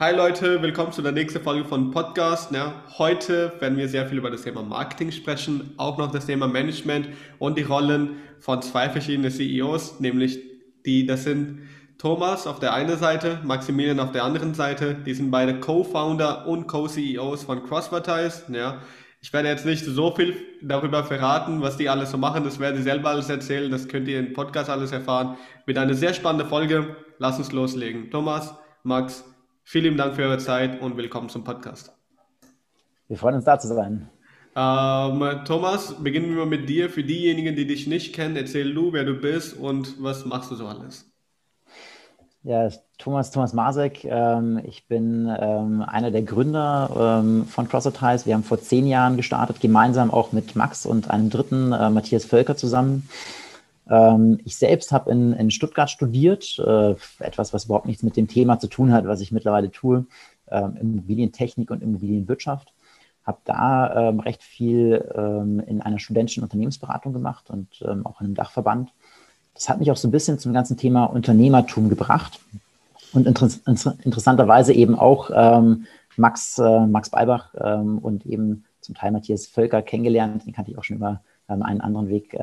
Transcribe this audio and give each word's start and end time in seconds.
Hi 0.00 0.14
Leute, 0.14 0.62
willkommen 0.62 0.92
zu 0.92 1.02
der 1.02 1.10
nächsten 1.10 1.42
Folge 1.42 1.64
von 1.64 1.90
Podcast. 1.90 2.52
Ja, 2.52 2.84
heute 2.98 3.52
werden 3.58 3.76
wir 3.76 3.88
sehr 3.88 4.06
viel 4.06 4.18
über 4.18 4.30
das 4.30 4.42
Thema 4.42 4.62
Marketing 4.62 5.10
sprechen, 5.10 5.74
auch 5.76 5.98
noch 5.98 6.12
das 6.12 6.26
Thema 6.26 6.46
Management 6.46 7.08
und 7.40 7.58
die 7.58 7.64
Rollen 7.64 8.18
von 8.38 8.62
zwei 8.62 8.88
verschiedenen 8.88 9.32
CEOs, 9.32 9.98
nämlich 9.98 10.38
die, 10.86 11.04
das 11.04 11.24
sind 11.24 11.62
Thomas 11.98 12.46
auf 12.46 12.60
der 12.60 12.74
einen 12.74 12.96
Seite, 12.96 13.40
Maximilian 13.42 13.98
auf 13.98 14.12
der 14.12 14.22
anderen 14.22 14.54
Seite. 14.54 14.94
Die 14.94 15.14
sind 15.14 15.32
beide 15.32 15.58
Co-Founder 15.58 16.46
und 16.46 16.68
Co-CEOs 16.68 17.42
von 17.42 17.64
Crossvertise. 17.64 18.44
Ja, 18.52 18.82
ich 19.20 19.32
werde 19.32 19.48
jetzt 19.48 19.66
nicht 19.66 19.84
so 19.84 20.14
viel 20.14 20.36
darüber 20.62 21.02
verraten, 21.02 21.60
was 21.60 21.76
die 21.76 21.88
alles 21.88 22.12
so 22.12 22.18
machen. 22.18 22.44
Das 22.44 22.60
werden 22.60 22.76
sie 22.76 22.84
selber 22.84 23.08
alles 23.08 23.28
erzählen. 23.28 23.68
Das 23.68 23.88
könnt 23.88 24.06
ihr 24.06 24.20
im 24.20 24.32
Podcast 24.32 24.70
alles 24.70 24.92
erfahren. 24.92 25.36
Wird 25.66 25.76
eine 25.76 25.94
sehr 25.94 26.14
spannende 26.14 26.44
Folge. 26.44 26.94
Lass 27.18 27.38
uns 27.38 27.50
loslegen. 27.50 28.12
Thomas, 28.12 28.54
Max, 28.84 29.24
Vielen 29.70 29.98
Dank 29.98 30.14
für 30.14 30.22
eure 30.22 30.38
Zeit 30.38 30.80
und 30.80 30.96
willkommen 30.96 31.28
zum 31.28 31.44
Podcast. 31.44 31.92
Wir 33.06 33.18
freuen 33.18 33.34
uns 33.34 33.44
da 33.44 33.58
zu 33.58 33.68
sein. 33.68 34.08
Ähm, 34.56 35.44
Thomas, 35.44 36.02
beginnen 36.02 36.34
wir 36.36 36.46
mit 36.46 36.70
dir. 36.70 36.88
Für 36.88 37.04
diejenigen, 37.04 37.54
die 37.54 37.66
dich 37.66 37.86
nicht 37.86 38.14
kennen, 38.14 38.34
erzähl 38.34 38.72
du, 38.72 38.94
wer 38.94 39.04
du 39.04 39.12
bist 39.12 39.58
und 39.58 40.02
was 40.02 40.24
machst 40.24 40.50
du 40.50 40.54
so 40.54 40.66
alles. 40.66 41.12
Ja, 42.44 42.70
Thomas, 42.96 43.30
Thomas 43.30 43.52
Masek. 43.52 44.06
Ähm, 44.06 44.58
ich 44.64 44.88
bin 44.88 45.30
ähm, 45.38 45.84
einer 45.86 46.10
der 46.12 46.22
Gründer 46.22 47.20
ähm, 47.20 47.44
von 47.44 47.68
CrossFit 47.68 48.00
Wir 48.24 48.32
haben 48.32 48.44
vor 48.44 48.62
zehn 48.62 48.86
Jahren 48.86 49.18
gestartet, 49.18 49.60
gemeinsam 49.60 50.10
auch 50.10 50.32
mit 50.32 50.56
Max 50.56 50.86
und 50.86 51.10
einem 51.10 51.28
dritten, 51.28 51.72
äh, 51.72 51.90
Matthias 51.90 52.24
Völker 52.24 52.56
zusammen. 52.56 53.06
Ähm, 53.88 54.38
ich 54.44 54.56
selbst 54.56 54.92
habe 54.92 55.10
in, 55.10 55.32
in 55.32 55.50
Stuttgart 55.50 55.90
studiert, 55.90 56.58
äh, 56.58 56.94
etwas, 57.20 57.52
was 57.52 57.64
überhaupt 57.64 57.86
nichts 57.86 58.02
mit 58.02 58.16
dem 58.16 58.28
Thema 58.28 58.58
zu 58.58 58.68
tun 58.68 58.92
hat, 58.92 59.06
was 59.06 59.20
ich 59.20 59.32
mittlerweile 59.32 59.70
tue, 59.70 60.06
ähm, 60.50 60.76
Immobilientechnik 60.80 61.70
und 61.70 61.82
Immobilienwirtschaft. 61.82 62.72
Habe 63.24 63.38
da 63.44 64.08
ähm, 64.08 64.20
recht 64.20 64.42
viel 64.42 65.06
ähm, 65.14 65.60
in 65.66 65.82
einer 65.82 65.98
studentischen 65.98 66.42
Unternehmensberatung 66.42 67.12
gemacht 67.12 67.50
und 67.50 67.82
ähm, 67.82 68.06
auch 68.06 68.20
in 68.20 68.26
einem 68.26 68.34
Dachverband. 68.34 68.90
Das 69.54 69.68
hat 69.68 69.80
mich 69.80 69.90
auch 69.90 69.96
so 69.96 70.08
ein 70.08 70.12
bisschen 70.12 70.38
zum 70.38 70.52
ganzen 70.52 70.76
Thema 70.76 71.04
Unternehmertum 71.04 71.88
gebracht 71.88 72.40
und 73.12 73.26
inter 73.26 73.48
interessanterweise 74.04 74.72
eben 74.72 74.98
auch 74.98 75.30
ähm, 75.34 75.86
Max, 76.16 76.58
äh, 76.58 76.86
Max 76.86 77.10
Balbach 77.10 77.54
und 77.54 78.26
eben 78.26 78.64
zum 78.80 78.94
Teil 78.94 79.12
Matthias 79.12 79.46
Völker 79.46 79.82
kennengelernt. 79.82 80.46
Den 80.46 80.52
kannte 80.52 80.70
ich 80.70 80.78
auch 80.78 80.84
schon 80.84 80.96
über 80.96 81.20
einen 81.46 81.80
anderen 81.80 82.08
Weg. 82.08 82.36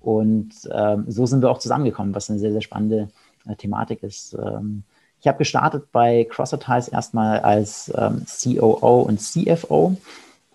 Und 0.00 0.50
ähm, 0.72 1.04
so 1.08 1.26
sind 1.26 1.42
wir 1.42 1.50
auch 1.50 1.58
zusammengekommen, 1.58 2.14
was 2.14 2.30
eine 2.30 2.38
sehr, 2.38 2.52
sehr 2.52 2.62
spannende 2.62 3.08
äh, 3.46 3.54
Thematik 3.54 4.02
ist. 4.02 4.34
Ähm, 4.34 4.84
ich 5.20 5.28
habe 5.28 5.38
gestartet 5.38 5.92
bei 5.92 6.24
Crossadvertise 6.24 6.92
erstmal 6.92 7.40
als 7.40 7.92
ähm, 7.94 8.24
COO 8.26 9.02
und 9.02 9.20
CFO. 9.20 9.96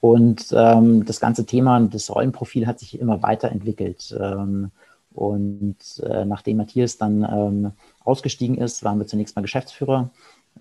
Und 0.02 0.54
ähm, 0.56 1.06
das 1.06 1.20
ganze 1.20 1.46
Thema 1.46 1.78
und 1.78 1.94
das 1.94 2.14
Rollenprofil 2.14 2.68
hat 2.68 2.80
sich 2.80 3.00
immer 3.00 3.22
weiterentwickelt. 3.24 4.16
Ähm, 4.20 4.72
und 5.14 5.78
äh, 6.04 6.26
nachdem 6.26 6.58
Matthias 6.58 6.98
dann 6.98 7.24
ähm, 7.24 7.72
ausgestiegen 8.04 8.58
ist, 8.58 8.84
waren 8.84 9.00
wir 9.00 9.08
zunächst 9.08 9.36
mal 9.36 9.42
Geschäftsführer, 9.42 10.10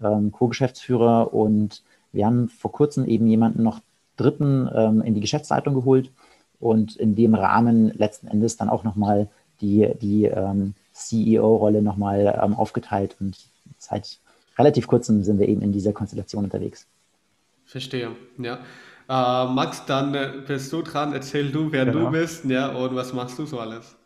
ähm, 0.02 0.30
Co-Geschäftsführer 0.30 1.34
und 1.34 1.82
wir 2.12 2.26
haben 2.26 2.48
vor 2.48 2.70
kurzem 2.70 3.06
eben 3.06 3.26
jemanden 3.26 3.62
noch 3.62 3.80
Dritten 4.16 4.70
ähm, 4.72 5.02
in 5.02 5.14
die 5.14 5.20
Geschäftsleitung 5.20 5.74
geholt 5.74 6.10
und 6.64 6.96
in 6.96 7.14
dem 7.14 7.34
Rahmen 7.34 7.90
letzten 7.90 8.26
Endes 8.26 8.56
dann 8.56 8.70
auch 8.70 8.84
nochmal 8.84 9.28
die, 9.60 9.90
die 10.00 10.24
ähm, 10.24 10.74
CEO-Rolle 10.92 11.82
nochmal 11.82 12.40
ähm, 12.42 12.54
aufgeteilt 12.54 13.16
und 13.20 13.36
seit 13.78 14.18
relativ 14.58 14.86
kurzem 14.86 15.22
sind 15.24 15.38
wir 15.38 15.48
eben 15.48 15.60
in 15.60 15.72
dieser 15.72 15.92
Konstellation 15.92 16.44
unterwegs. 16.44 16.86
Verstehe, 17.66 18.12
ja. 18.38 18.60
Äh, 19.08 19.52
Max, 19.52 19.84
dann 19.84 20.14
äh, 20.14 20.32
bist 20.46 20.72
du 20.72 20.80
dran, 20.80 21.12
erzähl 21.12 21.52
du, 21.52 21.70
wer 21.70 21.84
genau. 21.84 22.06
du 22.06 22.10
bist 22.12 22.46
ja, 22.46 22.68
und 22.68 22.96
was 22.96 23.12
machst 23.12 23.38
du 23.38 23.44
so 23.44 23.60
alles? 23.60 23.96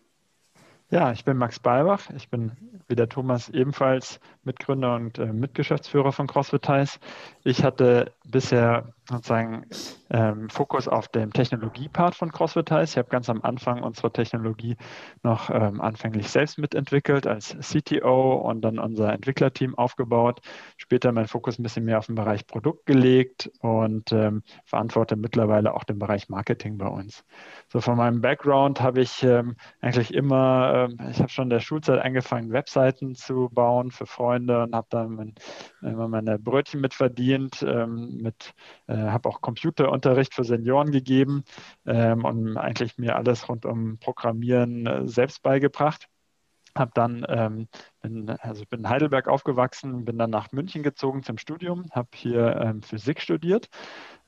Ja, 0.91 1.13
ich 1.13 1.25
bin 1.25 1.37
Max 1.37 1.61
Balbach. 1.61 2.09
Ich 2.17 2.31
bin 2.31 2.53
wie 2.89 2.97
der 2.97 3.11
Thomas 3.11 3.51
ebenfalls 3.51 4.21
Mitgründer 4.45 4.97
und 4.97 5.19
äh, 5.19 5.33
Mitgeschäftsführer 5.33 6.13
von 6.13 6.27
CrossFit 6.27 6.63
Ties. 6.63 6.99
Ich 7.45 7.63
hatte 7.63 8.13
bisher 8.25 8.95
sozusagen 9.09 9.67
ähm, 10.11 10.51
Fokus 10.51 10.87
auf 10.89 11.09
dem 11.09 11.33
Technologie-Part 11.33 12.15
von 12.15 12.31
CrossFit 12.31 12.67
Ties. 12.67 12.91
Ich 12.91 12.99
habe 12.99 13.09
ganz 13.09 13.31
am 13.31 13.43
Anfang 13.43 13.83
unsere 13.83 14.13
Technologie 14.13 14.77
noch 15.23 15.51
ähm, 15.51 15.81
anfänglich 15.81 16.29
selbst 16.29 16.59
mitentwickelt 16.59 17.27
als 17.27 17.57
CTO 17.61 18.35
und 18.35 18.63
dann 18.63 18.79
unser 18.79 19.13
Entwicklerteam 19.13 19.75
aufgebaut. 19.77 20.41
Später 20.77 21.13
mein 21.13 21.27
Fokus 21.27 21.59
ein 21.59 21.63
bisschen 21.63 21.85
mehr 21.85 21.99
auf 21.99 22.07
den 22.07 22.15
Bereich 22.17 22.47
Produkt 22.47 22.87
gelegt 22.87 23.51
und 23.61 24.13
ähm, 24.13 24.43
verantworte 24.65 25.17
mittlerweile 25.17 25.75
auch 25.75 25.85
den 25.85 25.99
Bereich 25.99 26.29
Marketing 26.29 26.77
bei 26.79 26.89
uns. 26.89 27.25
So 27.73 27.81
von 27.81 27.97
meinem 27.97 28.21
Background 28.21 28.81
habe 28.81 29.01
ich 29.01 29.23
ähm, 29.23 29.57
eigentlich 29.81 30.13
immer, 30.13 30.89
äh, 30.99 31.11
ich 31.11 31.19
habe 31.19 31.31
schon 31.31 31.45
in 31.45 31.51
der 31.51 31.61
Schulzeit 31.61 32.01
angefangen, 32.01 32.53
Webseiten 32.53 33.15
zu 33.15 33.49
bauen 33.53 33.91
für 33.91 34.07
Freunde 34.07 34.65
und 34.65 34.75
habe 34.75 34.87
dann 34.91 35.15
mein, 35.15 35.35
immer 35.83 36.09
meine 36.09 36.39
Brötchen 36.39 36.81
mitverdient, 36.81 37.63
ähm, 37.63 38.19
mit, 38.23 38.53
äh, 38.87 38.98
habe 38.99 39.29
auch 39.29 39.41
Computerunterricht 39.41 40.35
für 40.35 40.45
Senioren 40.45 40.91
gegeben 40.91 41.45
ähm, 41.87 42.25
und 42.25 42.57
eigentlich 42.57 42.99
mir 42.99 43.17
alles 43.17 43.49
rund 43.49 43.65
um 43.65 43.99
Programmieren 43.99 44.87
äh, 44.87 45.07
selbst 45.09 45.43
beigebracht 45.43 46.09
habe 46.79 46.91
dann 46.95 47.25
ähm, 47.29 47.69
bin, 48.01 48.31
also 48.41 48.65
bin 48.67 48.81
in 48.81 48.89
Heidelberg 48.89 49.29
aufgewachsen, 49.29 50.05
bin 50.05 50.19
dann 50.19 50.31
nach 50.31 50.53
München 50.53 50.83
gezogen 50.83 51.23
zum 51.23 51.39
Studium, 51.39 51.87
habe 51.93 52.09
hier 52.15 52.57
ähm, 52.57 52.83
Physik 52.83 53.21
studiert. 53.21 53.69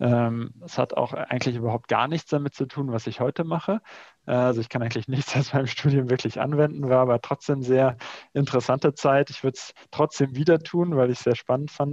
Ähm, 0.01 0.53
es 0.65 0.79
hat 0.79 0.95
auch 0.95 1.13
eigentlich 1.13 1.57
überhaupt 1.57 1.89
gar 1.89 2.09
nichts 2.09 2.31
damit 2.31 2.55
zu 2.55 2.67
tun, 2.67 2.91
was 2.93 3.07
ich 3.07 3.21
heute 3.21 3.45
mache. 3.45 3.81
Äh, 4.27 4.33
also 4.33 4.61
ich 4.61 4.69
kann 4.69 4.83
eigentlich 4.83 5.09
nichts 5.09 5.37
aus 5.37 5.53
meinem 5.53 5.67
Studium 5.67 6.11
wirklich 6.11 6.41
anwenden, 6.41 6.89
war 6.89 7.01
aber 7.01 7.21
trotzdem 7.21 7.63
sehr 7.63 7.97
interessante 8.33 8.95
Zeit. 8.95 9.31
Ich 9.31 9.45
würde 9.45 9.57
es 9.57 9.75
trotzdem 9.91 10.35
wieder 10.35 10.59
tun, 10.61 10.97
weil 10.97 11.11
ich 11.11 11.19
es 11.19 11.25
sehr 11.25 11.37
spannend 11.37 11.71
fand. 11.71 11.91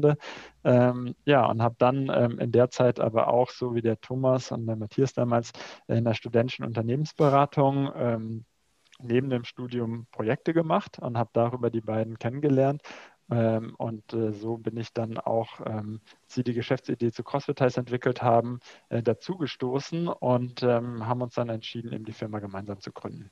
Ähm, 0.64 1.16
ja, 1.26 1.46
und 1.46 1.62
habe 1.62 1.76
dann 1.78 2.12
ähm, 2.14 2.40
in 2.40 2.52
der 2.52 2.70
Zeit 2.70 3.00
aber 3.00 3.28
auch, 3.28 3.50
so 3.50 3.76
wie 3.76 3.82
der 3.82 4.00
Thomas 4.00 4.52
und 4.52 4.68
der 4.68 4.76
Matthias 4.76 5.14
damals, 5.14 5.52
in 5.88 6.04
der 6.04 6.14
studentischen 6.14 6.66
Unternehmensberatung 6.66 7.92
ähm, 7.96 8.46
neben 9.02 9.30
dem 9.30 9.44
Studium 9.44 10.08
Projekte 10.12 10.54
gemacht 10.54 11.00
und 11.00 11.18
habe 11.18 11.30
darüber 11.34 11.70
die 11.70 11.82
beiden 11.82 12.20
kennengelernt. 12.20 12.82
Ähm, 13.30 13.76
und 13.78 14.14
äh, 14.14 14.32
so 14.32 14.58
bin 14.58 14.78
ich 14.78 14.94
dann 14.94 15.18
auch, 15.18 15.60
ähm, 15.66 16.00
sie 16.28 16.44
die 16.44 16.54
Geschäftsidee 16.54 17.12
zu 17.12 17.24
CrossFit 17.24 17.60
entwickelt 17.60 18.22
haben, 18.22 18.60
äh, 18.90 19.04
dazugestoßen 19.04 20.08
und 20.08 20.64
ähm, 20.64 21.06
haben 21.06 21.22
uns 21.22 21.36
dann 21.36 21.50
entschieden, 21.50 21.92
eben 21.92 22.06
die 22.06 22.14
Firma 22.14 22.40
gemeinsam 22.40 22.80
zu 22.80 22.92
gründen. 22.94 23.30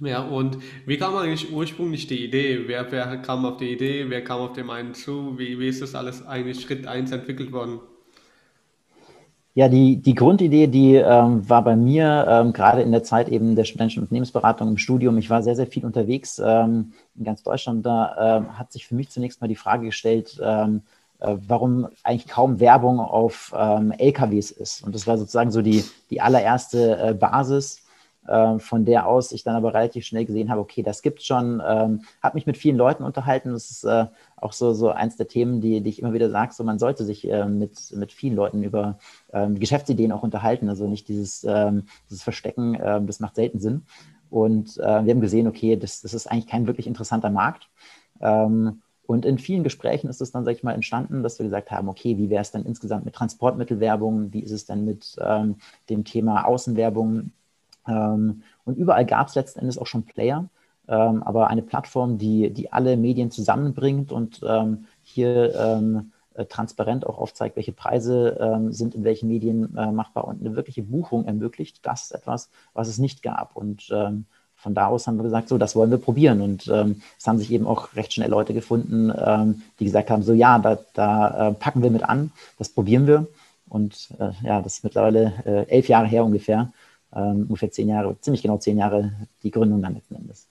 Ja, 0.00 0.22
und 0.22 0.58
wie 0.86 0.96
kam 0.96 1.16
eigentlich 1.16 1.52
ursprünglich 1.52 2.06
die 2.06 2.24
Idee? 2.24 2.68
Wer, 2.68 2.92
wer 2.92 3.16
kam 3.18 3.44
auf 3.44 3.56
die 3.56 3.72
Idee? 3.72 4.08
Wer 4.08 4.22
kam 4.22 4.40
auf 4.40 4.52
dem 4.52 4.70
einen 4.70 4.94
zu? 4.94 5.38
Wie, 5.38 5.58
wie 5.58 5.68
ist 5.68 5.82
das 5.82 5.94
alles 5.94 6.24
eigentlich 6.24 6.60
Schritt 6.60 6.86
1 6.86 7.10
entwickelt 7.10 7.50
worden? 7.50 7.80
Ja, 9.58 9.68
die, 9.68 9.96
die 9.96 10.14
Grundidee, 10.14 10.68
die 10.68 10.94
ähm, 10.94 11.50
war 11.50 11.64
bei 11.64 11.74
mir 11.74 12.24
ähm, 12.28 12.52
gerade 12.52 12.80
in 12.80 12.92
der 12.92 13.02
Zeit 13.02 13.28
eben 13.28 13.56
der 13.56 13.64
studentischen 13.64 14.04
Unternehmensberatung 14.04 14.68
im 14.68 14.78
Studium. 14.78 15.18
Ich 15.18 15.30
war 15.30 15.42
sehr, 15.42 15.56
sehr 15.56 15.66
viel 15.66 15.84
unterwegs 15.84 16.38
ähm, 16.38 16.92
in 17.16 17.24
ganz 17.24 17.42
Deutschland. 17.42 17.84
Da 17.84 18.36
ähm, 18.36 18.56
hat 18.56 18.70
sich 18.70 18.86
für 18.86 18.94
mich 18.94 19.10
zunächst 19.10 19.40
mal 19.40 19.48
die 19.48 19.56
Frage 19.56 19.86
gestellt, 19.86 20.38
ähm, 20.40 20.82
äh, 21.18 21.34
warum 21.48 21.88
eigentlich 22.04 22.28
kaum 22.28 22.60
Werbung 22.60 23.00
auf 23.00 23.52
ähm, 23.58 23.90
LKWs 23.90 24.52
ist. 24.52 24.84
Und 24.84 24.94
das 24.94 25.08
war 25.08 25.18
sozusagen 25.18 25.50
so 25.50 25.60
die, 25.60 25.82
die 26.08 26.20
allererste 26.20 26.96
äh, 26.96 27.14
Basis 27.14 27.82
äh, 28.28 28.58
von 28.58 28.84
der 28.84 29.06
aus 29.06 29.32
ich 29.32 29.42
dann 29.42 29.56
aber 29.56 29.74
relativ 29.74 30.04
schnell 30.04 30.24
gesehen 30.24 30.50
habe, 30.50 30.60
okay, 30.60 30.82
das 30.82 31.02
gibt's 31.02 31.26
schon, 31.26 31.62
ähm, 31.66 32.02
habe 32.22 32.36
mich 32.36 32.46
mit 32.46 32.56
vielen 32.56 32.76
Leuten 32.76 33.02
unterhalten. 33.02 33.52
Das 33.52 33.70
ist 33.70 33.84
äh, 33.84 34.06
auch 34.36 34.52
so, 34.52 34.74
so 34.74 34.90
eins 34.90 35.16
der 35.16 35.28
Themen, 35.28 35.60
die, 35.60 35.80
die 35.80 35.90
ich 35.90 36.00
immer 36.00 36.12
wieder 36.12 36.30
sage, 36.30 36.52
so 36.52 36.64
man 36.64 36.78
sollte 36.78 37.04
sich 37.04 37.28
äh, 37.28 37.46
mit, 37.46 37.92
mit 37.96 38.12
vielen 38.12 38.36
Leuten 38.36 38.62
über 38.62 38.98
ähm, 39.32 39.58
Geschäftsideen 39.58 40.12
auch 40.12 40.22
unterhalten, 40.22 40.68
also 40.68 40.86
nicht 40.86 41.08
dieses, 41.08 41.44
ähm, 41.44 41.84
dieses 42.08 42.22
Verstecken, 42.22 42.78
ähm, 42.80 43.06
das 43.06 43.20
macht 43.20 43.36
selten 43.36 43.58
Sinn. 43.58 43.82
Und 44.30 44.76
äh, 44.78 45.04
wir 45.04 45.14
haben 45.14 45.20
gesehen, 45.20 45.46
okay, 45.46 45.76
das, 45.76 46.02
das 46.02 46.14
ist 46.14 46.26
eigentlich 46.26 46.46
kein 46.46 46.66
wirklich 46.66 46.86
interessanter 46.86 47.30
Markt. 47.30 47.68
Ähm, 48.20 48.82
und 49.08 49.24
in 49.24 49.38
vielen 49.38 49.64
Gesprächen 49.64 50.10
ist 50.10 50.20
es 50.20 50.32
dann, 50.32 50.44
sag 50.44 50.54
ich 50.54 50.62
mal, 50.62 50.74
entstanden, 50.74 51.22
dass 51.22 51.38
wir 51.38 51.44
gesagt 51.44 51.70
haben, 51.70 51.88
okay, 51.88 52.18
wie 52.18 52.28
wäre 52.28 52.42
es 52.42 52.50
dann 52.50 52.66
insgesamt 52.66 53.06
mit 53.06 53.14
Transportmittelwerbung? 53.14 54.34
Wie 54.34 54.42
ist 54.42 54.50
es 54.50 54.66
denn 54.66 54.84
mit 54.84 55.16
ähm, 55.18 55.56
dem 55.88 56.04
Thema 56.04 56.44
Außenwerbung? 56.44 57.30
Ähm, 57.88 58.42
und 58.64 58.76
überall 58.76 59.06
gab 59.06 59.28
es 59.28 59.34
letzten 59.34 59.60
Endes 59.60 59.78
auch 59.78 59.86
schon 59.86 60.04
Player, 60.04 60.48
ähm, 60.88 61.22
aber 61.22 61.48
eine 61.48 61.62
Plattform, 61.62 62.18
die, 62.18 62.50
die 62.50 62.72
alle 62.72 62.96
Medien 62.96 63.30
zusammenbringt 63.30 64.12
und 64.12 64.40
ähm, 64.46 64.86
hier 65.02 65.54
äh, 66.34 66.44
transparent 66.46 67.06
auch 67.06 67.18
aufzeigt, 67.18 67.56
welche 67.56 67.72
Preise 67.72 68.68
sind 68.70 68.94
in 68.94 69.02
welchen 69.02 69.28
Medien 69.28 69.76
äh, 69.76 69.90
machbar 69.90 70.28
und 70.28 70.40
eine 70.40 70.54
wirkliche 70.54 70.84
Buchung 70.84 71.24
ermöglicht. 71.24 71.84
Das 71.84 72.02
ist 72.02 72.10
etwas, 72.12 72.48
was 72.74 72.86
es 72.86 72.98
nicht 72.98 73.24
gab. 73.24 73.56
Und 73.56 73.90
von 74.58 74.74
da 74.74 74.88
aus 74.88 75.06
haben 75.06 75.16
wir 75.16 75.22
gesagt, 75.22 75.48
so, 75.48 75.56
das 75.56 75.76
wollen 75.76 75.90
wir 75.90 75.98
probieren. 75.98 76.40
Und 76.40 76.68
ähm, 76.68 77.00
es 77.16 77.26
haben 77.26 77.38
sich 77.38 77.50
eben 77.52 77.66
auch 77.66 77.94
recht 77.94 78.12
schnell 78.12 78.28
Leute 78.28 78.54
gefunden, 78.54 79.12
ähm, 79.16 79.62
die 79.78 79.84
gesagt 79.84 80.10
haben, 80.10 80.24
so 80.24 80.32
ja, 80.32 80.58
da, 80.58 80.78
da 80.94 81.48
äh, 81.48 81.54
packen 81.54 81.82
wir 81.82 81.90
mit 81.90 82.02
an, 82.02 82.32
das 82.58 82.68
probieren 82.68 83.06
wir. 83.06 83.28
Und 83.68 84.08
äh, 84.18 84.30
ja, 84.42 84.60
das 84.60 84.78
ist 84.78 84.84
mittlerweile 84.84 85.32
äh, 85.44 85.68
elf 85.68 85.88
Jahre 85.88 86.06
her 86.06 86.24
ungefähr, 86.24 86.72
ähm, 87.14 87.46
ungefähr 87.48 87.70
zehn 87.70 87.88
Jahre, 87.88 88.16
ziemlich 88.20 88.42
genau 88.42 88.58
zehn 88.58 88.78
Jahre 88.78 89.12
die 89.42 89.50
Gründung 89.50 89.82
dann 89.82 89.94
letzten 89.94 90.16
Endes. 90.16 90.46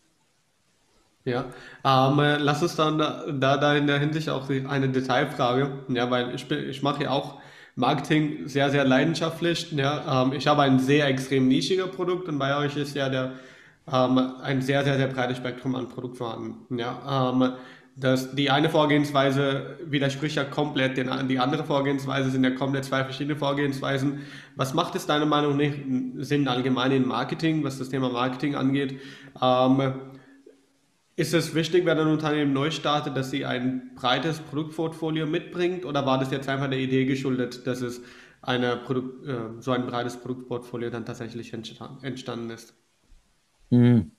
Ja, 1.26 1.46
ähm, 1.84 2.20
äh, 2.20 2.38
lass 2.38 2.62
uns 2.62 2.76
dann 2.78 2.98
da, 2.98 3.58
da, 3.58 3.76
in 3.76 3.86
der 3.86 4.00
Hinsicht 4.00 4.30
auch 4.30 4.50
eine 4.50 4.88
Detailfrage, 4.90 5.80
ja, 5.90 6.10
weil 6.10 6.34
ich, 6.34 6.50
ich 6.50 6.82
mache 6.82 7.04
ja 7.04 7.10
auch 7.10 7.40
Marketing 7.76 8.48
sehr, 8.48 8.70
sehr 8.70 8.86
leidenschaftlich. 8.86 9.72
Ja, 9.74 10.24
ähm, 10.24 10.34
ich 10.34 10.48
habe 10.48 10.62
ein 10.62 10.80
sehr 10.80 11.08
extrem 11.08 11.50
nischiger 11.50 11.88
Produkt 11.88 12.30
und 12.30 12.40
bei 12.40 12.58
euch 12.58 12.78
ist 12.78 12.96
ja 12.96 13.10
der 13.10 13.34
ähm, 13.92 14.18
ein 14.42 14.62
sehr, 14.62 14.84
sehr, 14.84 14.98
sehr 14.98 15.08
breites 15.08 15.38
Spektrum 15.38 15.76
an 15.76 15.90
Produkt 15.90 16.18
vorhanden. 16.18 16.78
Ja, 16.78 17.32
ähm, 17.98 18.02
das, 18.02 18.36
die 18.36 18.50
eine 18.50 18.70
Vorgehensweise 18.70 19.78
widerspricht 19.86 20.36
ja 20.36 20.44
komplett 20.44 20.98
den, 20.98 21.10
die 21.28 21.40
andere 21.40 21.64
Vorgehensweise, 21.64 22.30
sind 22.30 22.44
ja 22.44 22.52
komplett 22.52 22.86
zwei 22.86 23.04
verschiedene 23.04 23.36
Vorgehensweisen. 23.36 24.22
Was 24.56 24.74
macht 24.74 24.96
es 24.96 25.06
deiner 25.06 25.26
Meinung 25.26 25.58
nach 25.58 26.24
Sinn 26.26 26.48
allgemein 26.48 26.92
in 26.92 27.08
Marketing, 27.08 27.64
was 27.64 27.80
das 27.80 27.90
Thema 27.90 28.10
Marketing 28.10 28.56
angeht? 28.56 29.00
Ähm, 29.42 29.94
ist 31.16 31.34
es 31.34 31.56
wichtig, 31.56 31.86
wenn 31.86 31.98
ein 31.98 32.08
Unternehmen 32.08 32.54
neu 32.54 32.70
startet, 32.70 33.18
dass 33.18 33.32
sie 33.32 33.44
ein 33.44 33.96
breites 33.96 34.40
Produktportfolio 34.40 35.26
mitbringt 35.26 35.84
oder 35.84 36.06
war 36.06 36.20
das 36.20 36.30
jetzt 36.30 36.48
einfach 36.48 36.70
der 36.70 36.80
Idee 36.80 37.06
geschuldet, 37.06 37.66
dass 37.66 37.82
es 37.82 38.02
eine 38.42 38.78
Produkt, 38.78 39.26
äh, 39.28 39.60
so 39.60 39.72
ein 39.72 39.88
breites 39.88 40.18
Produktportfolio 40.18 40.92
dann 40.92 41.06
tatsächlich 41.06 41.54
entstanden 41.54 42.52
ist? 42.52 42.76
Mhm. 43.72 44.12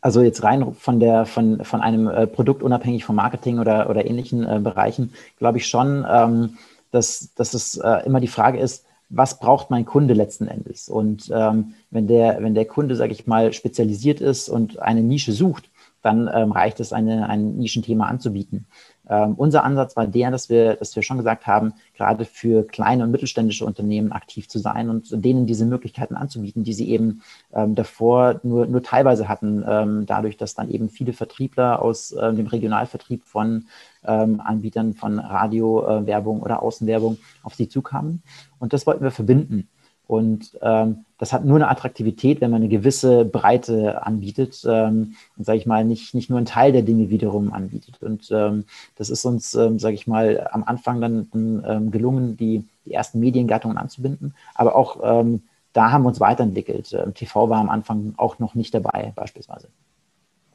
Also 0.00 0.22
jetzt 0.22 0.42
rein 0.44 0.74
von 0.74 1.00
der 1.00 1.26
von, 1.26 1.64
von 1.64 1.80
einem 1.80 2.06
äh, 2.06 2.26
Produkt 2.26 2.62
unabhängig 2.62 3.04
vom 3.04 3.16
Marketing 3.16 3.58
oder, 3.58 3.90
oder 3.90 4.06
ähnlichen 4.06 4.46
äh, 4.46 4.60
Bereichen, 4.62 5.12
glaube 5.38 5.58
ich 5.58 5.66
schon, 5.66 6.06
ähm, 6.08 6.58
dass, 6.90 7.34
dass 7.34 7.54
es 7.54 7.76
äh, 7.76 8.06
immer 8.06 8.20
die 8.20 8.28
Frage 8.28 8.58
ist, 8.58 8.84
was 9.10 9.38
braucht 9.38 9.70
mein 9.70 9.86
Kunde 9.86 10.14
letzten 10.14 10.48
Endes? 10.48 10.88
Und 10.88 11.30
ähm, 11.32 11.74
wenn, 11.90 12.06
der, 12.06 12.42
wenn 12.42 12.54
der 12.54 12.66
Kunde, 12.66 12.94
sage 12.94 13.12
ich 13.12 13.26
mal, 13.26 13.52
spezialisiert 13.52 14.20
ist 14.20 14.48
und 14.48 14.78
eine 14.80 15.02
Nische 15.02 15.32
sucht, 15.32 15.70
dann 16.02 16.30
ähm, 16.32 16.52
reicht 16.52 16.78
es, 16.80 16.92
eine, 16.92 17.28
ein 17.28 17.56
Nischenthema 17.56 18.06
anzubieten. 18.06 18.66
Ähm, 19.08 19.34
unser 19.36 19.64
Ansatz 19.64 19.96
war 19.96 20.06
der, 20.06 20.30
dass 20.30 20.48
wir, 20.48 20.76
dass 20.76 20.94
wir 20.94 21.02
schon 21.02 21.16
gesagt 21.16 21.46
haben, 21.46 21.74
gerade 21.94 22.24
für 22.24 22.66
kleine 22.66 23.04
und 23.04 23.10
mittelständische 23.10 23.64
Unternehmen 23.64 24.12
aktiv 24.12 24.48
zu 24.48 24.58
sein 24.58 24.90
und 24.90 25.08
denen 25.24 25.46
diese 25.46 25.64
Möglichkeiten 25.64 26.14
anzubieten, 26.14 26.64
die 26.64 26.72
sie 26.72 26.90
eben 26.90 27.22
ähm, 27.52 27.74
davor 27.74 28.40
nur, 28.42 28.66
nur 28.66 28.82
teilweise 28.82 29.28
hatten, 29.28 29.64
ähm, 29.66 30.06
dadurch, 30.06 30.36
dass 30.36 30.54
dann 30.54 30.70
eben 30.70 30.90
viele 30.90 31.12
Vertriebler 31.12 31.82
aus 31.82 32.12
äh, 32.12 32.32
dem 32.34 32.46
Regionalvertrieb 32.46 33.24
von 33.24 33.66
ähm, 34.04 34.40
Anbietern 34.40 34.94
von 34.94 35.18
Radiowerbung 35.18 36.40
äh, 36.40 36.42
oder 36.42 36.62
Außenwerbung 36.62 37.18
auf 37.42 37.54
sie 37.54 37.68
zukamen. 37.68 38.22
Und 38.58 38.72
das 38.72 38.86
wollten 38.86 39.04
wir 39.04 39.10
verbinden. 39.10 39.68
Und 40.08 40.58
ähm, 40.62 41.04
das 41.18 41.32
hat 41.32 41.44
nur 41.44 41.56
eine 41.56 41.68
Attraktivität, 41.68 42.40
wenn 42.40 42.50
man 42.50 42.62
eine 42.62 42.70
gewisse 42.70 43.24
Breite 43.24 44.04
anbietet 44.04 44.64
ähm, 44.66 45.14
und, 45.36 45.44
sage 45.44 45.58
ich 45.58 45.66
mal, 45.66 45.84
nicht, 45.84 46.14
nicht 46.14 46.30
nur 46.30 46.38
einen 46.38 46.46
Teil 46.46 46.72
der 46.72 46.82
Dinge 46.82 47.10
wiederum 47.10 47.52
anbietet. 47.52 48.02
Und 48.02 48.30
ähm, 48.32 48.64
das 48.96 49.10
ist 49.10 49.24
uns, 49.24 49.54
ähm, 49.54 49.78
sage 49.78 49.94
ich 49.94 50.06
mal, 50.06 50.48
am 50.50 50.64
Anfang 50.64 51.00
dann 51.00 51.28
ähm, 51.34 51.90
gelungen, 51.90 52.36
die, 52.36 52.64
die 52.86 52.94
ersten 52.94 53.20
Mediengattungen 53.20 53.76
anzubinden. 53.76 54.34
Aber 54.54 54.74
auch 54.74 54.98
ähm, 55.04 55.42
da 55.74 55.92
haben 55.92 56.02
wir 56.04 56.08
uns 56.08 56.20
weiterentwickelt. 56.20 56.92
Ähm, 56.92 57.14
TV 57.14 57.50
war 57.50 57.60
am 57.60 57.68
Anfang 57.68 58.14
auch 58.16 58.38
noch 58.38 58.54
nicht 58.54 58.74
dabei, 58.74 59.12
beispielsweise. 59.14 59.68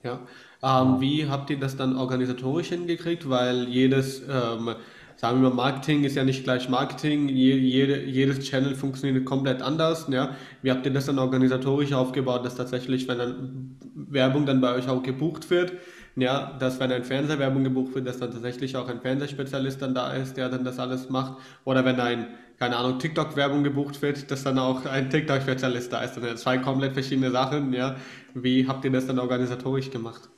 Ja, 0.04 0.20
ähm, 0.62 1.00
wie 1.00 1.30
habt 1.30 1.50
ihr 1.50 1.60
das 1.60 1.78
dann 1.78 1.96
organisatorisch 1.96 2.70
hingekriegt? 2.70 3.30
Weil 3.30 3.70
jedes 3.70 4.22
ähm, 4.28 4.76
sagen 5.15 5.42
wir 5.42 5.50
mal, 5.50 5.56
Marketing 5.56 6.04
ist 6.04 6.15
ja 6.15 6.24
nicht 6.24 6.44
gleich 6.44 6.69
Marketing, 6.69 7.30
jede, 7.30 8.04
jedes 8.04 8.39
Channel 8.39 8.75
funktioniert 8.75 9.25
komplett 9.25 9.62
anders. 9.62 10.07
Ja. 10.10 10.36
Wie 10.62 10.71
habt 10.71 10.86
ihr 10.86 10.94
das 10.94 11.06
dann 11.06 11.19
organisatorisch 11.19 11.94
aufgebaut, 11.94 12.45
dass 12.45 12.56
tatsächlich, 12.56 13.07
wenn 13.07 13.18
dann 13.18 13.77
Werbung 13.95 14.45
dann 14.45 14.62
bei 14.62 14.74
euch 14.75 14.89
auch 14.89 15.04
gebucht 15.04 15.50
wird, 15.50 15.74
ja, 16.15 16.56
dass 16.60 16.80
wenn 16.80 16.92
ein 16.92 17.04
Fernsehwerbung 17.04 17.63
gebucht 17.63 17.95
wird, 17.95 18.07
dass 18.07 18.19
dann 18.19 18.31
tatsächlich 18.31 18.77
auch 18.77 18.88
ein 18.88 19.01
Fernsehspezialist 19.01 19.81
dann 19.81 19.95
da 19.95 20.13
ist, 20.13 20.38
der 20.38 20.50
dann 20.50 20.63
das 20.63 20.80
alles 20.80 21.10
macht. 21.10 21.38
Oder 21.65 21.86
wenn 21.86 22.00
ein, 22.00 22.27
keine 22.60 22.77
Ahnung, 22.77 23.00
TikTok-Werbung 23.00 23.63
gebucht 23.63 24.01
wird, 24.01 24.30
dass 24.30 24.44
dann 24.44 24.60
auch 24.60 24.86
ein 24.86 25.10
TikTok-Spezialist 25.10 25.92
da 25.92 26.01
ist. 26.01 26.15
Das 26.15 26.24
sind 26.24 26.38
zwei 26.38 26.60
komplett 26.60 26.94
verschiedene 26.94 27.31
Sachen, 27.31 27.74
ja. 27.74 27.95
Wie 28.36 28.68
habt 28.68 28.86
ihr 28.86 28.92
das 28.92 29.07
dann 29.07 29.19
organisatorisch 29.19 29.89
gemacht? 29.89 30.30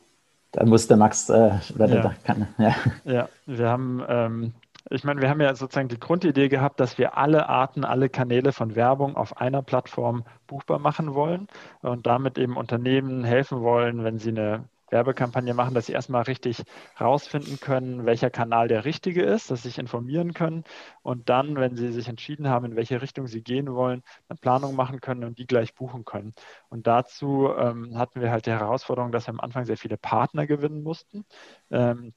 Da 0.54 0.66
musste 0.66 0.96
Max, 0.96 1.30
äh, 1.30 1.52
ja. 1.78 2.14
Kann, 2.24 2.48
ja. 2.58 2.76
ja. 3.04 3.30
wir 3.46 3.68
haben 3.68 4.02
ähm, 4.08 4.54
ich 4.90 5.04
meine, 5.04 5.22
wir 5.22 5.30
haben 5.30 5.42
ja 5.42 5.56
sozusagen 5.56 5.88
die 5.88 6.00
Grundidee 6.00 6.48
gehabt, 6.50 6.80
dass 6.80 6.98
wir 6.98 7.18
alle 7.18 7.50
Arten, 7.50 7.84
alle 7.86 8.10
Kanäle 8.10 8.52
von 8.52 8.76
Werbung 8.76 9.16
auf 9.16 9.38
einer 9.38 9.62
Plattform 9.64 10.26
buchbar 10.48 10.80
machen 10.80 11.16
wollen 11.16 11.48
und 11.82 12.06
damit 12.06 12.38
eben 12.38 12.56
Unternehmen 12.58 13.24
helfen 13.24 13.62
wollen, 13.62 14.04
wenn 14.04 14.20
sie 14.20 14.30
eine 14.30 14.70
Werbekampagne 14.92 15.54
machen, 15.54 15.74
dass 15.74 15.88
sie 15.88 15.94
erstmal 15.94 16.24
richtig 16.24 16.64
rausfinden 17.02 17.60
können, 17.60 18.06
welcher 18.06 18.30
Kanal 18.30 18.68
der 18.68 18.86
richtige 18.86 19.24
ist, 19.24 19.50
dass 19.50 19.64
sie 19.64 19.70
sich 19.70 19.80
informieren 19.80 20.34
können 20.34 20.64
und 21.02 21.30
dann, 21.30 21.56
wenn 21.56 21.76
sie 21.76 21.92
sich 21.92 22.08
entschieden 22.08 22.48
haben, 22.50 22.66
in 22.66 22.76
welche 22.76 23.02
Richtung 23.02 23.28
sie 23.28 23.42
gehen 23.42 23.74
wollen, 23.74 24.04
eine 24.30 24.38
Planung 24.38 24.76
machen 24.76 25.02
können 25.02 25.24
und 25.24 25.40
die 25.40 25.48
gleich 25.48 25.74
buchen 25.74 26.06
können. 26.06 26.34
Und 26.70 26.86
dazu 26.88 27.50
ähm, 27.58 27.98
hatten 27.98 28.22
wir 28.22 28.32
halt 28.32 28.46
die 28.46 28.52
Herausforderung, 28.52 29.12
dass 29.12 29.28
wir 29.28 29.34
am 29.34 29.40
Anfang 29.40 29.66
sehr 29.66 29.78
viele 29.78 29.98
Partner 29.98 30.46
gewinnen 30.46 30.84
mussten. 30.84 31.26
Ähm, 31.72 32.14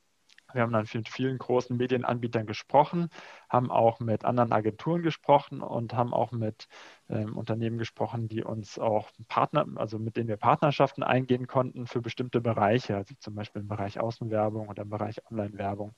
wir 0.52 0.62
haben 0.62 0.72
dann 0.72 0.86
mit 0.92 1.08
vielen 1.08 1.38
großen 1.38 1.76
Medienanbietern 1.76 2.46
gesprochen, 2.46 3.10
haben 3.48 3.70
auch 3.70 4.00
mit 4.00 4.24
anderen 4.24 4.52
Agenturen 4.52 5.02
gesprochen 5.02 5.60
und 5.62 5.94
haben 5.94 6.14
auch 6.14 6.32
mit 6.32 6.68
ähm, 7.10 7.36
Unternehmen 7.36 7.78
gesprochen, 7.78 8.28
die 8.28 8.44
uns 8.44 8.78
auch 8.78 9.10
Partner, 9.28 9.66
also 9.76 9.98
mit 9.98 10.16
denen 10.16 10.28
wir 10.28 10.36
Partnerschaften 10.36 11.02
eingehen 11.02 11.46
konnten 11.46 11.86
für 11.86 12.00
bestimmte 12.00 12.40
Bereiche, 12.40 12.96
also 12.96 13.14
zum 13.18 13.34
Beispiel 13.34 13.62
im 13.62 13.68
Bereich 13.68 13.98
Außenwerbung 13.98 14.68
oder 14.68 14.82
im 14.82 14.90
Bereich 14.90 15.16
Online-Werbung. 15.30 15.94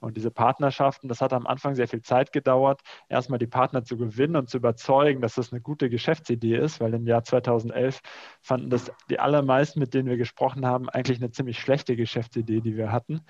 Und 0.00 0.16
diese 0.16 0.30
Partnerschaften, 0.30 1.08
das 1.08 1.20
hat 1.20 1.32
am 1.32 1.46
Anfang 1.46 1.74
sehr 1.74 1.88
viel 1.88 2.02
Zeit 2.02 2.32
gedauert, 2.32 2.80
erstmal 3.08 3.38
die 3.38 3.46
Partner 3.46 3.84
zu 3.84 3.96
gewinnen 3.96 4.36
und 4.36 4.48
zu 4.48 4.58
überzeugen, 4.58 5.20
dass 5.20 5.34
das 5.34 5.52
eine 5.52 5.60
gute 5.60 5.90
Geschäftsidee 5.90 6.56
ist, 6.56 6.80
weil 6.80 6.94
im 6.94 7.06
Jahr 7.06 7.24
2011 7.24 8.00
fanden 8.40 8.70
das 8.70 8.92
die 9.10 9.18
allermeisten, 9.18 9.80
mit 9.80 9.94
denen 9.94 10.08
wir 10.08 10.16
gesprochen 10.16 10.66
haben, 10.66 10.88
eigentlich 10.88 11.18
eine 11.18 11.30
ziemlich 11.30 11.58
schlechte 11.58 11.96
Geschäftsidee, 11.96 12.60
die 12.60 12.76
wir 12.76 12.92
hatten, 12.92 13.22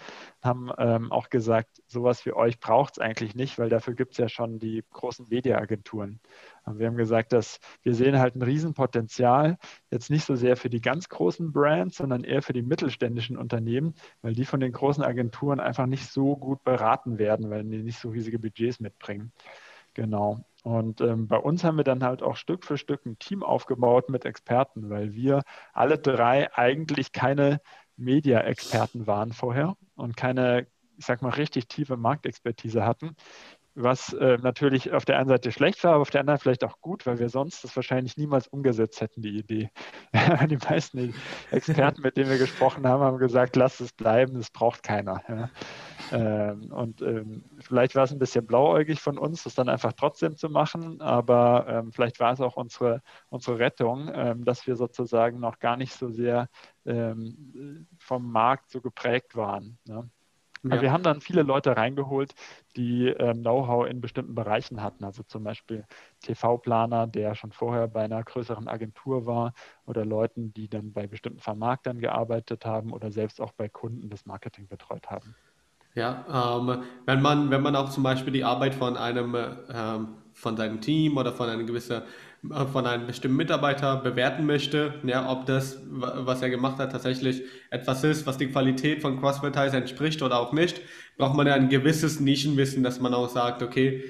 haben 0.43 0.71
ähm, 0.79 1.11
auch 1.13 1.29
gesagt, 1.31 1.83
sowas 1.87 2.27
wie 2.27 2.33
euch 2.33 2.61
braucht 2.61 2.95
es 2.95 2.99
eigentlich 2.99 3.35
nicht, 3.35 3.59
weil 3.59 3.69
dafür 3.69 3.95
gibt 3.95 4.13
es 4.13 4.19
ja 4.19 4.29
schon 4.29 4.59
die 4.59 4.85
großen 4.91 5.29
Mediaagenturen. 5.29 6.21
Wir 6.67 6.87
haben 6.87 6.97
gesagt, 6.97 7.33
dass 7.33 7.59
wir 7.83 7.95
sehen 7.95 8.19
halt 8.19 8.37
ein 8.37 8.43
Riesenpotenzial, 8.43 9.59
jetzt 9.91 10.11
nicht 10.11 10.25
so 10.25 10.37
sehr 10.37 10.57
für 10.57 10.71
die 10.71 10.81
ganz 10.81 11.09
großen 11.09 11.53
Brands, 11.53 11.97
sondern 11.97 12.25
eher 12.25 12.43
für 12.43 12.53
die 12.53 12.63
mittelständischen 12.63 13.37
Unternehmen, 13.37 13.95
weil 14.23 14.35
die 14.35 14.45
von 14.45 14.61
den 14.61 14.73
großen 14.73 15.03
Agenturen 15.03 15.61
einfach 15.61 15.87
nicht 15.87 16.07
so 16.07 16.37
gut 16.37 16.63
beraten 16.63 17.19
werden, 17.19 17.51
weil 17.51 17.65
die 17.65 17.83
nicht 17.83 17.99
so 17.99 18.11
riesige 18.11 18.39
Budgets 18.39 18.81
mitbringen. 18.81 19.33
Genau. 19.95 20.45
Und 20.63 21.01
ähm, 21.01 21.27
bei 21.27 21.37
uns 21.37 21.65
haben 21.65 21.77
wir 21.77 21.85
dann 21.85 22.05
halt 22.05 22.23
auch 22.23 22.37
Stück 22.37 22.65
für 22.65 22.79
Stück 22.79 23.05
ein 23.05 23.19
Team 23.19 23.43
aufgebaut 23.43 24.09
mit 24.09 24.25
Experten, 24.25 24.91
weil 24.91 25.13
wir 25.13 25.43
alle 25.73 25.99
drei 25.99 26.55
eigentlich 26.55 27.13
keine 27.13 27.61
Media-Experten 27.97 29.07
waren 29.07 29.33
vorher 29.33 29.77
und 29.97 30.17
keine, 30.17 30.69
ich 30.97 31.05
sag 31.05 31.21
mal, 31.21 31.31
richtig 31.31 31.67
tiefe 31.69 31.97
Marktexpertise 31.97 32.87
hatten 32.87 33.17
was 33.75 34.13
äh, 34.13 34.39
natürlich 34.43 34.93
auf 34.93 35.05
der 35.05 35.19
einen 35.19 35.29
Seite 35.29 35.51
schlecht 35.53 35.83
war, 35.85 35.95
aber 35.95 36.03
auf 36.03 36.11
der 36.11 36.21
anderen 36.21 36.39
vielleicht 36.39 36.65
auch 36.65 36.81
gut, 36.81 37.07
weil 37.07 37.19
wir 37.19 37.29
sonst 37.29 37.65
das 37.65 37.75
wahrscheinlich 37.75 38.17
niemals 38.17 38.47
umgesetzt 38.49 39.01
hätten, 39.01 39.23
die 39.23 39.39
Idee. 39.39 39.71
die 40.49 40.59
meisten 40.59 41.15
Experten, 41.51 42.03
mit 42.03 42.17
denen 42.17 42.31
wir 42.31 42.39
gesprochen 42.39 42.87
haben, 42.87 43.03
haben 43.03 43.19
gesagt, 43.19 43.57
lass 43.57 43.81
es 43.81 43.93
bleiben, 43.93 44.35
das 44.35 44.51
braucht 44.51 44.83
keiner. 44.83 45.23
Ja. 45.29 45.51
Ähm, 46.13 46.73
und 46.73 47.01
ähm, 47.01 47.45
vielleicht 47.61 47.95
war 47.95 48.05
es 48.05 48.13
ein 48.13 48.19
bisschen 48.19 48.47
blauäugig 48.47 49.01
von 49.01 49.17
uns, 49.17 49.45
das 49.45 49.55
dann 49.55 49.69
einfach 49.69 49.95
trotzdem 49.95 50.37
zu 50.37 50.51
machen, 50.51 51.01
aber 51.01 51.67
ähm, 51.69 51.93
vielleicht 51.93 52.21
war 52.21 52.33
es 52.33 52.41
auch 52.41 52.57
unsere, 52.57 53.01
unsere 53.31 53.59
Rettung, 53.59 54.11
ähm, 54.15 54.45
dass 54.45 54.67
wir 54.67 54.77
sozusagen 54.77 55.41
noch 55.41 55.59
gar 55.59 55.77
nicht 55.77 55.95
so 55.95 56.11
sehr 56.11 56.49
ähm, 56.85 57.87
vom 57.99 58.31
Markt 58.31 58.71
so 58.71 58.81
geprägt 58.81 59.37
waren. 59.37 59.79
Ne? 59.87 60.11
Ja. 60.65 60.81
wir 60.81 60.93
haben 60.93 61.03
dann 61.03 61.21
viele 61.21 61.43
Leute 61.43 61.77
reingeholt, 61.77 62.35
die 62.77 63.09
ähm, 63.09 63.43
Know-how 63.43 63.87
in 63.87 64.01
bestimmten 64.01 64.35
Bereichen 64.35 64.81
hatten. 64.83 65.05
Also 65.05 65.23
zum 65.25 65.43
Beispiel 65.43 65.85
TV-Planer, 66.21 67.07
der 67.09 67.35
schon 67.35 67.53
vorher 67.53 67.89
bei 67.89 68.05
einer 68.05 68.23
größeren 68.23 68.69
Agentur 68.69 69.27
war 69.27 69.55
oder 69.87 70.05
Leuten, 70.05 70.53
die 70.53 70.69
dann 70.69 70.93
bei 70.93 71.07
bestimmten 71.07 71.41
Vermarktern 71.41 71.99
gearbeitet 71.99 72.65
haben 72.65 72.93
oder 72.93 73.11
selbst 73.11 73.41
auch 73.41 73.53
bei 73.53 73.69
Kunden 73.69 74.09
das 74.09 74.25
Marketing 74.25 74.69
betreut 74.69 75.11
haben. 75.11 75.35
Ja, 75.95 76.59
ähm, 76.59 76.85
wenn 77.05 77.21
man 77.21 77.51
wenn 77.51 77.63
man 77.63 77.77
auch 77.77 77.91
zum 77.91 78.03
Beispiel 78.03 78.33
die 78.33 78.45
Arbeit 78.45 78.75
von 78.75 78.97
einem 78.97 79.37
ähm, 79.69 80.09
von 80.33 80.57
seinem 80.57 80.81
Team 80.81 81.19
oder 81.19 81.33
von 81.33 81.51
einer 81.51 81.65
gewissen 81.65 82.01
äh, 82.01 82.03
von 82.49 82.87
einem 82.87 83.07
bestimmten 83.07 83.37
Mitarbeiter 83.37 83.97
bewerten 83.97 84.47
möchte, 84.47 84.95
ja, 85.05 85.31
ob 85.31 85.47
das, 85.47 85.81
was 85.89 86.43
er 86.43 86.51
gemacht 86.51 86.79
hat, 86.79 86.91
tatsächlich 86.91 87.43
etwas 87.71 88.03
ist, 88.03 88.27
was 88.27 88.37
die 88.37 88.49
Qualität 88.49 89.01
von 89.01 89.21
Crossvertise 89.21 89.77
entspricht 89.77 90.23
oder 90.23 90.41
auch 90.41 90.53
nicht, 90.53 90.81
braucht 91.19 91.37
man 91.37 91.47
ja 91.47 91.55
ein 91.55 91.69
gewisses 91.69 92.19
Nischenwissen, 92.19 92.83
dass 92.83 92.99
man 92.99 93.15
auch 93.15 93.29
sagt, 93.29 93.63
okay, 93.63 94.03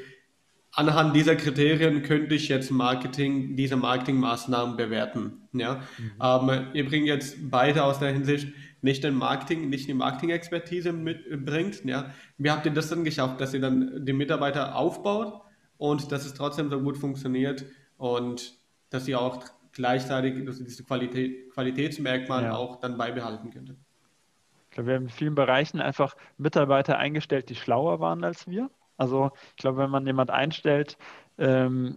anhand 0.73 1.15
dieser 1.15 1.37
Kriterien 1.37 2.03
könnte 2.03 2.35
ich 2.35 2.49
jetzt 2.49 2.71
Marketing, 2.71 3.55
diese 3.55 3.77
Marketingmaßnahmen 3.77 4.79
bewerten. 4.79 5.49
Ja? 5.53 5.83
Mhm. 5.99 6.13
Ähm, 6.23 6.67
ihr 6.73 6.87
bringt 6.87 7.07
jetzt 7.07 7.51
beide 7.51 7.85
aus 7.85 7.99
der 7.99 8.13
Hinsicht 8.13 8.49
nicht 8.81 9.05
den 9.05 9.15
Marketing, 9.15 9.69
nicht 9.69 9.89
die 9.89 9.95
Marketing-Expertise 9.95 10.93
mitbringt. 10.93 11.85
Ja? 11.85 12.15
Wie 12.39 12.51
habt 12.51 12.65
ihr 12.65 12.73
das 12.73 12.89
dann 12.89 13.05
geschafft, 13.05 13.43
dass 13.43 13.53
ihr 13.53 13.61
dann 13.61 14.07
die 14.07 14.15
Mitarbeiter 14.15 14.75
aufbaut 14.75 15.43
und 15.77 16.11
dass 16.11 16.25
es 16.25 16.33
trotzdem 16.33 16.71
so 16.71 16.81
gut 16.81 16.97
funktioniert 16.97 17.67
und 18.03 18.59
dass 18.91 19.07
ihr 19.07 19.21
auch 19.21 19.45
gleichzeitig 19.73 20.45
dass 20.45 20.59
diese 20.59 20.85
Qualität, 20.85 21.51
Qualitätsmerkmal 21.53 22.45
ja. 22.45 22.57
auch 22.57 22.81
dann 22.81 22.99
beibehalten 22.99 23.51
könntet? 23.51 23.79
Ich 24.69 24.75
glaube, 24.75 24.89
wir 24.89 24.95
haben 24.97 25.05
in 25.05 25.09
vielen 25.09 25.35
Bereichen 25.35 25.81
einfach 25.81 26.17
Mitarbeiter 26.37 26.99
eingestellt, 26.99 27.49
die 27.49 27.55
schlauer 27.55 28.01
waren 28.01 28.25
als 28.25 28.49
wir. 28.49 28.71
Also 28.97 29.31
ich 29.51 29.57
glaube, 29.57 29.79
wenn 29.79 29.91
man 29.91 30.07
jemand 30.07 30.31
einstellt, 30.31 30.99
ähm, 31.39 31.97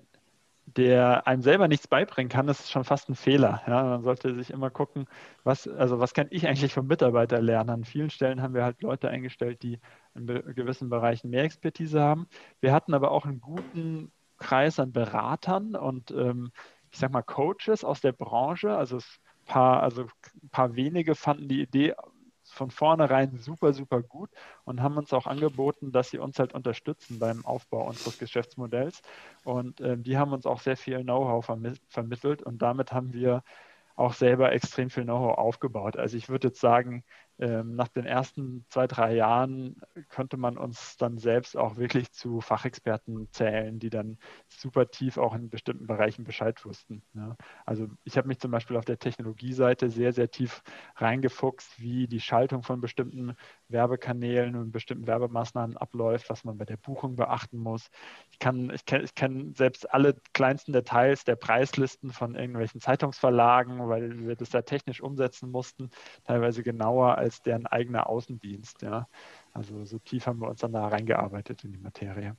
der 0.68 1.26
einem 1.28 1.42
selber 1.42 1.68
nichts 1.68 1.88
beibringen 1.88 2.30
kann, 2.30 2.48
ist 2.48 2.72
schon 2.72 2.84
fast 2.84 3.10
ein 3.10 3.16
Fehler. 3.16 3.62
Ja, 3.68 3.84
man 3.84 4.04
sollte 4.04 4.34
sich 4.36 4.52
immer 4.52 4.70
gucken, 4.70 5.06
was, 5.44 5.68
also 5.68 6.00
was 6.00 6.14
kann 6.14 6.28
ich 6.30 6.48
eigentlich 6.48 6.74
vom 6.74 6.88
Mitarbeiter 6.88 7.42
lernen. 7.42 7.70
An 7.70 7.84
vielen 7.84 8.10
Stellen 8.10 8.42
haben 8.42 8.54
wir 8.54 8.64
halt 8.64 8.82
Leute 8.82 9.10
eingestellt, 9.10 9.64
die 9.64 9.80
in 10.16 10.28
gewissen 10.28 10.90
Bereichen 10.90 11.30
mehr 11.30 11.44
Expertise 11.44 12.02
haben. 12.02 12.28
Wir 12.62 12.74
hatten 12.74 12.94
aber 12.94 13.12
auch 13.12 13.26
einen 13.26 13.42
guten 13.42 14.12
Kreis 14.38 14.80
an 14.80 14.92
Beratern 14.92 15.76
und 15.76 16.12
ähm, 16.12 16.52
ich 16.92 17.00
sag 17.00 17.12
mal 17.12 17.24
Coaches 17.24 17.84
aus 17.84 18.02
der 18.02 18.14
Branche. 18.14 18.76
Also 18.76 18.98
ein 18.98 19.46
paar, 19.46 19.84
also 19.84 20.04
ein 20.44 20.50
paar 20.50 20.76
wenige 20.76 21.16
fanden 21.16 21.48
die 21.48 21.62
Idee 21.62 21.94
von 22.44 22.72
vornherein 22.72 23.38
super, 23.38 23.74
super 23.74 24.02
gut 24.02 24.30
und 24.64 24.82
haben 24.82 24.98
uns 24.98 25.12
auch 25.14 25.28
angeboten, 25.28 25.92
dass 25.92 26.10
sie 26.10 26.20
uns 26.20 26.40
halt 26.40 26.54
unterstützen 26.54 27.20
beim 27.20 27.44
Aufbau 27.46 27.88
unseres 27.88 28.18
Geschäftsmodells. 28.18 29.02
Und 29.44 29.82
äh, 29.82 29.98
die 29.98 30.18
haben 30.18 30.32
uns 30.32 30.46
auch 30.46 30.62
sehr 30.62 30.78
viel 30.78 31.04
Know-how 31.04 31.46
vermittelt 31.90 32.44
und 32.44 32.62
damit 32.62 32.94
haben 32.94 33.14
wir 33.14 33.44
auch 33.96 34.14
selber 34.14 34.52
extrem 34.52 34.90
viel 34.90 35.04
Know-how 35.04 35.38
aufgebaut. 35.38 35.98
Also 35.98 36.18
ich 36.18 36.30
würde 36.30 36.50
jetzt 36.50 36.60
sagen, 36.60 37.04
nach 37.38 37.90
den 37.90 38.06
ersten 38.06 38.66
zwei, 38.70 38.88
drei 38.88 39.14
Jahren 39.14 39.82
könnte 40.08 40.38
man 40.38 40.58
uns 40.58 40.96
dann 40.96 41.18
selbst 41.18 41.58
auch 41.58 41.76
wirklich 41.76 42.12
zu 42.14 42.40
Fachexperten 42.40 43.28
zählen, 43.32 43.78
die 43.78 43.90
dann 43.90 44.18
super 44.48 44.90
tief 44.90 45.18
auch 45.18 45.36
in 45.36 45.50
bestimmten 45.50 45.86
Bereichen 45.86 46.24
Bescheid 46.24 46.64
wussten. 46.64 47.04
Ja. 47.14 47.36
Also 47.66 47.88
ich 48.06 48.18
habe 48.18 48.30
mich 48.30 48.40
zum 48.40 48.52
Beispiel 48.52 48.78
auf 48.78 48.86
der 48.86 49.00
Technologieseite 49.00 49.90
sehr, 49.90 50.14
sehr 50.14 50.32
tief 50.32 50.64
reingefuchst, 50.96 51.80
wie 51.80 52.08
die 52.08 52.22
Schaltung 52.22 52.64
von 52.64 52.80
bestimmten 52.80 53.36
Werbekanälen 53.68 54.56
und 54.56 54.72
bestimmten 54.72 55.06
Werbemaßnahmen 55.06 55.76
abläuft, 55.76 56.30
was 56.30 56.46
man 56.46 56.58
bei 56.58 56.66
der 56.66 56.78
Buchung 56.78 57.18
beachten 57.18 57.58
muss. 57.58 57.90
Ich 58.32 58.40
kann, 58.40 58.70
ich 58.70 58.86
kenne 58.86 59.04
ich 59.04 59.14
kenn 59.14 59.54
selbst 59.54 59.92
alle 59.94 60.16
kleinsten 60.34 60.72
Details 60.72 61.26
der 61.26 61.36
Preislisten 61.36 62.12
von 62.12 62.36
irgendwelchen 62.36 62.80
Zeitungsverlagen, 62.80 63.90
weil 63.90 64.26
wir 64.26 64.38
das 64.38 64.52
da 64.52 64.62
technisch 64.62 65.02
umsetzen 65.02 65.52
mussten, 65.52 65.90
teilweise 66.24 66.64
genauer 66.64 67.18
als 67.18 67.25
deren 67.46 67.68
eigener 67.68 68.10
Außendienst. 68.10 68.82
Ja. 68.82 69.08
Also 69.54 69.86
so 69.86 70.00
tief 70.00 70.28
haben 70.28 70.40
wir 70.42 70.50
uns 70.50 70.62
dann 70.62 70.74
da 70.74 70.88
reingearbeitet 70.88 71.64
in 71.64 71.74
die 71.74 71.80
Materie. 71.80 72.36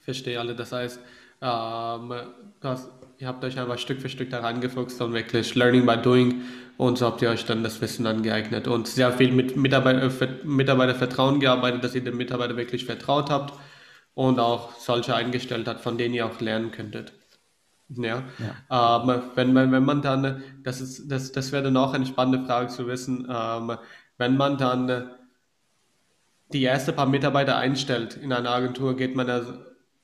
Verstehe 0.00 0.38
alle. 0.38 0.54
Das 0.54 0.72
heißt, 0.72 1.00
ähm, 1.42 2.14
das, 2.60 2.90
ihr 3.18 3.28
habt 3.28 3.44
euch 3.44 3.58
einfach 3.58 3.78
Stück 3.78 4.00
für 4.00 4.08
Stück 4.08 4.30
da 4.30 4.40
reingefuchst 4.40 5.00
und 5.02 5.12
wirklich 5.12 5.54
Learning 5.54 5.84
by 5.84 5.96
Doing 5.96 6.42
und 6.76 6.98
so 6.98 7.06
habt 7.06 7.22
ihr 7.22 7.30
euch 7.30 7.44
dann 7.44 7.62
das 7.62 7.80
Wissen 7.80 8.06
angeeignet 8.06 8.68
und 8.68 8.86
sehr 8.86 9.12
viel 9.12 9.32
mit 9.32 9.56
Mitarbeiter, 9.56 10.22
äh, 10.22 10.28
Mitarbeitervertrauen 10.44 11.40
gearbeitet, 11.40 11.84
dass 11.84 11.94
ihr 11.94 12.04
den 12.04 12.16
Mitarbeiter 12.16 12.56
wirklich 12.56 12.84
vertraut 12.84 13.30
habt 13.30 13.54
und 14.14 14.38
auch 14.38 14.74
solche 14.78 15.14
eingestellt 15.14 15.68
hat, 15.68 15.80
von 15.80 15.98
denen 15.98 16.14
ihr 16.14 16.26
auch 16.26 16.40
lernen 16.40 16.70
könntet. 16.70 17.12
Ja, 17.88 18.24
ja. 18.68 19.04
Ähm, 19.04 19.22
wenn, 19.34 19.52
man, 19.52 19.70
wenn 19.70 19.84
man 19.84 20.02
dann, 20.02 20.42
das 20.64 20.80
ist, 20.80 21.08
das, 21.10 21.32
das 21.32 21.52
wäre 21.52 21.62
dann 21.62 21.76
auch 21.76 21.94
eine 21.94 22.06
spannende 22.06 22.46
Frage 22.46 22.68
zu 22.68 22.86
wissen, 22.86 23.28
ähm, 23.30 23.76
wenn 24.18 24.36
man 24.36 24.58
dann 24.58 25.10
die 26.52 26.62
erste 26.62 26.92
paar 26.92 27.06
Mitarbeiter 27.06 27.56
einstellt 27.56 28.16
in 28.16 28.32
einer 28.32 28.50
Agentur, 28.50 28.96
geht 28.96 29.14
man 29.14 29.28
ja, 29.28 29.40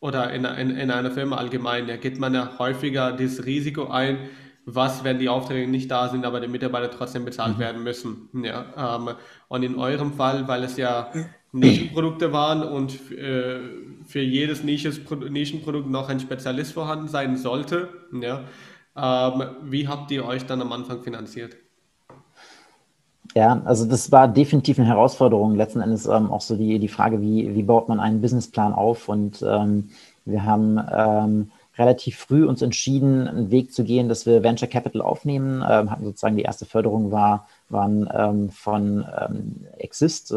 oder 0.01 0.33
in, 0.33 0.45
in, 0.45 0.71
in 0.71 0.91
einer 0.91 1.11
Firma 1.11 1.37
allgemein, 1.37 1.89
ja, 1.89 1.97
geht 1.97 2.19
man 2.19 2.35
ja 2.35 2.59
häufiger 2.59 3.13
dieses 3.13 3.47
Risiko 3.47 3.89
ein, 3.89 4.29
was, 4.65 5.03
wenn 5.03 5.19
die 5.19 5.29
Aufträge 5.29 5.69
nicht 5.69 5.91
da 5.91 6.09
sind, 6.09 6.25
aber 6.25 6.41
die 6.41 6.49
Mitarbeiter 6.49 6.91
trotzdem 6.91 7.25
bezahlt 7.25 7.57
mhm. 7.57 7.61
werden 7.61 7.83
müssen. 7.83 8.29
Ja, 8.45 8.97
ähm, 8.97 9.15
und 9.49 9.63
in 9.65 9.77
eurem 9.77 10.13
Fall, 10.13 10.47
weil 10.47 10.63
es 10.63 10.77
ja 10.77 11.11
Nischenprodukte 11.53 12.33
waren 12.33 12.63
und 12.63 13.13
äh, 13.13 13.61
für 14.07 14.21
jedes 14.21 14.65
Nischenprodukt 14.65 15.89
noch 15.89 16.09
ein 16.09 16.19
Spezialist 16.19 16.73
vorhanden 16.73 17.09
sein 17.09 17.37
sollte. 17.37 17.89
Ja. 18.21 18.45
Ähm, 18.97 19.43
wie 19.63 19.87
habt 19.89 20.11
ihr 20.11 20.25
euch 20.25 20.47
dann 20.47 20.61
am 20.61 20.73
Anfang 20.73 21.03
finanziert? 21.03 21.57
Ja, 23.35 23.63
also 23.65 23.87
das 23.87 24.13
war 24.13 24.29
definitiv 24.29 24.79
eine 24.79 24.89
Herausforderung. 24.89 25.55
Letzten 25.55 25.81
Endes 25.81 26.07
ähm, 26.07 26.31
auch 26.31 26.43
so 26.43 26.57
die, 26.57 26.79
die 26.79 26.89
Frage, 26.89 27.23
wie, 27.23 27.55
wie 27.55 27.63
baut 27.63 27.89
man 27.89 28.01
einen 28.01 28.21
Businessplan 28.21 28.75
auf? 28.75 29.09
Und 29.09 29.43
ähm, 29.43 29.91
wir 30.27 30.45
haben 30.45 30.79
ähm, 30.95 31.51
relativ 31.79 32.17
früh 32.19 32.45
uns 32.45 32.61
entschieden, 32.61 33.27
einen 33.27 33.51
Weg 33.51 33.73
zu 33.73 33.85
gehen, 33.85 34.11
dass 34.11 34.27
wir 34.27 34.43
Venture 34.43 34.69
Capital 34.69 35.01
aufnehmen. 35.01 35.65
Ähm, 35.67 35.91
hatten 35.91 36.05
sozusagen 36.05 36.37
die 36.37 36.43
erste 36.43 36.67
Förderung 36.67 37.11
war, 37.11 37.49
waren 37.71 38.09
ähm, 38.15 38.51
von 38.51 39.07
ähm, 39.19 39.67
Exist 39.79 40.35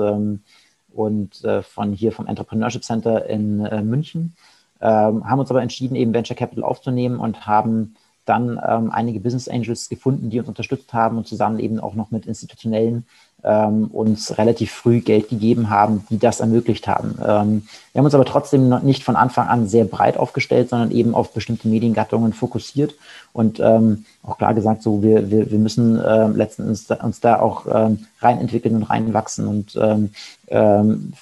und 0.95 1.43
äh, 1.43 1.61
von 1.61 1.93
hier 1.93 2.11
vom 2.11 2.27
Entrepreneurship 2.27 2.83
Center 2.83 3.25
in 3.27 3.65
äh, 3.65 3.81
München, 3.81 4.35
ähm, 4.81 5.29
haben 5.29 5.39
uns 5.39 5.49
aber 5.49 5.61
entschieden, 5.61 5.95
eben 5.95 6.13
Venture 6.13 6.35
Capital 6.35 6.63
aufzunehmen 6.63 7.19
und 7.19 7.45
haben 7.45 7.95
dann 8.25 8.59
ähm, 8.67 8.91
einige 8.91 9.19
Business 9.19 9.47
Angels 9.47 9.87
gefunden, 9.89 10.29
die 10.29 10.39
uns 10.39 10.47
unterstützt 10.47 10.93
haben 10.93 11.17
und 11.17 11.27
zusammen 11.27 11.59
eben 11.59 11.79
auch 11.79 11.93
noch 11.93 12.11
mit 12.11 12.25
institutionellen 12.25 13.05
ähm, 13.45 13.87
uns 13.93 14.37
relativ 14.37 14.71
früh 14.71 14.99
Geld 14.99 15.29
gegeben 15.29 15.69
haben, 15.69 16.05
die 16.09 16.17
das 16.17 16.39
ermöglicht 16.39 16.87
haben. 16.87 17.17
Ähm, 17.19 17.67
wir 17.93 17.99
haben 17.99 18.05
uns 18.05 18.15
aber 18.15 18.25
trotzdem 18.25 18.67
noch 18.67 18.81
nicht 18.81 19.03
von 19.03 19.15
Anfang 19.15 19.47
an 19.47 19.67
sehr 19.67 19.85
breit 19.85 20.17
aufgestellt, 20.17 20.69
sondern 20.69 20.91
eben 20.91 21.13
auf 21.13 21.31
bestimmte 21.31 21.67
Mediengattungen 21.67 22.33
fokussiert 22.33 22.95
und 23.33 23.59
ähm, 23.59 24.05
auch 24.23 24.37
klar 24.37 24.53
gesagt, 24.53 24.81
so 24.81 25.03
wir, 25.03 25.29
wir, 25.29 25.51
wir 25.51 25.59
müssen 25.59 25.99
äh, 25.99 26.27
letzten 26.27 26.63
Endes 26.63 26.89
uns 26.89 27.19
da 27.19 27.39
auch 27.39 27.65
ähm, 27.71 28.05
reinentwickeln 28.19 28.75
und 28.75 28.83
reinwachsen 28.83 29.47
und 29.47 29.77
ähm, 29.79 30.09
ähm, 30.47 31.13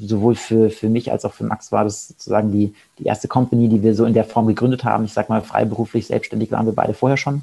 sowohl 0.00 0.36
für, 0.36 0.70
für 0.70 0.88
mich 0.88 1.12
als 1.12 1.24
auch 1.24 1.34
für 1.34 1.44
Max 1.44 1.72
war 1.72 1.84
das 1.84 2.08
sozusagen 2.08 2.52
die, 2.52 2.74
die 2.98 3.04
erste 3.04 3.28
Company, 3.28 3.68
die 3.68 3.82
wir 3.82 3.94
so 3.94 4.04
in 4.04 4.14
der 4.14 4.24
Form 4.24 4.46
gegründet 4.46 4.84
haben. 4.84 5.04
Ich 5.04 5.12
sag 5.12 5.28
mal, 5.28 5.42
freiberuflich, 5.42 6.06
selbstständig 6.06 6.50
waren 6.50 6.66
wir 6.66 6.74
beide 6.74 6.94
vorher 6.94 7.16
schon. 7.16 7.42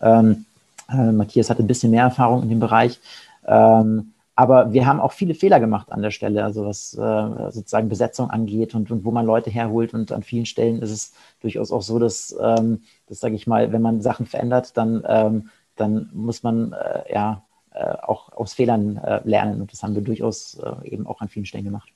Ähm, 0.00 0.46
äh, 0.90 1.12
Matthias 1.12 1.50
hatte 1.50 1.62
ein 1.62 1.66
bisschen 1.66 1.90
mehr 1.90 2.04
Erfahrung 2.04 2.42
in 2.42 2.48
dem 2.48 2.60
Bereich. 2.60 2.98
Ähm, 3.50 4.12
aber 4.36 4.72
wir 4.72 4.86
haben 4.86 5.00
auch 5.00 5.12
viele 5.12 5.34
Fehler 5.34 5.60
gemacht 5.60 5.92
an 5.92 6.00
der 6.00 6.12
Stelle, 6.12 6.44
also 6.44 6.64
was 6.64 6.94
äh, 6.94 7.50
sozusagen 7.50 7.90
Besetzung 7.90 8.30
angeht 8.30 8.74
und, 8.74 8.90
und, 8.90 9.04
wo 9.04 9.10
man 9.10 9.26
Leute 9.26 9.50
herholt. 9.50 9.92
Und 9.92 10.12
an 10.12 10.22
vielen 10.22 10.46
Stellen 10.46 10.80
ist 10.80 10.90
es 10.90 11.12
durchaus 11.40 11.72
auch 11.72 11.82
so, 11.82 11.98
dass, 11.98 12.34
ähm, 12.40 12.82
das 13.06 13.20
sage 13.20 13.34
ich 13.34 13.46
mal, 13.46 13.70
wenn 13.72 13.82
man 13.82 14.00
Sachen 14.00 14.24
verändert, 14.24 14.78
dann, 14.78 15.04
ähm, 15.06 15.50
dann 15.76 16.08
muss 16.14 16.42
man 16.42 16.72
äh, 16.72 17.12
ja 17.12 17.42
äh, 17.72 17.96
auch 18.02 18.32
aus 18.32 18.54
Fehlern 18.54 18.96
äh, 18.96 19.20
lernen. 19.24 19.60
Und 19.60 19.72
das 19.72 19.82
haben 19.82 19.94
wir 19.94 20.02
durchaus 20.02 20.54
äh, 20.54 20.88
eben 20.88 21.06
auch 21.06 21.20
an 21.20 21.28
vielen 21.28 21.44
Stellen 21.44 21.64
gemacht. 21.64 21.90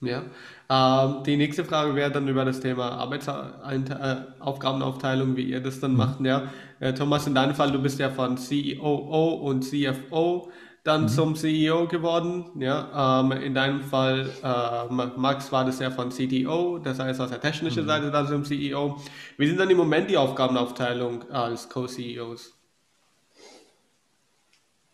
Ja, 0.00 0.22
ähm, 0.70 1.22
die 1.24 1.36
nächste 1.36 1.64
Frage 1.64 1.94
wäre 1.94 2.10
dann 2.10 2.26
über 2.26 2.44
das 2.44 2.60
Thema 2.60 2.90
Arbeitsaufgabenaufteilung, 2.92 5.36
wie 5.36 5.44
ihr 5.44 5.62
das 5.62 5.78
dann 5.78 5.92
mhm. 5.92 5.98
macht. 5.98 6.20
Ja, 6.22 6.44
äh, 6.80 6.94
Thomas, 6.94 7.26
in 7.26 7.34
deinem 7.34 7.54
Fall, 7.54 7.70
du 7.70 7.80
bist 7.80 7.98
ja 7.98 8.10
von 8.10 8.38
CEO 8.38 9.34
und 9.34 9.62
CFO 9.62 10.50
dann 10.84 11.02
mhm. 11.02 11.08
zum 11.08 11.34
CEO 11.34 11.86
geworden. 11.86 12.46
Ja, 12.58 13.20
ähm, 13.20 13.32
in 13.32 13.54
deinem 13.54 13.82
Fall, 13.82 14.30
äh, 14.42 14.92
Max, 14.92 15.52
war 15.52 15.64
das 15.64 15.78
ja 15.78 15.90
von 15.90 16.10
CTO, 16.10 16.78
das 16.78 16.98
heißt 16.98 17.20
aus 17.20 17.30
der 17.30 17.40
technischen 17.40 17.84
mhm. 17.84 17.88
Seite 17.88 18.10
dann 18.10 18.26
zum 18.26 18.44
CEO. 18.44 18.96
Wie 19.36 19.46
sind 19.46 19.58
dann 19.58 19.70
im 19.70 19.76
Moment 19.76 20.10
die 20.10 20.16
Aufgabenaufteilung 20.16 21.30
als 21.30 21.68
Co-CEOs? 21.68 22.59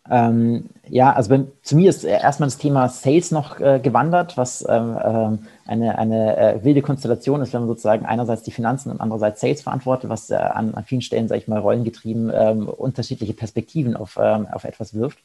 Ähm, 0.09 0.69
ja, 0.89 1.11
also 1.13 1.29
bei, 1.29 1.43
zu 1.63 1.75
mir 1.75 1.89
ist 1.89 2.03
erstmal 2.03 2.47
das 2.47 2.57
Thema 2.57 2.87
Sales 2.87 3.31
noch 3.31 3.59
äh, 3.59 3.79
gewandert, 3.79 4.37
was 4.37 4.65
ähm, 4.67 4.97
ähm, 5.03 5.39
eine, 5.65 5.97
eine 5.97 6.37
äh, 6.37 6.63
wilde 6.63 6.81
Konstellation 6.81 7.41
ist, 7.41 7.53
wenn 7.53 7.61
man 7.61 7.67
sozusagen 7.67 8.05
einerseits 8.05 8.43
die 8.43 8.51
Finanzen 8.51 8.91
und 8.91 9.01
andererseits 9.01 9.41
Sales 9.41 9.61
verantwortet, 9.61 10.09
was 10.09 10.29
äh, 10.29 10.35
an, 10.35 10.73
an, 10.75 10.85
vielen 10.85 11.01
Stellen, 11.01 11.27
sage 11.27 11.41
ich 11.41 11.47
mal, 11.47 11.59
rollengetrieben 11.59 12.31
ähm, 12.33 12.69
unterschiedliche 12.69 13.33
Perspektiven 13.33 13.95
auf, 13.95 14.17
ähm, 14.21 14.47
auf 14.51 14.63
etwas 14.63 14.93
wirft. 14.93 15.19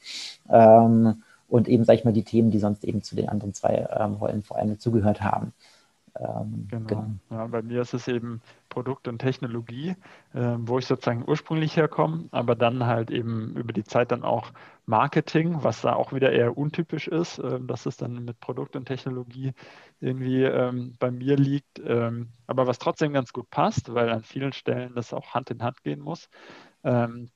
Ähm, 0.50 1.22
und 1.48 1.68
eben, 1.68 1.84
sage 1.84 1.98
ich 1.98 2.04
mal, 2.04 2.12
die 2.12 2.24
Themen, 2.24 2.50
die 2.50 2.58
sonst 2.58 2.82
eben 2.82 3.02
zu 3.02 3.14
den 3.14 3.28
anderen 3.28 3.52
zwei 3.52 3.84
Rollen 3.84 4.42
vor 4.42 4.56
allem 4.56 4.80
zugehört 4.80 5.20
haben. 5.20 5.52
Ähm, 6.18 6.68
genau. 6.70 6.86
genau. 6.88 7.10
Ja, 7.30 7.46
bei 7.46 7.62
mir 7.62 7.80
ist 7.80 7.94
es 7.94 8.06
eben 8.06 8.42
Produkt 8.68 9.08
und 9.08 9.18
Technologie, 9.18 9.96
äh, 10.34 10.56
wo 10.58 10.78
ich 10.78 10.86
sozusagen 10.86 11.24
ursprünglich 11.26 11.76
herkomme, 11.76 12.28
aber 12.32 12.54
dann 12.54 12.84
halt 12.86 13.10
eben 13.10 13.56
über 13.56 13.72
die 13.72 13.84
Zeit 13.84 14.12
dann 14.12 14.22
auch 14.22 14.52
Marketing, 14.84 15.62
was 15.62 15.80
da 15.80 15.94
auch 15.94 16.12
wieder 16.12 16.32
eher 16.32 16.56
untypisch 16.58 17.08
ist, 17.08 17.38
äh, 17.38 17.60
dass 17.60 17.86
es 17.86 17.96
dann 17.96 18.24
mit 18.24 18.40
Produkt 18.40 18.76
und 18.76 18.84
Technologie 18.86 19.52
irgendwie 20.00 20.42
ähm, 20.44 20.96
bei 20.98 21.10
mir 21.10 21.36
liegt, 21.36 21.80
ähm, 21.84 22.32
aber 22.46 22.66
was 22.66 22.78
trotzdem 22.78 23.12
ganz 23.14 23.32
gut 23.32 23.48
passt, 23.50 23.94
weil 23.94 24.10
an 24.10 24.22
vielen 24.22 24.52
Stellen 24.52 24.94
das 24.94 25.14
auch 25.14 25.32
Hand 25.34 25.50
in 25.50 25.62
Hand 25.62 25.82
gehen 25.82 26.00
muss. 26.00 26.28
Ähm, 26.84 27.30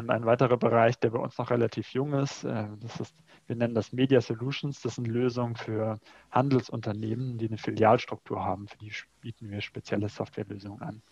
und 0.00 0.10
ein 0.10 0.26
weiterer 0.26 0.56
Bereich, 0.56 0.98
der 0.98 1.10
bei 1.10 1.18
uns 1.18 1.38
noch 1.38 1.50
relativ 1.50 1.92
jung 1.92 2.14
ist, 2.14 2.44
äh, 2.44 2.66
das 2.80 3.00
ist, 3.00 3.14
wir 3.46 3.56
nennen 3.56 3.74
das 3.74 3.92
Media 3.92 4.20
Solutions. 4.20 4.80
Das 4.80 4.96
sind 4.96 5.06
Lösungen 5.06 5.56
für 5.56 5.98
Handelsunternehmen, 6.30 7.38
die 7.38 7.48
eine 7.48 7.58
Filialstruktur 7.58 8.44
haben. 8.44 8.68
Für 8.68 8.78
die 8.78 8.92
bieten 9.20 9.50
wir 9.50 9.60
spezielle 9.60 10.08
Softwarelösungen 10.08 10.82
an. 10.82 11.02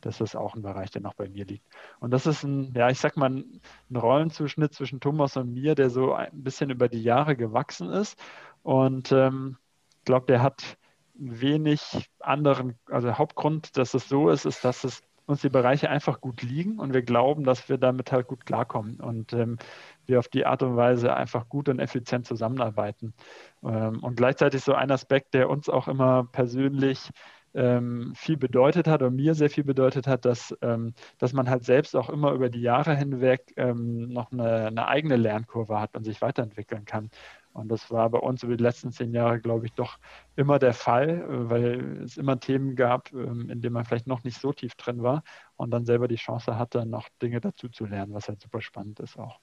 Das 0.00 0.20
ist 0.20 0.34
auch 0.34 0.54
ein 0.54 0.62
Bereich, 0.62 0.90
der 0.90 1.02
noch 1.02 1.14
bei 1.14 1.28
mir 1.28 1.44
liegt. 1.44 1.66
Und 1.98 2.10
das 2.10 2.26
ist 2.26 2.42
ein, 2.42 2.72
ja, 2.74 2.88
ich 2.88 2.98
sag 2.98 3.16
mal, 3.16 3.30
ein 3.30 3.96
Rollenzuschnitt 3.96 4.72
zwischen 4.72 5.00
Thomas 5.00 5.36
und 5.36 5.52
mir, 5.52 5.74
der 5.74 5.90
so 5.90 6.14
ein 6.14 6.42
bisschen 6.42 6.70
über 6.70 6.88
die 6.88 7.02
Jahre 7.02 7.36
gewachsen 7.36 7.90
ist. 7.90 8.18
Und 8.62 9.12
ähm, 9.12 9.58
ich 9.98 10.04
glaube, 10.04 10.26
der 10.26 10.42
hat 10.42 10.78
wenig 11.14 12.10
anderen, 12.18 12.78
also 12.86 13.18
Hauptgrund, 13.18 13.76
dass 13.76 13.94
es 13.94 14.08
so 14.08 14.30
ist, 14.30 14.46
ist, 14.46 14.64
dass 14.64 14.84
es 14.84 15.02
uns 15.30 15.42
die 15.42 15.48
Bereiche 15.48 15.88
einfach 15.90 16.20
gut 16.20 16.42
liegen 16.42 16.78
und 16.78 16.92
wir 16.92 17.02
glauben, 17.02 17.44
dass 17.44 17.68
wir 17.68 17.78
damit 17.78 18.12
halt 18.12 18.26
gut 18.26 18.46
klarkommen 18.46 19.00
und 19.00 19.32
ähm, 19.32 19.58
wir 20.06 20.18
auf 20.18 20.28
die 20.28 20.46
Art 20.46 20.62
und 20.62 20.76
Weise 20.76 21.14
einfach 21.14 21.48
gut 21.48 21.68
und 21.68 21.78
effizient 21.78 22.26
zusammenarbeiten. 22.26 23.14
Ähm, 23.62 24.02
und 24.02 24.16
gleichzeitig 24.16 24.62
so 24.62 24.74
ein 24.74 24.90
Aspekt, 24.90 25.34
der 25.34 25.48
uns 25.50 25.68
auch 25.68 25.88
immer 25.88 26.24
persönlich 26.32 27.10
ähm, 27.54 28.12
viel 28.14 28.36
bedeutet 28.36 28.86
hat 28.86 29.02
und 29.02 29.16
mir 29.16 29.34
sehr 29.34 29.50
viel 29.50 29.64
bedeutet 29.64 30.06
hat, 30.06 30.24
dass, 30.24 30.56
ähm, 30.62 30.94
dass 31.18 31.32
man 31.32 31.50
halt 31.50 31.64
selbst 31.64 31.96
auch 31.96 32.08
immer 32.08 32.32
über 32.32 32.48
die 32.48 32.60
Jahre 32.60 32.94
hinweg 32.94 33.52
ähm, 33.56 34.08
noch 34.08 34.30
eine, 34.32 34.66
eine, 34.66 34.88
eigene 34.88 35.16
Lernkurve 35.16 35.80
hat 35.80 35.96
und 35.96 36.04
sich 36.04 36.22
weiterentwickeln 36.22 36.84
kann. 36.84 37.10
Und 37.52 37.68
das 37.68 37.90
war 37.90 38.08
bei 38.10 38.18
uns 38.18 38.42
über 38.42 38.56
die 38.56 38.62
letzten 38.62 38.92
zehn 38.92 39.12
Jahre, 39.12 39.40
glaube 39.40 39.66
ich, 39.66 39.72
doch 39.74 39.98
immer 40.36 40.58
der 40.58 40.72
Fall, 40.74 41.08
äh, 41.10 41.50
weil 41.50 42.02
es 42.02 42.16
immer 42.16 42.38
Themen 42.40 42.76
gab, 42.76 43.12
ähm, 43.12 43.50
in 43.50 43.60
denen 43.60 43.74
man 43.74 43.84
vielleicht 43.84 44.06
noch 44.06 44.24
nicht 44.24 44.40
so 44.40 44.52
tief 44.52 44.74
drin 44.76 45.02
war 45.02 45.22
und 45.56 45.70
dann 45.70 45.84
selber 45.84 46.08
die 46.08 46.16
Chance 46.16 46.56
hatte, 46.58 46.86
noch 46.86 47.08
Dinge 47.22 47.40
dazu 47.40 47.68
zu 47.68 47.86
lernen, 47.86 48.12
was 48.14 48.28
halt 48.28 48.40
super 48.40 48.60
spannend 48.60 49.00
ist 49.00 49.18
auch. 49.18 49.40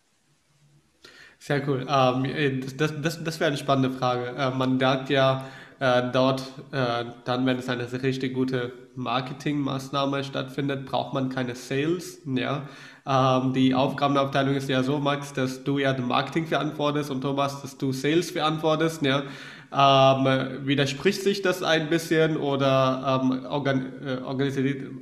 Sehr 1.39 1.67
cool. 1.67 1.86
Ähm, 1.88 2.62
das 2.77 2.94
das, 3.01 3.24
das 3.24 3.39
wäre 3.39 3.50
eine 3.50 3.58
spannende 3.58 3.91
Frage. 3.98 4.36
Äh, 4.38 4.51
man 4.51 4.79
sagt 4.79 5.10
ja, 5.10 5.46
äh, 5.79 6.03
dort, 6.12 6.41
äh, 6.72 7.06
dann, 7.25 7.46
wenn 7.46 7.60
es 7.60 7.70
eine 7.70 7.91
richtig 8.01 8.34
gute 8.34 8.74
Marketingmaßnahme 8.96 10.24
stattfindet, 10.24 10.86
braucht 10.86 11.13
man 11.13 11.29
keine 11.29 11.53
Sales. 11.53 12.20
Ja? 12.25 12.67
Ähm, 13.06 13.53
die 13.53 13.75
Aufgabenaufteilung 13.75 14.56
ist 14.56 14.70
ja 14.70 14.82
so, 14.82 14.98
Max, 14.98 15.34
dass 15.34 15.63
du 15.63 15.77
ja 15.77 15.96
Marketing 15.98 16.48
verantwortest 16.48 17.12
und 17.12 17.22
Thomas, 17.22 17.62
dass 17.62 17.77
du 17.77 17.91
Sales 17.94 18.32
verantwortest. 18.32 19.03
Ja? 19.03 19.24
Ähm, 19.72 20.65
widerspricht 20.65 21.22
sich 21.22 21.44
das 21.44 21.62
ein 21.62 21.89
bisschen 21.89 22.38
oder 22.38 23.22
ähm, 23.22 23.46
organ 23.46 23.94
äh, 24.03 24.17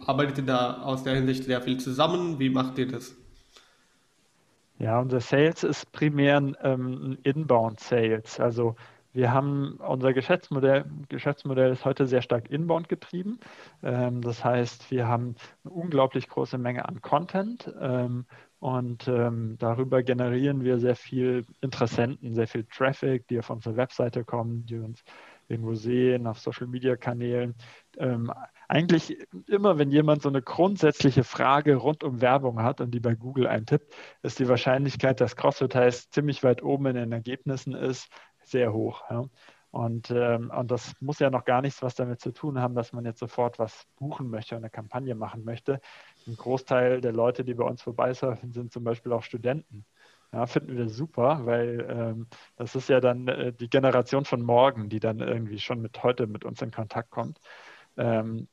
arbeitet 0.05 0.37
ihr 0.39 0.45
da 0.45 0.81
aus 0.81 1.03
der 1.03 1.15
Hinsicht 1.15 1.45
sehr 1.45 1.61
viel 1.61 1.77
zusammen? 1.77 2.37
Wie 2.39 2.49
macht 2.49 2.77
ihr 2.79 2.87
das? 2.87 3.15
Ja, 4.77 4.99
unser 4.99 5.21
Sales 5.21 5.63
ist 5.63 5.91
primär 5.93 6.37
ein 6.37 6.57
ähm, 6.61 7.17
Inbound 7.23 7.79
Sales. 7.79 8.39
Also 8.39 8.75
wir 9.13 9.31
haben 9.31 9.77
unser 9.77 10.11
Geschäftsmodell, 10.13 10.83
Geschäftsmodell 11.07 11.71
ist 11.71 11.85
heute 11.85 12.05
sehr 12.05 12.21
stark 12.21 12.49
inbound 12.49 12.89
getrieben. 12.89 13.39
Ähm, 13.81 14.21
das 14.21 14.43
heißt, 14.43 14.91
wir 14.91 15.07
haben 15.07 15.35
eine 15.63 15.73
unglaublich 15.73 16.27
große 16.27 16.57
Menge 16.57 16.85
an 16.89 17.01
Content 17.01 17.73
ähm, 17.79 18.25
und 18.59 19.07
ähm, 19.07 19.55
darüber 19.59 20.03
generieren 20.03 20.63
wir 20.65 20.77
sehr 20.79 20.97
viel 20.97 21.45
Interessenten, 21.61 22.33
sehr 22.33 22.47
viel 22.47 22.65
Traffic, 22.65 23.27
die 23.29 23.39
auf 23.39 23.49
unsere 23.49 23.77
Webseite 23.77 24.25
kommen, 24.25 24.65
die 24.65 24.77
uns 24.77 25.03
irgendwo 25.47 25.75
sehen, 25.75 26.27
auf 26.27 26.39
Social 26.39 26.67
Media 26.67 26.97
Kanälen. 26.97 27.55
Eigentlich 28.67 29.17
immer, 29.47 29.77
wenn 29.77 29.91
jemand 29.91 30.21
so 30.21 30.29
eine 30.29 30.41
grundsätzliche 30.41 31.23
Frage 31.23 31.75
rund 31.75 32.03
um 32.03 32.21
Werbung 32.21 32.61
hat 32.63 32.81
und 32.81 32.91
die 32.91 32.99
bei 32.99 33.15
Google 33.15 33.47
eintippt, 33.47 33.93
ist 34.23 34.39
die 34.39 34.47
Wahrscheinlichkeit, 34.47 35.21
dass 35.21 35.35
CrossFit 35.35 35.75
heißt, 35.75 36.13
ziemlich 36.13 36.43
weit 36.43 36.63
oben 36.63 36.87
in 36.87 36.95
den 36.95 37.11
Ergebnissen 37.11 37.73
ist, 37.73 38.09
sehr 38.43 38.73
hoch. 38.73 39.03
Ja. 39.09 39.25
Und, 39.75 40.09
ähm, 40.09 40.51
und 40.57 40.71
das 40.71 40.93
muss 41.01 41.19
ja 41.19 41.29
noch 41.29 41.43
gar 41.43 41.61
nichts 41.61 41.81
was 41.81 41.95
damit 41.95 42.21
zu 42.21 42.31
tun 42.31 42.59
haben, 42.59 42.75
dass 42.75 42.93
man 42.93 43.03
jetzt 43.03 43.19
sofort 43.19 43.59
was 43.59 43.85
buchen 43.97 44.29
möchte, 44.29 44.55
eine 44.55 44.69
Kampagne 44.69 45.15
machen 45.15 45.43
möchte. 45.43 45.81
Ein 46.25 46.37
Großteil 46.37 47.01
der 47.01 47.11
Leute, 47.11 47.43
die 47.43 47.55
bei 47.55 47.65
uns 47.65 47.81
vorbeisurfen, 47.81 48.53
sind 48.53 48.71
zum 48.71 48.85
Beispiel 48.85 49.11
auch 49.11 49.23
Studenten. 49.23 49.85
Ja, 50.31 50.45
finden 50.47 50.77
wir 50.77 50.87
super, 50.87 51.45
weil 51.45 51.85
ähm, 51.89 52.27
das 52.55 52.75
ist 52.75 52.87
ja 52.87 53.01
dann 53.01 53.27
äh, 53.27 53.51
die 53.51 53.69
Generation 53.69 54.23
von 54.23 54.41
morgen, 54.41 54.87
die 54.87 55.01
dann 55.01 55.19
irgendwie 55.19 55.59
schon 55.59 55.81
mit 55.81 56.03
heute 56.03 56.25
mit 56.27 56.45
uns 56.45 56.61
in 56.61 56.71
Kontakt 56.71 57.09
kommt. 57.09 57.39
Ähm, 57.97 58.47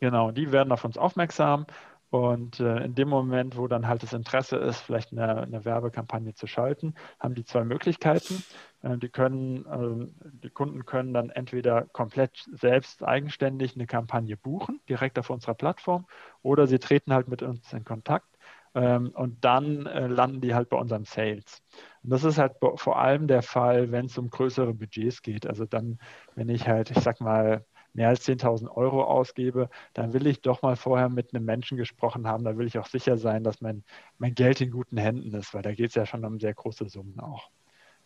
genau, 0.00 0.30
die 0.30 0.52
werden 0.52 0.72
auf 0.72 0.84
uns 0.84 0.98
aufmerksam 0.98 1.66
und 2.10 2.58
äh, 2.60 2.84
in 2.84 2.94
dem 2.94 3.08
Moment, 3.08 3.56
wo 3.58 3.68
dann 3.68 3.86
halt 3.86 4.02
das 4.02 4.14
Interesse 4.14 4.56
ist, 4.56 4.80
vielleicht 4.80 5.12
eine, 5.12 5.42
eine 5.42 5.64
Werbekampagne 5.64 6.32
zu 6.34 6.46
schalten, 6.46 6.94
haben 7.20 7.34
die 7.34 7.44
zwei 7.44 7.64
Möglichkeiten. 7.64 8.42
Äh, 8.82 8.96
die 8.96 9.10
können, 9.10 9.66
äh, 9.66 10.30
die 10.42 10.48
Kunden 10.50 10.86
können 10.86 11.12
dann 11.12 11.28
entweder 11.28 11.82
komplett 11.92 12.48
selbst 12.52 13.02
eigenständig 13.02 13.74
eine 13.74 13.86
Kampagne 13.86 14.38
buchen, 14.38 14.80
direkt 14.88 15.18
auf 15.18 15.28
unserer 15.28 15.54
Plattform, 15.54 16.06
oder 16.42 16.66
sie 16.66 16.78
treten 16.78 17.12
halt 17.12 17.28
mit 17.28 17.42
uns 17.42 17.72
in 17.74 17.84
Kontakt. 17.84 18.26
Ähm, 18.74 19.10
und 19.14 19.44
dann 19.44 19.86
äh, 19.86 20.06
landen 20.06 20.40
die 20.40 20.54
halt 20.54 20.70
bei 20.70 20.78
unseren 20.78 21.04
Sales. 21.04 21.62
Und 22.02 22.10
das 22.10 22.24
ist 22.24 22.38
halt 22.38 22.54
vor 22.76 22.98
allem 22.98 23.26
der 23.26 23.42
Fall, 23.42 23.92
wenn 23.92 24.06
es 24.06 24.16
um 24.16 24.30
größere 24.30 24.72
Budgets 24.74 25.22
geht. 25.22 25.46
Also 25.46 25.66
dann, 25.66 25.98
wenn 26.34 26.48
ich 26.48 26.68
halt, 26.68 26.90
ich 26.90 27.00
sag 27.00 27.20
mal, 27.20 27.64
mehr 27.94 28.08
als 28.08 28.24
10.000 28.24 28.68
Euro 28.70 29.04
ausgebe, 29.04 29.68
dann 29.94 30.12
will 30.12 30.26
ich 30.26 30.40
doch 30.40 30.62
mal 30.62 30.76
vorher 30.76 31.08
mit 31.08 31.34
einem 31.34 31.44
Menschen 31.44 31.76
gesprochen 31.76 32.26
haben. 32.26 32.44
Da 32.44 32.56
will 32.56 32.66
ich 32.66 32.78
auch 32.78 32.86
sicher 32.86 33.16
sein, 33.16 33.44
dass 33.44 33.60
mein, 33.60 33.84
mein 34.18 34.34
Geld 34.34 34.60
in 34.60 34.70
guten 34.70 34.96
Händen 34.98 35.34
ist, 35.34 35.54
weil 35.54 35.62
da 35.62 35.72
geht 35.72 35.90
es 35.90 35.94
ja 35.94 36.06
schon 36.06 36.24
um 36.24 36.38
sehr 36.40 36.54
große 36.54 36.88
Summen 36.88 37.18
auch. 37.20 37.50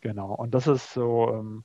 Genau. 0.01 0.35
Und 0.35 0.53
das 0.55 0.67
ist 0.67 0.93
so, 0.93 1.29
ähm, 1.33 1.65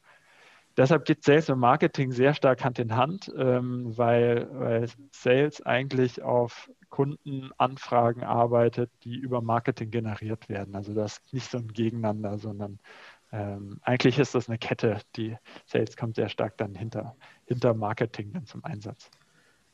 deshalb 0.77 1.05
geht 1.05 1.23
Sales 1.23 1.49
und 1.49 1.59
Marketing 1.59 2.11
sehr 2.11 2.33
stark 2.33 2.63
Hand 2.63 2.79
in 2.79 2.95
Hand, 2.95 3.31
ähm, 3.37 3.97
weil, 3.97 4.47
weil 4.51 4.87
Sales 5.11 5.61
eigentlich 5.65 6.21
auf 6.21 6.69
Kundenanfragen 6.89 8.23
arbeitet, 8.23 8.91
die 9.03 9.15
über 9.17 9.41
Marketing 9.41 9.91
generiert 9.91 10.49
werden. 10.49 10.75
Also 10.75 10.93
das 10.93 11.17
ist 11.17 11.33
nicht 11.33 11.51
so 11.51 11.57
ein 11.57 11.67
Gegeneinander, 11.67 12.37
sondern 12.37 12.79
ähm, 13.31 13.79
eigentlich 13.81 14.19
ist 14.19 14.35
das 14.35 14.47
eine 14.47 14.57
Kette. 14.57 15.01
Die 15.15 15.35
Sales 15.65 15.97
kommt 15.97 16.15
sehr 16.15 16.29
stark 16.29 16.57
dann 16.57 16.75
hinter, 16.75 17.15
hinter 17.45 17.73
Marketing 17.73 18.31
dann 18.33 18.45
zum 18.45 18.63
Einsatz. 18.63 19.09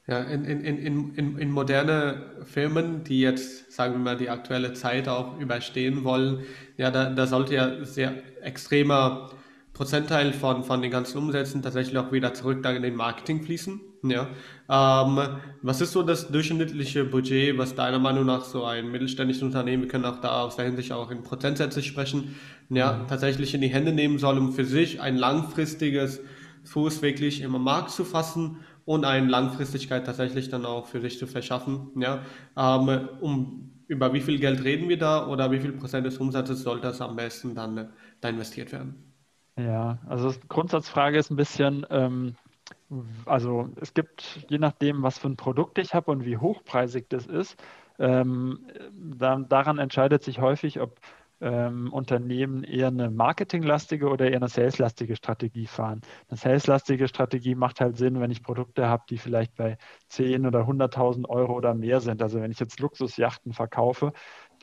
Ja, 0.05 0.19
in, 0.19 0.43
in, 0.43 0.61
in, 0.61 1.13
in, 1.15 1.37
in 1.37 1.51
moderne 1.51 2.43
Firmen, 2.43 3.05
die 3.05 3.21
jetzt, 3.21 3.71
sagen 3.71 3.93
wir 3.93 3.99
mal, 3.99 4.17
die 4.17 4.29
aktuelle 4.29 4.73
Zeit 4.73 5.07
auch 5.07 5.39
überstehen 5.39 6.03
wollen, 6.03 6.43
ja, 6.75 6.91
da, 6.91 7.09
da 7.09 7.25
sollte 7.25 7.55
ja 7.55 7.85
sehr 7.85 8.21
extremer 8.43 9.29
Prozentteil 9.73 10.33
von, 10.33 10.63
von 10.63 10.81
den 10.81 10.91
ganzen 10.91 11.17
Umsätzen 11.17 11.62
tatsächlich 11.62 11.97
auch 11.97 12.12
wieder 12.12 12.33
zurück 12.33 12.63
in 12.65 12.83
den 12.83 12.95
Marketing 12.95 13.43
fließen. 13.43 13.81
Ja. 14.03 14.27
Ähm, 14.69 15.39
was 15.62 15.81
ist 15.81 15.93
so 15.93 16.03
das 16.03 16.27
durchschnittliche 16.27 17.05
Budget, 17.05 17.57
was 17.57 17.73
deiner 17.73 17.99
Meinung 17.99 18.25
nach 18.25 18.43
so 18.43 18.65
ein 18.65 18.91
mittelständisches 18.91 19.43
Unternehmen, 19.43 19.83
wir 19.83 19.89
können 19.89 20.05
auch 20.05 20.19
da 20.19 20.41
aus 20.41 20.57
der 20.57 20.65
Hinsicht 20.65 20.91
auch 20.91 21.09
in 21.09 21.23
Prozentsätze 21.23 21.81
sprechen, 21.81 22.36
ja, 22.69 22.93
mhm. 22.93 23.07
tatsächlich 23.07 23.53
in 23.53 23.62
die 23.62 23.69
Hände 23.69 23.93
nehmen 23.93 24.19
soll, 24.19 24.38
um 24.38 24.51
für 24.51 24.65
sich 24.65 25.01
ein 25.01 25.17
langfristiges 25.17 26.19
Fuß 26.65 27.01
wirklich 27.01 27.41
im 27.41 27.51
Markt 27.51 27.91
zu 27.91 28.03
fassen 28.03 28.57
und 28.86 29.05
eine 29.05 29.27
Langfristigkeit 29.27 30.05
tatsächlich 30.05 30.49
dann 30.49 30.65
auch 30.65 30.86
für 30.86 31.01
sich 31.01 31.17
zu 31.17 31.25
verschaffen. 31.25 31.91
Ja. 31.95 32.23
Ähm, 32.57 33.07
um 33.21 33.69
über 33.88 34.13
wie 34.13 34.21
viel 34.21 34.39
Geld 34.39 34.63
reden 34.63 34.89
wir 34.89 34.97
da 34.97 35.27
oder 35.27 35.51
wie 35.51 35.59
viel 35.59 35.71
Prozent 35.71 36.05
des 36.05 36.17
Umsatzes 36.17 36.63
soll 36.63 36.81
das 36.81 37.01
am 37.01 37.15
besten 37.15 37.55
dann 37.55 37.89
da 38.21 38.29
investiert 38.29 38.71
werden? 38.71 39.12
Ja, 39.57 39.99
also 40.07 40.31
die 40.31 40.47
Grundsatzfrage 40.47 41.17
ist 41.17 41.29
ein 41.29 41.35
bisschen, 41.35 41.85
ähm, 41.91 42.35
also 43.25 43.69
es 43.79 43.93
gibt, 43.93 44.45
je 44.49 44.57
nachdem, 44.57 45.03
was 45.03 45.19
für 45.19 45.27
ein 45.27 45.37
Produkt 45.37 45.77
ich 45.77 45.93
habe 45.93 46.11
und 46.11 46.25
wie 46.25 46.37
hochpreisig 46.37 47.05
das 47.09 47.27
ist, 47.27 47.61
ähm, 47.99 48.67
da, 48.93 49.37
daran 49.37 49.77
entscheidet 49.77 50.23
sich 50.23 50.39
häufig, 50.39 50.81
ob 50.81 50.99
ähm, 51.41 51.91
Unternehmen 51.91 52.63
eher 52.63 52.87
eine 52.87 53.11
marketinglastige 53.11 54.07
oder 54.09 54.29
eher 54.31 54.37
eine 54.37 54.47
saleslastige 54.47 55.15
Strategie 55.15 55.67
fahren. 55.67 56.01
Eine 56.29 56.37
saleslastige 56.37 57.07
Strategie 57.07 57.53
macht 57.53 57.81
halt 57.81 57.97
Sinn, 57.97 58.19
wenn 58.21 58.31
ich 58.31 58.43
Produkte 58.43 58.87
habe, 58.87 59.03
die 59.09 59.17
vielleicht 59.17 59.55
bei 59.55 59.77
10 60.07 60.47
oder 60.47 60.65
100.000 60.65 61.27
Euro 61.29 61.53
oder 61.53 61.73
mehr 61.75 61.99
sind. 61.99 62.21
Also 62.21 62.41
wenn 62.41 62.51
ich 62.51 62.59
jetzt 62.59 62.79
Luxusjachten 62.79 63.51
verkaufe, 63.53 64.13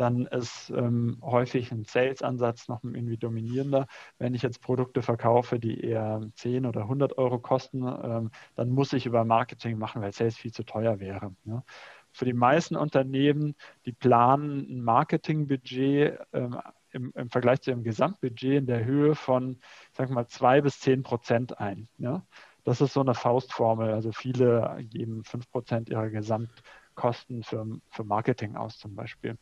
dann 0.00 0.26
ist 0.26 0.70
ähm, 0.70 1.18
häufig 1.22 1.70
ein 1.72 1.84
Sales-Ansatz 1.84 2.68
noch 2.68 2.82
irgendwie 2.82 3.18
dominierender. 3.18 3.86
Wenn 4.18 4.34
ich 4.34 4.42
jetzt 4.42 4.62
Produkte 4.62 5.02
verkaufe, 5.02 5.58
die 5.60 5.80
eher 5.80 6.22
10 6.36 6.64
oder 6.64 6.82
100 6.82 7.18
Euro 7.18 7.38
kosten, 7.38 7.82
ähm, 7.86 8.30
dann 8.54 8.70
muss 8.70 8.94
ich 8.94 9.04
über 9.04 9.24
Marketing 9.24 9.78
machen, 9.78 10.00
weil 10.00 10.12
Sales 10.12 10.36
viel 10.36 10.52
zu 10.52 10.64
teuer 10.64 11.00
wäre. 11.00 11.34
Ja. 11.44 11.64
Für 12.12 12.24
die 12.24 12.32
meisten 12.32 12.76
Unternehmen, 12.76 13.54
die 13.84 13.92
planen 13.92 14.66
ein 14.70 14.82
Marketingbudget 14.82 16.18
ähm, 16.32 16.58
im, 16.92 17.12
im, 17.14 17.30
Vergleich 17.30 17.60
zu 17.60 17.70
ihrem 17.70 17.84
Gesamtbudget 17.84 18.58
in 18.58 18.66
der 18.66 18.84
Höhe 18.84 19.14
von, 19.14 19.60
sag 19.92 20.10
mal, 20.10 20.26
2 20.26 20.62
bis 20.62 20.80
10 20.80 21.02
Prozent 21.02 21.58
ein. 21.58 21.88
Ja. 21.98 22.24
Das 22.64 22.80
ist 22.80 22.92
so 22.94 23.00
eine 23.00 23.14
Faustformel. 23.14 23.92
Also 23.92 24.12
viele 24.12 24.78
geben 24.90 25.24
5 25.24 25.50
Prozent 25.50 25.88
ihrer 25.88 26.10
Gesamtkosten 26.10 27.42
für, 27.42 27.66
für 27.90 28.04
Marketing 28.04 28.56
aus 28.56 28.78
zum 28.78 28.94
Beispiel. 28.94 29.36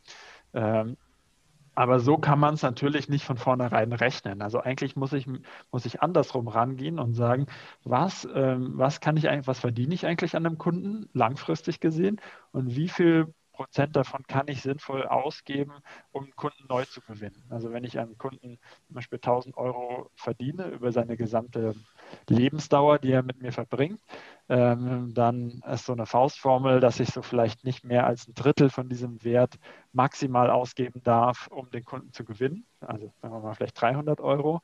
Ähm, 0.53 0.97
aber 1.75 2.01
so 2.01 2.17
kann 2.17 2.39
man 2.39 2.55
es 2.55 2.61
natürlich 2.61 3.07
nicht 3.07 3.23
von 3.23 3.37
vornherein 3.37 3.93
rechnen. 3.93 4.41
Also 4.41 4.59
eigentlich 4.59 4.97
muss 4.97 5.13
ich, 5.13 5.27
muss 5.71 5.85
ich 5.85 6.01
andersrum 6.01 6.49
rangehen 6.49 6.99
und 6.99 7.13
sagen, 7.13 7.45
was, 7.85 8.27
ähm, 8.35 8.73
was 8.75 8.99
kann 8.99 9.15
ich 9.15 9.29
eigentlich, 9.29 9.47
was 9.47 9.59
verdiene 9.59 9.93
ich 9.93 10.05
eigentlich 10.05 10.35
an 10.35 10.45
einem 10.45 10.57
Kunden 10.57 11.09
langfristig 11.13 11.79
gesehen 11.79 12.19
und 12.51 12.75
wie 12.75 12.89
viel 12.89 13.33
Prozent 13.53 13.95
davon 13.95 14.23
kann 14.27 14.47
ich 14.47 14.61
sinnvoll 14.61 15.05
ausgeben, 15.05 15.73
um 16.11 16.23
einen 16.23 16.35
Kunden 16.35 16.65
neu 16.69 16.85
zu 16.85 17.01
gewinnen. 17.01 17.43
Also 17.49 17.71
wenn 17.73 17.83
ich 17.83 17.99
einem 17.99 18.17
Kunden 18.17 18.57
zum 18.87 18.95
Beispiel 18.95 19.17
1000 19.17 19.57
Euro 19.57 20.09
verdiene 20.15 20.67
über 20.69 20.93
seine 20.93 21.17
gesamte 21.17 21.75
Lebensdauer, 22.29 22.99
die 22.99 23.11
er 23.11 23.21
mit 23.23 23.41
mir 23.41 23.51
verbringt, 23.51 24.01
ähm, 24.49 25.13
dann 25.13 25.61
ist 25.71 25.85
so 25.85 25.93
eine 25.93 26.05
Faustformel, 26.05 26.79
dass 26.79 26.99
ich 26.99 27.09
so 27.09 27.21
vielleicht 27.21 27.63
nicht 27.63 27.85
mehr 27.85 28.05
als 28.07 28.27
ein 28.27 28.33
Drittel 28.33 28.69
von 28.69 28.89
diesem 28.89 29.23
Wert 29.23 29.55
maximal 29.93 30.49
ausgeben 30.49 31.01
darf, 31.03 31.47
um 31.47 31.69
den 31.69 31.85
Kunden 31.85 32.11
zu 32.13 32.25
gewinnen. 32.25 32.65
Also 32.79 33.13
sagen 33.21 33.33
wir 33.33 33.41
mal 33.41 33.53
vielleicht 33.53 33.79
300 33.79 34.19
Euro. 34.19 34.61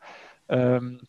Ähm, 0.49 1.01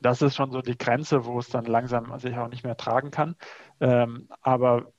das 0.00 0.20
ist 0.20 0.34
schon 0.34 0.50
so 0.50 0.62
die 0.62 0.76
Grenze, 0.76 1.24
wo 1.26 1.38
es 1.38 1.48
dann 1.48 1.64
langsam 1.64 2.18
sich 2.18 2.36
auch 2.36 2.48
nicht 2.48 2.64
mehr 2.64 2.76
tragen 2.76 3.10
kann. 3.10 3.36
Ähm, 3.80 4.28
aber 4.40 4.92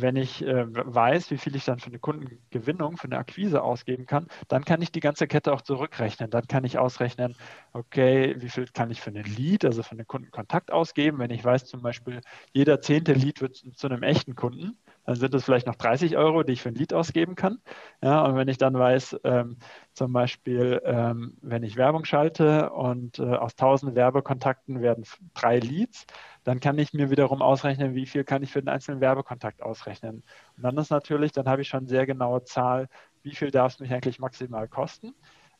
wenn 0.00 0.16
ich 0.16 0.42
äh, 0.44 0.64
weiß, 0.68 1.30
wie 1.30 1.38
viel 1.38 1.56
ich 1.56 1.64
dann 1.64 1.78
für 1.78 1.88
eine 1.88 1.98
Kundengewinnung, 1.98 2.96
für 2.96 3.04
eine 3.04 3.18
Akquise 3.18 3.62
ausgeben 3.62 4.06
kann, 4.06 4.28
dann 4.48 4.64
kann 4.64 4.82
ich 4.82 4.92
die 4.92 5.00
ganze 5.00 5.26
Kette 5.26 5.52
auch 5.52 5.62
zurückrechnen. 5.62 6.30
Dann 6.30 6.46
kann 6.46 6.64
ich 6.64 6.78
ausrechnen, 6.78 7.34
okay, 7.72 8.36
wie 8.38 8.48
viel 8.48 8.66
kann 8.66 8.90
ich 8.90 9.00
für 9.00 9.10
einen 9.10 9.24
Lead, 9.24 9.64
also 9.64 9.82
für 9.82 9.92
einen 9.92 10.06
Kundenkontakt 10.06 10.72
ausgeben. 10.72 11.18
Wenn 11.18 11.30
ich 11.30 11.44
weiß 11.44 11.64
zum 11.64 11.82
Beispiel, 11.82 12.20
jeder 12.52 12.80
zehnte 12.80 13.12
Lead 13.12 13.40
wird 13.40 13.56
zu 13.56 13.86
einem 13.86 14.02
echten 14.02 14.34
Kunden, 14.34 14.78
dann 15.08 15.16
sind 15.16 15.34
es 15.34 15.46
vielleicht 15.46 15.66
noch 15.66 15.76
30 15.76 16.18
Euro, 16.18 16.42
die 16.42 16.52
ich 16.52 16.60
für 16.60 16.68
ein 16.68 16.74
Lied 16.74 16.92
ausgeben 16.92 17.34
kann. 17.34 17.62
Ja, 18.02 18.26
und 18.26 18.36
wenn 18.36 18.46
ich 18.46 18.58
dann 18.58 18.74
weiß, 18.74 19.20
ähm, 19.24 19.56
zum 19.94 20.12
Beispiel, 20.12 20.82
ähm, 20.84 21.34
wenn 21.40 21.62
ich 21.62 21.78
Werbung 21.78 22.04
schalte 22.04 22.68
und 22.72 23.18
äh, 23.18 23.22
aus 23.22 23.52
1000 23.52 23.94
Werbekontakten 23.94 24.82
werden 24.82 25.04
drei 25.32 25.60
Leads, 25.60 26.04
dann 26.44 26.60
kann 26.60 26.76
ich 26.78 26.92
mir 26.92 27.10
wiederum 27.10 27.40
ausrechnen, 27.40 27.94
wie 27.94 28.04
viel 28.04 28.22
kann 28.22 28.42
ich 28.42 28.52
für 28.52 28.60
den 28.60 28.68
einzelnen 28.68 29.00
Werbekontakt 29.00 29.62
ausrechnen. 29.62 30.24
Und 30.58 30.62
dann 30.62 30.76
ist 30.76 30.90
natürlich, 30.90 31.32
dann 31.32 31.48
habe 31.48 31.62
ich 31.62 31.68
schon 31.68 31.86
sehr 31.86 32.04
genaue 32.04 32.44
Zahl, 32.44 32.90
wie 33.22 33.34
viel 33.34 33.50
darf 33.50 33.72
es 33.72 33.80
mich 33.80 33.90
eigentlich 33.94 34.18
maximal 34.18 34.68
kosten. 34.68 35.14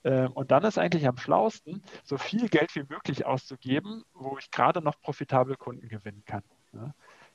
Ähm, 0.05 0.31
und 0.33 0.51
dann 0.51 0.63
ist 0.65 0.77
eigentlich 0.77 1.09
am 1.09 1.17
schlausten, 1.17 1.83
so 2.05 2.19
viel 2.19 2.51
Geld 2.51 2.75
wie 2.75 2.85
möglich 2.87 3.25
auszugeben, 3.25 4.05
wo 4.13 4.37
ich 4.37 4.51
gerade 4.51 4.83
noch 4.83 5.01
profitable 5.01 5.57
Kunden 5.57 5.89
gewinnen 5.89 6.23
kann. 6.27 6.43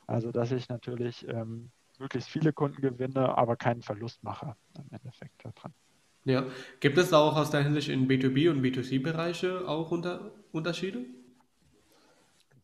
Also, 0.06 0.32
dass 0.32 0.52
ich 0.52 0.70
natürlich 0.70 1.28
ähm, 1.28 1.72
möglichst 2.00 2.30
viele 2.30 2.54
Kunden 2.54 2.82
gewinne, 2.82 3.38
aber 3.38 3.56
keinen 3.56 3.82
Verlust 3.82 4.24
mache 4.24 4.56
im 4.78 4.86
Endeffekt 4.92 5.44
daran. 5.44 5.74
Ja, 6.26 6.46
gibt 6.80 6.98
es 6.98 7.12
auch 7.12 7.36
aus 7.36 7.52
der 7.52 7.64
Hinsicht 7.64 7.90
in 7.90 8.08
B2B 8.08 8.50
und 8.50 8.62
B2C-Bereiche 8.62 9.68
auch 9.68 9.92
unter, 9.92 10.32
Unterschiede? 10.52 11.00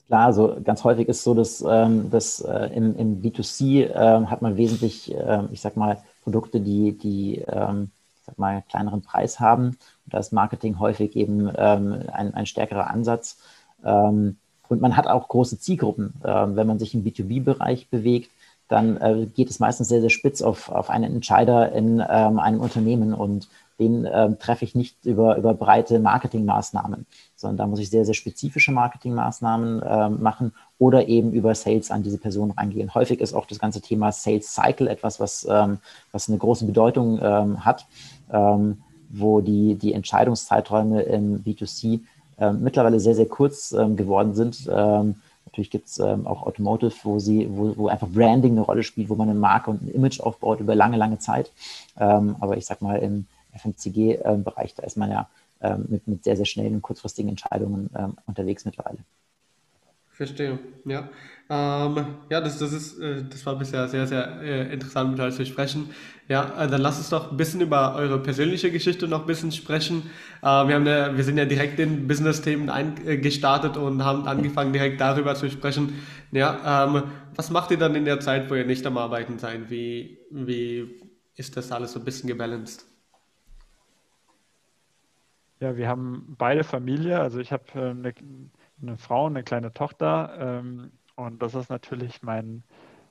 Klar, 0.08 0.26
also 0.28 0.58
ganz 0.64 0.84
häufig 0.84 1.08
ist 1.08 1.24
so, 1.24 1.34
dass, 1.34 1.64
ähm, 1.68 2.10
dass 2.10 2.42
äh, 2.42 2.68
im, 2.74 2.98
im 2.98 3.22
B2C 3.22 3.84
äh, 3.84 4.26
hat 4.26 4.42
man 4.42 4.58
wesentlich, 4.58 5.14
äh, 5.14 5.44
ich 5.52 5.62
sag 5.62 5.76
mal, 5.78 6.02
Produkte, 6.24 6.62
die, 6.62 6.98
die 6.98 7.44
ähm, 7.48 7.92
ich 8.20 8.26
sag 8.26 8.40
mal, 8.40 8.64
kleineren 8.70 9.02
Preis 9.02 9.40
haben. 9.40 9.68
Und 9.68 10.14
da 10.14 10.18
ist 10.18 10.34
Marketing 10.34 10.80
häufig 10.80 11.16
eben 11.16 11.52
ähm, 11.56 12.04
ein, 12.12 12.34
ein 12.34 12.46
stärkerer 12.46 12.90
Ansatz. 12.90 13.38
Ähm, 13.84 14.38
und 14.68 14.82
man 14.82 14.96
hat 14.96 15.08
auch 15.08 15.28
große 15.28 15.60
Zielgruppen. 15.60 16.14
Ähm, 16.24 16.56
wenn 16.56 16.66
man 16.66 16.80
sich 16.80 16.94
im 16.94 17.04
B2B-Bereich 17.04 17.90
bewegt, 17.90 18.32
dann 18.70 18.98
äh, 18.98 19.26
geht 19.26 19.50
es 19.50 19.60
meistens 19.60 19.90
sehr, 19.90 20.00
sehr 20.00 20.12
spitz 20.12 20.42
auf, 20.42 20.70
auf 20.70 20.90
einen 20.90 21.16
Entscheider 21.16 21.72
in 21.74 22.04
ähm, 22.08 22.40
einem 22.40 22.62
Unternehmen 22.62 23.14
und 23.14 23.50
den 23.80 24.08
ähm, 24.12 24.38
treffe 24.38 24.66
ich 24.66 24.76
nicht 24.76 25.06
über, 25.06 25.38
über 25.38 25.54
breite 25.54 26.00
Marketingmaßnahmen, 26.00 27.06
sondern 27.36 27.58
da 27.58 27.68
muss 27.68 27.80
ich 27.80 27.90
sehr, 27.90 28.06
sehr 28.06 28.14
spezifische 28.14 28.72
Marketingmaßnahmen 28.72 29.82
äh, 29.82 30.10
machen 30.10 30.54
oder 30.78 31.08
eben 31.08 31.32
über 31.32 31.56
Sales 31.56 31.90
an 31.90 32.04
diese 32.04 32.18
Person 32.18 32.52
reingehen. 32.52 32.94
Häufig 32.94 33.22
ist 33.22 33.34
auch 33.34 33.48
das 33.48 33.58
ganze 33.58 33.82
Thema 33.82 34.12
Sales 34.12 34.54
Cycle 34.54 34.88
etwas, 34.88 35.20
was, 35.20 35.48
ähm, 35.50 35.80
was 36.12 36.30
eine 36.30 36.38
große 36.38 36.66
Bedeutung 36.66 37.20
ähm, 37.22 37.66
hat, 37.66 37.88
ähm, 38.32 38.84
wo 39.10 39.42
die, 39.42 39.76
die 39.76 39.94
Entscheidungszeiträume 39.94 41.02
im 41.04 41.44
B2C 41.44 42.02
äh, 42.38 42.52
mittlerweile 42.52 43.00
sehr, 43.00 43.16
sehr 43.16 43.28
kurz 43.28 43.72
ähm, 43.72 43.96
geworden 43.96 44.36
sind 44.36 44.68
Natürlich 45.50 45.72
gibt 45.72 45.88
es 45.88 45.98
ähm, 45.98 46.28
auch 46.28 46.44
Automotive, 46.44 46.94
wo, 47.04 47.18
sie, 47.18 47.48
wo, 47.50 47.76
wo 47.76 47.88
einfach 47.88 48.08
Branding 48.08 48.52
eine 48.52 48.62
Rolle 48.62 48.84
spielt, 48.84 49.10
wo 49.10 49.16
man 49.16 49.30
eine 49.30 49.40
Marke 49.40 49.72
und 49.72 49.82
ein 49.82 49.88
Image 49.88 50.20
aufbaut 50.20 50.60
über 50.60 50.76
lange, 50.76 50.96
lange 50.96 51.18
Zeit. 51.18 51.52
Ähm, 51.98 52.36
aber 52.40 52.58
ich 52.58 52.68
sag 52.68 52.84
mal, 52.84 53.00
im 53.00 53.26
FMCG-Bereich, 53.54 54.76
da 54.76 54.84
ist 54.84 54.96
man 54.96 55.10
ja 55.10 55.28
ähm, 55.62 55.86
mit, 55.90 56.08
mit 56.08 56.24
sehr, 56.24 56.38
sehr 56.38 56.46
schnellen 56.46 56.76
und 56.76 56.82
kurzfristigen 56.84 57.30
Entscheidungen 57.30 57.90
ähm, 57.98 58.18
unterwegs 58.28 58.64
mittlerweile. 58.64 59.00
Verstehe, 60.20 60.60
ja. 60.84 61.08
Ähm, 61.50 62.06
ja, 62.30 62.42
das, 62.42 62.60
das, 62.60 62.74
ist, 62.74 63.00
äh, 63.00 63.24
das 63.24 63.46
war 63.46 63.58
bisher 63.58 63.88
sehr, 63.88 64.06
sehr 64.06 64.42
äh, 64.42 64.74
interessant 64.74 65.12
mit 65.12 65.20
euch 65.22 65.34
zu 65.34 65.46
sprechen. 65.46 65.92
Ja, 66.28 66.62
äh, 66.62 66.68
dann 66.68 66.82
lasst 66.82 67.00
uns 67.00 67.10
doch 67.10 67.32
ein 67.32 67.38
bisschen 67.38 67.62
über 67.62 67.96
eure 67.96 68.22
persönliche 68.22 68.70
Geschichte 68.70 69.08
noch 69.08 69.22
ein 69.22 69.28
bisschen 69.28 69.54
sprechen. 69.54 70.10
Äh, 70.42 70.68
wir, 70.68 70.76
haben 70.76 70.86
ja, 70.86 71.16
wir 71.16 71.24
sind 71.24 71.38
ja 71.38 71.46
direkt 71.46 71.80
in 71.80 72.10
Business-Themen 72.10 72.70
eingestartet 72.70 73.78
und 73.78 74.04
haben 74.04 74.28
angefangen, 74.28 74.74
direkt 74.74 75.00
darüber 75.00 75.36
zu 75.36 75.50
sprechen. 75.50 75.94
Ja, 76.34 76.86
ähm, 76.86 77.04
was 77.38 77.50
macht 77.50 77.72
ihr 77.72 77.78
dann 77.78 77.96
in 77.96 78.04
der 78.04 78.20
Zeit, 78.20 78.50
wo 78.50 78.56
ihr 78.56 78.66
nicht 78.66 78.86
am 78.86 78.98
Arbeiten 78.98 79.40
seid? 79.40 79.70
Wie, 79.70 80.18
wie 80.32 81.00
ist 81.38 81.56
das 81.56 81.72
alles 81.72 81.94
so 81.94 82.00
ein 82.00 82.04
bisschen 82.04 82.28
gebalanced? 82.28 82.86
Ja, 85.62 85.78
wir 85.78 85.88
haben 85.88 86.36
beide 86.38 86.66
Familie. 86.66 87.22
Also 87.22 87.40
ich 87.40 87.54
habe 87.54 87.64
äh, 87.76 87.92
eine 87.92 88.14
eine 88.82 88.98
Frau 88.98 89.26
und 89.26 89.34
eine 89.34 89.44
kleine 89.44 89.74
Tochter. 89.74 90.36
Ähm, 90.40 90.92
und 91.16 91.42
das 91.42 91.56
ist 91.56 91.70
natürlich 91.70 92.22
mein, 92.24 92.64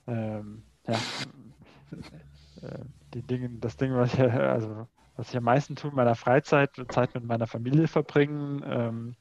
ähm, 0.07 0.63
ja, 0.87 0.95
äh, 2.63 2.79
die 3.15 3.23
Dinge, 3.23 3.51
das 3.61 3.77
Ding, 3.77 3.95
was 3.95 4.15
ich, 4.15 4.21
also, 4.21 4.87
was 5.17 5.31
ich 5.31 5.37
am 5.37 5.45
meisten 5.45 5.77
tue 5.77 5.91
in 5.91 5.97
meiner 5.97 6.15
Freizeit, 6.15 6.71
Zeit 6.89 7.15
mit 7.15 7.25
meiner 7.25 7.47
Familie 7.47 7.89
verbringen. 7.89 8.63
Ähm, 8.67 9.17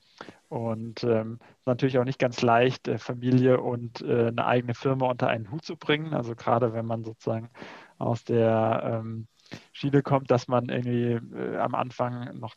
und 0.50 1.04
ähm, 1.04 1.40
natürlich 1.66 2.00
auch 2.00 2.06
nicht 2.06 2.20
ganz 2.20 2.42
leicht, 2.42 2.88
äh, 2.88 2.98
Familie 2.98 3.62
und 3.62 4.02
äh, 4.02 4.28
eine 4.28 4.46
eigene 4.46 4.74
Firma 4.74 5.10
unter 5.10 5.28
einen 5.28 5.52
Hut 5.52 5.66
zu 5.66 5.76
bringen. 5.76 6.14
Also 6.14 6.36
gerade 6.36 6.74
wenn 6.74 6.86
man 6.86 7.04
sozusagen 7.04 7.50
aus 7.98 8.24
der 8.24 9.02
ähm, 9.02 9.28
Schiene 9.74 10.02
kommt, 10.02 10.32
dass 10.32 10.48
man 10.48 10.70
irgendwie 10.70 11.20
äh, 11.36 11.58
am 11.58 11.76
Anfang 11.76 12.38
noch 12.40 12.56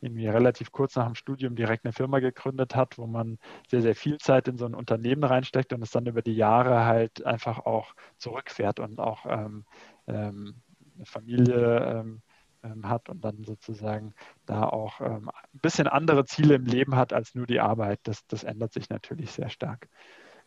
irgendwie 0.00 0.26
relativ 0.28 0.72
kurz 0.72 0.96
nach 0.96 1.06
dem 1.06 1.14
Studium 1.14 1.54
direkt 1.56 1.84
eine 1.84 1.92
Firma 1.92 2.20
gegründet 2.20 2.74
hat, 2.74 2.98
wo 2.98 3.06
man 3.06 3.38
sehr, 3.68 3.82
sehr 3.82 3.94
viel 3.94 4.18
Zeit 4.18 4.48
in 4.48 4.56
so 4.56 4.66
ein 4.66 4.74
Unternehmen 4.74 5.24
reinsteckt 5.24 5.72
und 5.72 5.82
es 5.82 5.90
dann 5.90 6.06
über 6.06 6.22
die 6.22 6.34
Jahre 6.34 6.84
halt 6.84 7.24
einfach 7.24 7.58
auch 7.58 7.94
zurückfährt 8.16 8.80
und 8.80 8.98
auch 8.98 9.26
ähm, 9.26 9.64
ähm, 10.06 10.54
eine 10.96 11.06
Familie 11.06 11.78
ähm, 12.00 12.22
ähm 12.62 12.88
hat 12.88 13.08
und 13.08 13.24
dann 13.24 13.44
sozusagen 13.44 14.14
da 14.46 14.64
auch 14.64 15.00
ähm, 15.00 15.30
ein 15.30 15.60
bisschen 15.60 15.86
andere 15.86 16.24
Ziele 16.24 16.54
im 16.54 16.66
Leben 16.66 16.96
hat 16.96 17.12
als 17.12 17.34
nur 17.34 17.46
die 17.46 17.60
Arbeit. 17.60 18.00
Das, 18.04 18.26
das 18.26 18.44
ändert 18.44 18.72
sich 18.72 18.88
natürlich 18.90 19.32
sehr 19.32 19.50
stark. 19.50 19.88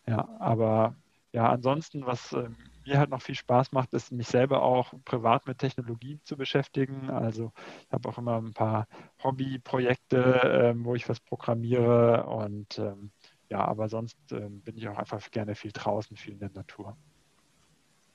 Ja, 0.05 0.27
aber 0.39 0.95
ja, 1.31 1.49
ansonsten, 1.49 2.05
was 2.05 2.33
ähm, 2.33 2.55
mir 2.85 2.99
halt 2.99 3.09
noch 3.09 3.21
viel 3.21 3.35
Spaß 3.35 3.71
macht, 3.71 3.93
ist 3.93 4.11
mich 4.11 4.27
selber 4.27 4.61
auch 4.61 4.93
privat 5.05 5.47
mit 5.47 5.57
Technologie 5.57 6.19
zu 6.23 6.37
beschäftigen. 6.37 7.09
Also 7.09 7.51
ich 7.87 7.91
habe 7.91 8.09
auch 8.09 8.17
immer 8.17 8.37
ein 8.37 8.53
paar 8.53 8.87
Hobbyprojekte, 9.23 10.41
ähm, 10.43 10.85
wo 10.85 10.95
ich 10.95 11.07
was 11.09 11.19
programmiere 11.19 12.25
und 12.25 12.79
ähm, 12.79 13.11
ja, 13.49 13.59
aber 13.65 13.89
sonst 13.89 14.17
ähm, 14.31 14.61
bin 14.61 14.77
ich 14.77 14.87
auch 14.87 14.97
einfach 14.97 15.29
gerne 15.31 15.55
viel 15.55 15.71
draußen, 15.71 16.17
viel 16.17 16.33
in 16.33 16.39
der 16.39 16.51
Natur. 16.53 16.97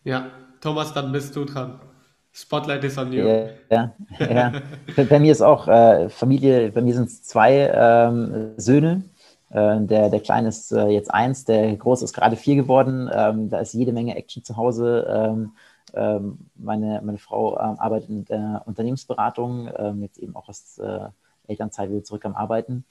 Ja, 0.05 0.31
Thomas, 0.61 0.93
dann 0.93 1.13
bist 1.13 1.37
du 1.37 1.45
dran. 1.45 1.81
Spotlight 2.33 2.85
is 2.85 2.97
on 2.99 3.13
you. 3.13 3.27
Ja, 3.71 3.95
ja. 4.21 4.53
bei 5.09 5.19
mir 5.19 5.33
ist 5.33 5.43
auch 5.43 5.67
äh, 5.67 6.09
Familie, 6.09 6.71
bei 6.71 6.83
mir 6.83 6.95
sind 6.95 7.09
es 7.09 7.23
zwei 7.23 7.71
ähm, 7.73 8.53
Söhne. 8.57 9.05
Äh, 9.51 9.81
der, 9.81 10.11
der 10.11 10.21
Kleine 10.21 10.49
ist 10.49 10.73
äh, 10.73 10.89
jetzt 10.89 11.13
eins, 11.13 11.45
der 11.45 11.77
Große 11.77 12.05
ist 12.05 12.13
gerade 12.13 12.37
vier 12.37 12.57
geworden. 12.57 13.11
Ähm, 13.13 13.49
da 13.49 13.59
ist 13.59 13.75
jede 13.75 13.93
Menge 13.93 14.17
Action 14.17 14.45
zu 14.45 14.57
Hause. 14.57 15.07
Ähm, 15.09 15.53
ähm, 15.95 16.39
meine, 16.55 17.01
meine 17.03 17.19
Frau 17.19 17.59
ähm, 17.59 17.79
arbeitet 17.79 18.11
in 18.11 18.25
der 18.25 18.63
Unternehmensberatung, 18.67 19.71
ähm, 19.77 20.03
jetzt 20.03 20.19
eben 20.19 20.37
auch 20.37 20.49
aus 20.49 20.79
äh, 20.79 21.09
Elternzeit 21.47 21.91
wieder 21.91 22.05
zurück 22.05 22.25
am 22.25 22.35
Arbeiten. 22.35 22.85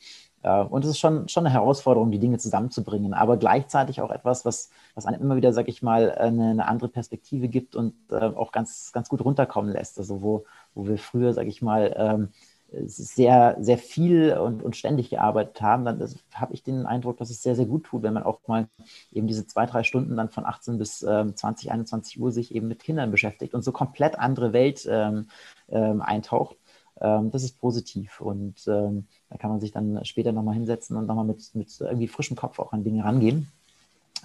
Äh, 0.44 0.64
und 0.64 0.84
es 0.84 0.92
ist 0.92 1.00
schon, 1.00 1.28
schon 1.30 1.46
eine 1.46 1.54
Herausforderung, 1.54 2.12
die 2.12 2.20
Dinge 2.20 2.38
zusammenzubringen, 2.38 3.14
aber 3.14 3.38
gleichzeitig 3.38 4.02
auch 4.02 4.12
etwas, 4.12 4.46
was, 4.46 4.70
was 4.96 5.06
einem 5.06 5.22
immer 5.22 5.36
wieder, 5.36 5.54
sag 5.54 5.68
ich 5.68 5.82
mal, 5.82 6.12
eine, 6.12 6.50
eine 6.50 6.68
andere 6.68 6.90
Perspektive 6.90 7.48
gibt 7.48 7.76
und 7.76 7.94
äh, 8.12 8.16
auch 8.16 8.52
ganz, 8.52 8.92
ganz 8.94 9.10
gut 9.10 9.24
runterkommen 9.24 9.72
lässt. 9.72 9.98
Also 10.00 10.22
wo, 10.22 10.46
wo 10.74 10.88
wir 10.88 10.98
früher, 10.98 11.34
sag 11.34 11.48
ich 11.48 11.62
mal, 11.62 11.94
ähm, 11.98 12.30
sehr, 12.72 13.56
sehr 13.60 13.78
viel 13.78 14.34
und, 14.34 14.62
und 14.62 14.76
ständig 14.76 15.10
gearbeitet 15.10 15.62
haben, 15.62 15.86
dann 15.86 16.16
habe 16.34 16.54
ich 16.54 16.64
den 16.64 16.86
Eindruck, 16.86 17.18
dass 17.18 17.30
es 17.30 17.42
sehr, 17.42 17.56
sehr 17.56 17.66
gut 17.66 17.86
tut, 17.86 18.04
wenn 18.04 18.14
man 18.14 18.24
auch 18.24 18.40
mal 18.48 18.68
eben 19.14 19.28
diese 19.28 19.48
zwei, 19.48 19.66
drei 19.66 19.84
Stunden 19.84 20.18
dann 20.18 20.30
von 20.30 20.46
18 20.46 20.78
bis 20.78 21.02
ähm, 21.04 21.36
20, 21.36 21.72
21 21.72 22.20
Uhr 22.20 22.32
sich 22.32 22.54
eben 22.54 22.68
mit 22.68 22.84
Kindern 22.84 23.10
beschäftigt 23.10 23.54
und 23.54 23.64
so 23.64 23.72
komplett 23.72 24.20
andere 24.20 24.52
Welt 24.52 24.88
ähm, 24.90 25.28
ähm, 25.70 26.02
eintaucht. 26.02 26.58
Ähm, 27.00 27.32
das 27.32 27.44
ist 27.44 27.60
positiv 27.60 28.20
und 28.20 28.68
ähm, 28.68 29.06
da 29.30 29.38
kann 29.38 29.50
man 29.50 29.62
sich 29.62 29.72
dann 29.72 30.04
später 30.04 30.34
nochmal 30.34 30.56
hinsetzen 30.56 30.98
und 30.98 31.08
nochmal 31.08 31.26
mit, 31.26 31.56
mit 31.56 31.70
irgendwie 31.80 32.08
frischem 32.08 32.36
Kopf 32.36 32.60
auch 32.60 32.74
an 32.74 32.84
Dinge 32.84 33.04
rangehen. 33.04 33.48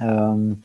Ähm, 0.00 0.64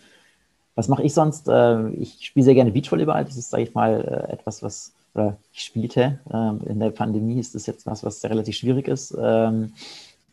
was 0.73 0.87
mache 0.87 1.03
ich 1.03 1.13
sonst? 1.13 1.47
Äh, 1.47 1.89
ich 1.89 2.25
spiele 2.25 2.43
sehr 2.43 2.55
gerne 2.55 2.71
Beachvolleyball. 2.71 3.25
Das 3.25 3.37
ist, 3.37 3.49
sage 3.49 3.63
ich 3.63 3.73
mal, 3.73 4.01
äh, 4.01 4.33
etwas, 4.33 4.63
was 4.63 4.93
oder 5.17 5.37
ich 5.51 5.61
spielte. 5.61 6.19
Ähm, 6.31 6.61
in 6.65 6.79
der 6.79 6.91
Pandemie 6.91 7.39
ist 7.39 7.55
das 7.55 7.65
jetzt 7.65 7.85
was, 7.85 8.03
was 8.03 8.23
relativ 8.23 8.55
schwierig 8.55 8.87
ist. 8.87 9.15
Ähm, 9.19 9.73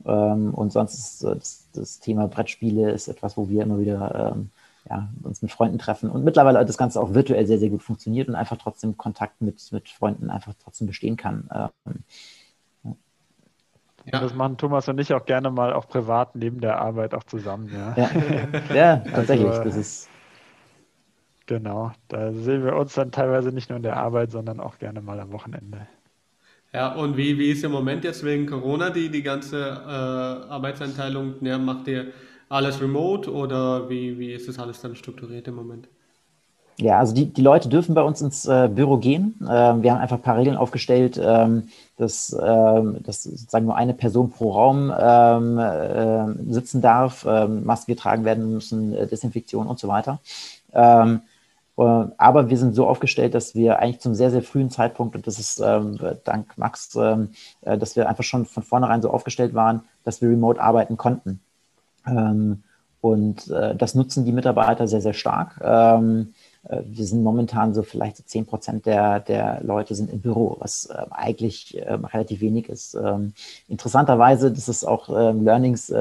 ähm, 0.05 0.53
und 0.53 0.73
sonst 0.73 0.95
ist 0.95 1.25
das, 1.25 1.69
das, 1.73 2.01
Thema 2.01 2.29
Brettspiele 2.29 2.91
ist 2.91 3.09
etwas, 3.09 3.37
wo 3.37 3.49
wir 3.49 3.63
immer 3.63 3.79
wieder 3.79 4.35
ähm, 4.35 4.51
ja, 4.89 5.09
uns 5.23 5.41
mit 5.41 5.51
Freunden 5.51 5.79
treffen 5.79 6.11
und 6.11 6.25
mittlerweile 6.25 6.65
das 6.65 6.77
Ganze 6.77 7.01
auch 7.01 7.15
virtuell 7.15 7.47
sehr, 7.47 7.59
sehr 7.59 7.71
gut 7.71 7.83
funktioniert 7.83 8.29
und 8.29 8.35
einfach 8.35 8.59
trotzdem 8.59 8.99
Kontakt 8.99 9.41
mit, 9.41 9.73
mit 9.73 9.89
Freunden 9.89 10.29
einfach 10.29 10.53
trotzdem 10.63 10.87
bestehen 10.87 11.17
kann. 11.17 11.49
Ähm, 11.51 12.05
ja. 14.05 14.21
Das 14.21 14.35
machen 14.35 14.59
Thomas 14.59 14.87
und 14.89 15.01
ich 15.01 15.15
auch 15.15 15.25
gerne 15.25 15.51
mal 15.51 15.73
auch 15.73 15.89
privat 15.89 16.37
neben 16.37 16.61
der 16.61 16.79
Arbeit 16.79 17.15
auch 17.15 17.25
zusammen. 17.25 17.71
Ja, 17.73 17.95
ja. 17.97 18.75
ja 18.75 18.97
tatsächlich. 19.15 19.49
Also, 19.49 19.65
das 19.65 19.77
ist 19.77 20.09
Genau, 21.47 21.93
da 22.09 22.33
sehen 22.33 22.65
wir 22.65 22.75
uns 22.77 22.95
dann 22.95 23.13
teilweise 23.13 23.53
nicht 23.53 23.69
nur 23.69 23.77
in 23.77 23.83
der 23.83 23.97
Arbeit, 23.99 24.31
sondern 24.31 24.61
auch 24.61 24.79
gerne 24.79 25.03
mal 25.03 25.21
am 25.21 25.33
Wochenende. 25.33 25.87
Ja, 26.73 26.93
und 26.95 27.17
wie, 27.17 27.39
wie 27.39 27.51
ist 27.51 27.63
im 27.65 27.71
Moment 27.73 28.03
jetzt 28.03 28.25
wegen 28.25 28.47
Corona 28.47 28.91
die, 28.91 29.11
die 29.11 29.23
ganze 29.23 29.59
äh, 29.59 30.51
Arbeitseinteilung? 30.51 31.35
Ja, 31.43 31.59
macht 31.59 31.87
ihr 31.87 32.13
alles 32.49 32.81
remote 32.81 33.33
oder 33.33 33.89
wie, 33.89 34.19
wie 34.19 34.33
ist 34.33 34.49
das 34.49 34.59
alles 34.59 34.81
dann 34.81 34.97
strukturiert 34.97 35.47
im 35.49 35.55
Moment? 35.55 35.89
Ja, 36.77 36.99
also 36.99 37.15
die, 37.15 37.27
die 37.27 37.43
Leute 37.43 37.69
dürfen 37.69 37.95
bei 37.95 38.03
uns 38.03 38.21
ins 38.21 38.47
äh, 38.47 38.69
Büro 38.69 38.97
gehen. 38.97 39.37
Ähm, 39.49 39.83
wir 39.83 39.93
haben 39.93 40.01
einfach 40.01 40.17
ein 40.17 40.23
paar 40.23 40.39
Regeln 40.39 40.57
aufgestellt, 40.57 41.21
ähm, 41.23 41.69
dass, 41.97 42.37
ähm, 42.45 42.97
dass 43.05 43.23
sozusagen 43.23 43.67
nur 43.67 43.77
eine 43.77 43.95
Person 43.95 44.31
pro 44.31 44.51
Raum 44.51 44.93
ähm, 44.99 45.59
äh, 45.59 46.53
sitzen 46.53 46.81
darf, 46.81 47.25
ähm, 47.29 47.65
Masken 47.65 47.93
getragen 47.93 48.25
werden 48.25 48.53
müssen, 48.53 48.93
äh, 48.93 49.07
Desinfektion 49.07 49.69
und 49.69 49.79
so 49.79 49.87
weiter. 49.87 50.19
Ähm, 50.73 51.21
äh, 51.23 51.34
aber 51.77 52.51
wir 52.51 52.57
sind 52.57 52.75
so 52.75 52.87
aufgestellt, 52.87 53.35
dass 53.35 53.55
wir 53.55 53.81
eigentlich 53.81 54.01
zum 54.01 54.15
sehr, 54.15 54.31
sehr 54.31 54.43
frühen 54.43 54.71
Zeitpunkt, 54.71 55.17
und 55.17 55.27
das 55.27 55.39
ist 55.39 55.61
ähm, 55.61 55.99
dank 56.25 56.57
Max, 56.57 56.95
ähm, 56.95 57.31
äh, 57.63 57.77
dass 57.77 57.97
wir 57.97 58.09
einfach 58.09 58.25
schon 58.25 58.47
von 58.47 58.63
vornherein 58.63 59.03
so 59.03 59.11
aufgestellt 59.11 59.55
waren, 59.55 59.83
dass 60.05 60.23
wir 60.23 60.29
remote 60.29 60.61
arbeiten 60.61 60.97
konnten. 60.97 61.41
Ähm, 62.07 62.63
und 63.01 63.51
äh, 63.51 63.75
das 63.75 63.95
nutzen 63.95 64.25
die 64.25 64.33
Mitarbeiter 64.33 64.87
sehr, 64.89 65.01
sehr 65.01 65.13
stark. 65.13 65.61
Ähm, 65.63 66.33
äh, 66.63 66.81
wir 66.87 67.05
sind 67.05 67.23
momentan 67.23 67.75
so 67.75 67.83
vielleicht 67.83 68.27
10 68.27 68.47
Prozent 68.47 68.87
der, 68.87 69.21
der 69.21 69.61
Leute 69.63 69.95
sind 69.95 70.11
im 70.11 70.21
Büro, 70.21 70.57
was 70.61 70.87
äh, 70.87 71.05
eigentlich 71.11 71.77
ähm, 71.77 72.05
relativ 72.05 72.41
wenig 72.41 72.69
ist. 72.69 72.95
Ähm, 72.95 73.35
interessanterweise, 73.69 74.53
das 74.53 74.69
ist 74.69 74.85
auch 74.85 75.09
Learnings, 75.09 75.93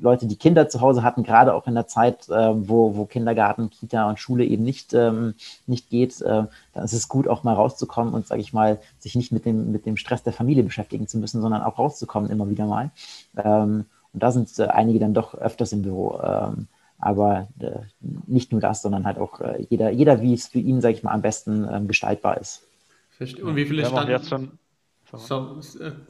Leute, 0.00 0.26
die 0.26 0.36
Kinder 0.36 0.68
zu 0.68 0.80
Hause 0.80 1.02
hatten, 1.02 1.22
gerade 1.22 1.54
auch 1.54 1.66
in 1.66 1.74
der 1.74 1.86
Zeit, 1.86 2.28
äh, 2.28 2.68
wo, 2.68 2.96
wo 2.96 3.04
Kindergarten, 3.04 3.70
Kita 3.70 4.08
und 4.08 4.18
Schule 4.18 4.44
eben 4.44 4.64
nicht, 4.64 4.94
ähm, 4.94 5.34
nicht 5.66 5.90
geht, 5.90 6.20
äh, 6.22 6.44
dann 6.72 6.84
ist 6.84 6.92
es 6.92 7.08
gut, 7.08 7.28
auch 7.28 7.44
mal 7.44 7.54
rauszukommen 7.54 8.14
und, 8.14 8.26
sage 8.26 8.40
ich 8.40 8.52
mal, 8.52 8.78
sich 8.98 9.14
nicht 9.14 9.32
mit 9.32 9.44
dem, 9.44 9.72
mit 9.72 9.86
dem 9.86 9.96
Stress 9.96 10.22
der 10.22 10.32
Familie 10.32 10.62
beschäftigen 10.62 11.06
zu 11.08 11.18
müssen, 11.18 11.42
sondern 11.42 11.62
auch 11.62 11.78
rauszukommen 11.78 12.30
immer 12.30 12.48
wieder 12.48 12.66
mal. 12.66 12.90
Ähm, 13.36 13.84
und 14.12 14.22
da 14.22 14.32
sind 14.32 14.58
äh, 14.58 14.66
einige 14.66 14.98
dann 14.98 15.14
doch 15.14 15.34
öfters 15.34 15.72
im 15.72 15.82
Büro. 15.82 16.20
Ähm, 16.22 16.66
aber 16.98 17.48
äh, 17.60 17.70
nicht 18.26 18.52
nur 18.52 18.60
das, 18.60 18.82
sondern 18.82 19.06
halt 19.06 19.18
auch 19.18 19.40
äh, 19.40 19.66
jeder, 19.70 19.90
jeder, 19.90 20.20
wie 20.20 20.34
es 20.34 20.48
für 20.48 20.58
ihn, 20.58 20.80
sage 20.80 20.94
ich 20.94 21.02
mal, 21.02 21.12
am 21.12 21.22
besten 21.22 21.66
ähm, 21.70 21.88
gestaltbar 21.88 22.38
ist. 22.38 22.62
Und 23.42 23.56
wie 23.56 23.66
viele 23.66 23.84
Stand... 23.84 24.50
So, 25.12 25.60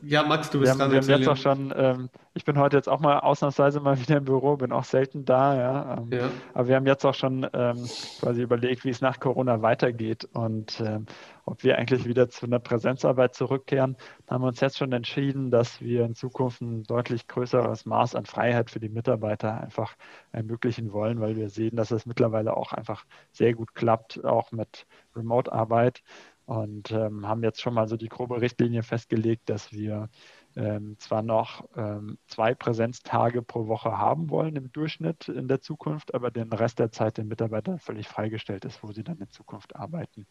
ja, 0.03 0.23
Max, 0.25 0.51
du 0.51 0.61
bist 0.61 0.73
wir 0.73 0.79
dran. 0.79 0.93
Haben, 0.93 1.07
wir 1.07 1.15
haben 1.15 1.21
jetzt 1.21 1.29
auch 1.29 1.37
schon, 1.37 1.73
ähm, 1.75 2.11
ich 2.35 2.45
bin 2.45 2.59
heute 2.59 2.77
jetzt 2.77 2.89
auch 2.89 3.01
mal 3.01 3.21
ausnahmsweise 3.21 3.81
mal 3.81 3.99
wieder 3.99 4.19
im 4.19 4.25
Büro, 4.25 4.57
bin 4.57 4.73
auch 4.73 4.85
selten 4.85 5.25
da, 5.25 5.57
ja. 5.57 5.99
Ähm, 5.99 6.11
ja. 6.13 6.31
Aber 6.53 6.69
wir 6.69 6.77
haben 6.77 6.87
jetzt 6.87 7.05
auch 7.07 7.15
schon 7.15 7.47
ähm, 7.53 7.89
quasi 8.21 8.43
überlegt, 8.43 8.85
wie 8.85 8.91
es 8.91 9.01
nach 9.01 9.19
Corona 9.19 9.63
weitergeht 9.63 10.29
und 10.33 10.81
ähm, 10.81 11.07
ob 11.47 11.65
wir 11.65 11.79
eigentlich 11.79 12.05
wieder 12.05 12.29
zu 12.29 12.47
einer 12.47 12.59
Präsenzarbeit 12.59 13.35
zurückkehren. 13.35 13.97
Da 14.27 14.35
haben 14.35 14.43
wir 14.43 14.49
uns 14.49 14.61
jetzt 14.61 14.79
schon 14.79 14.93
entschieden, 14.93 15.51
dass 15.51 15.81
wir 15.81 16.05
in 16.05 16.15
Zukunft 16.15 16.61
ein 16.61 16.83
deutlich 16.85 17.27
größeres 17.27 17.87
Maß 17.87 18.15
an 18.15 18.27
Freiheit 18.27 18.71
für 18.71 18.81
die 18.81 18.89
Mitarbeiter 18.89 19.61
einfach 19.61 19.97
ermöglichen 20.33 20.93
wollen, 20.93 21.21
weil 21.21 21.37
wir 21.37 21.49
sehen, 21.49 21.77
dass 21.77 21.91
es 21.91 22.07
mittlerweile 22.07 22.57
auch 22.57 22.73
einfach 22.73 23.05
sehr 23.33 23.55
gut 23.55 23.75
klappt, 23.75 24.25
auch 24.25 24.53
mit 24.53 24.87
Remote-Arbeit 25.17 26.03
und 26.51 26.91
ähm, 26.91 27.29
haben 27.29 27.45
jetzt 27.45 27.61
schon 27.61 27.75
mal 27.75 27.87
so 27.87 27.97
die 27.97 28.09
grobe 28.09 28.41
Richtlinie 28.41 28.83
festgelegt, 28.83 29.49
dass 29.49 29.71
wir 29.71 30.09
ähm, 30.57 30.97
zwar 30.99 31.23
noch 31.23 31.69
ähm, 31.77 32.19
zwei 32.27 32.57
Präsenztage 32.57 33.41
pro 33.41 33.69
Woche 33.69 33.97
haben 33.97 34.31
wollen 34.31 34.57
im 34.57 34.73
Durchschnitt 34.73 35.29
in 35.29 35.47
der 35.47 35.61
Zukunft, 35.61 36.13
aber 36.13 36.33
den 36.33 36.53
Rest 36.53 36.81
der 36.81 36.91
Zeit 36.91 37.19
den 37.19 37.29
Mitarbeitern 37.29 37.79
völlig 37.79 38.09
freigestellt 38.09 38.65
ist, 38.65 38.83
wo 38.83 38.91
sie 38.91 39.05
dann 39.05 39.19
in 39.19 39.31
Zukunft 39.31 39.77
arbeiten. 39.77 40.27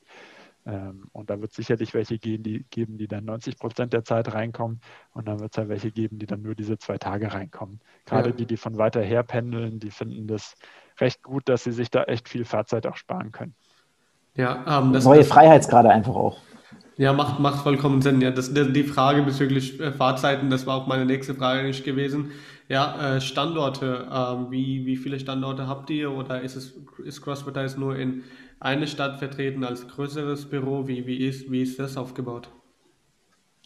Ähm, 0.66 1.08
und 1.14 1.30
da 1.30 1.40
wird 1.40 1.52
es 1.52 1.56
sicherlich 1.56 1.94
welche 1.94 2.20
geben 2.20 2.44
die, 2.44 2.66
geben, 2.70 2.98
die 2.98 3.08
dann 3.08 3.24
90 3.24 3.58
Prozent 3.58 3.94
der 3.94 4.04
Zeit 4.04 4.34
reinkommen 4.34 4.82
und 5.14 5.26
dann 5.26 5.40
wird 5.40 5.54
es 5.54 5.58
halt 5.58 5.70
welche 5.70 5.90
geben, 5.90 6.20
die 6.20 6.26
dann 6.26 6.42
nur 6.42 6.54
diese 6.54 6.78
zwei 6.78 6.98
Tage 6.98 7.32
reinkommen. 7.32 7.80
Gerade 8.06 8.32
ja. 8.32 8.36
die, 8.36 8.46
die 8.46 8.58
von 8.58 8.78
weiter 8.78 9.02
her 9.02 9.24
pendeln, 9.24 9.80
die 9.80 9.92
finden 9.92 10.28
das 10.28 10.56
recht 11.00 11.24
gut, 11.24 11.48
dass 11.48 11.64
sie 11.64 11.72
sich 11.72 11.90
da 11.90 12.04
echt 12.04 12.28
viel 12.28 12.44
Fahrzeit 12.44 12.88
auch 12.88 12.98
sparen 12.98 13.32
können. 13.32 13.56
Ja, 14.40 14.64
ähm, 14.80 14.92
Neue 14.92 15.26
Freiheitsgrade 15.26 15.90
einfach 15.90 16.16
auch. 16.16 16.38
Ja, 16.96 17.12
macht, 17.12 17.42
macht 17.42 17.62
vollkommen 17.62 18.02
Sinn. 18.02 18.22
Ja, 18.22 18.32
das, 18.32 18.54
die 18.54 18.84
Frage 18.84 19.22
bezüglich 19.24 19.78
äh, 19.82 19.92
Fahrzeiten, 19.92 20.50
das 20.50 20.66
war 20.66 20.78
auch 20.78 20.88
meine 20.88 21.06
nächste 21.06 21.36
Frage 21.36 21.68
nicht 21.68 21.84
gewesen. 21.84 22.32
Ja, 22.70 23.18
äh, 23.18 23.22
Standorte, 23.22 24.08
äh, 24.10 24.50
wie, 24.50 24.86
wie 24.86 24.96
viele 24.96 25.20
Standorte 25.20 25.68
habt 25.68 25.90
ihr 25.90 26.12
oder 26.14 26.40
ist 26.40 26.56
es 26.56 26.74
ist 27.04 27.22
CrossFit 27.22 27.78
nur 27.78 27.98
in 27.98 28.24
eine 28.62 28.88
Stadt 28.88 29.20
vertreten 29.20 29.66
als 29.66 29.86
größeres 29.90 30.46
Büro? 30.46 30.88
Wie, 30.88 31.06
wie, 31.06 31.18
ist, 31.18 31.52
wie 31.52 31.62
ist 31.62 31.78
das 31.78 31.98
aufgebaut? 31.98 32.48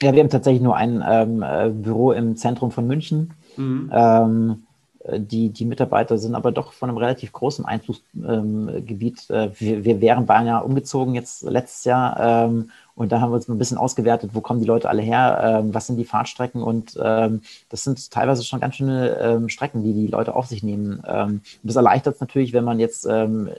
Ja, 0.02 0.12
wir 0.12 0.22
haben 0.22 0.30
tatsächlich 0.30 0.64
nur 0.64 0.76
ein 0.76 1.04
ähm, 1.08 1.44
äh, 1.44 1.70
Büro 1.70 2.14
im 2.14 2.36
Zentrum 2.36 2.72
von 2.72 2.88
München. 2.88 3.36
Mhm. 3.58 3.92
Ähm, 3.94 4.52
äh, 4.52 4.73
die, 5.06 5.50
die 5.50 5.66
Mitarbeiter 5.66 6.18
sind 6.18 6.34
aber 6.34 6.52
doch 6.52 6.72
von 6.72 6.90
einem 6.90 6.98
relativ 6.98 7.34
großen 7.34 7.66
Einflussgebiet. 7.66 9.28
Ähm, 9.30 9.52
wir, 9.60 9.84
wir 9.84 10.02
wären 10.02 10.26
beinahe 10.26 10.64
umgezogen 10.64 11.14
jetzt 11.14 11.44
letztes 11.44 11.84
Jahr 11.84 12.46
ähm, 12.46 12.72
und 12.96 13.12
da 13.12 13.20
haben 13.20 13.32
wir 13.32 13.36
uns 13.36 13.50
ein 13.50 13.58
bisschen 13.58 13.78
ausgewertet, 13.78 14.32
wo 14.34 14.40
kommen 14.40 14.62
die 14.62 14.66
Leute 14.66 14.88
alle 14.88 15.02
her, 15.02 15.62
ähm, 15.62 15.74
was 15.74 15.88
sind 15.88 15.98
die 15.98 16.06
Fahrtstrecken 16.06 16.64
und 16.64 16.98
ähm, 17.04 17.42
das 17.68 17.84
sind 17.84 18.12
teilweise 18.12 18.44
schon 18.44 18.62
ganz 18.62 18.76
schöne 18.76 19.18
ähm, 19.20 19.50
Strecken, 19.50 19.84
die 19.84 19.94
die 19.94 20.08
Leute 20.08 20.36
auf 20.36 20.48
sich 20.48 20.64
nehmen. 20.64 21.04
Ähm, 21.06 21.42
das 21.64 21.76
erleichtert 21.76 22.16
es 22.16 22.22
natürlich, 22.22 22.54
wenn 22.54 22.64
man 22.64 22.80
jetzt 22.80 23.06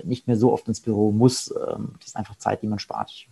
nicht 0.05 0.27
mehr 0.27 0.37
so 0.37 0.53
oft 0.53 0.67
ins 0.69 0.81
Büro 0.81 1.11
muss. 1.11 1.47
das 1.47 2.07
ist 2.07 2.17
einfach 2.17 2.37
Zeit, 2.37 2.63
die 2.63 2.67
man 2.67 2.79
spart. 2.79 3.27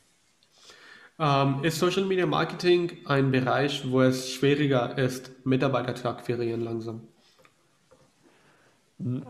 ist 1.63 1.79
Social 1.79 2.05
Media 2.05 2.27
Marketing 2.27 2.93
ein 3.07 3.31
Bereich, 3.31 3.91
wo 3.91 4.03
es 4.03 4.31
schwieriger 4.31 4.99
ist, 4.99 5.31
Mitarbeiter 5.47 5.95
zu 5.95 6.09
akquirieren 6.09 6.63
langsam? 6.63 7.03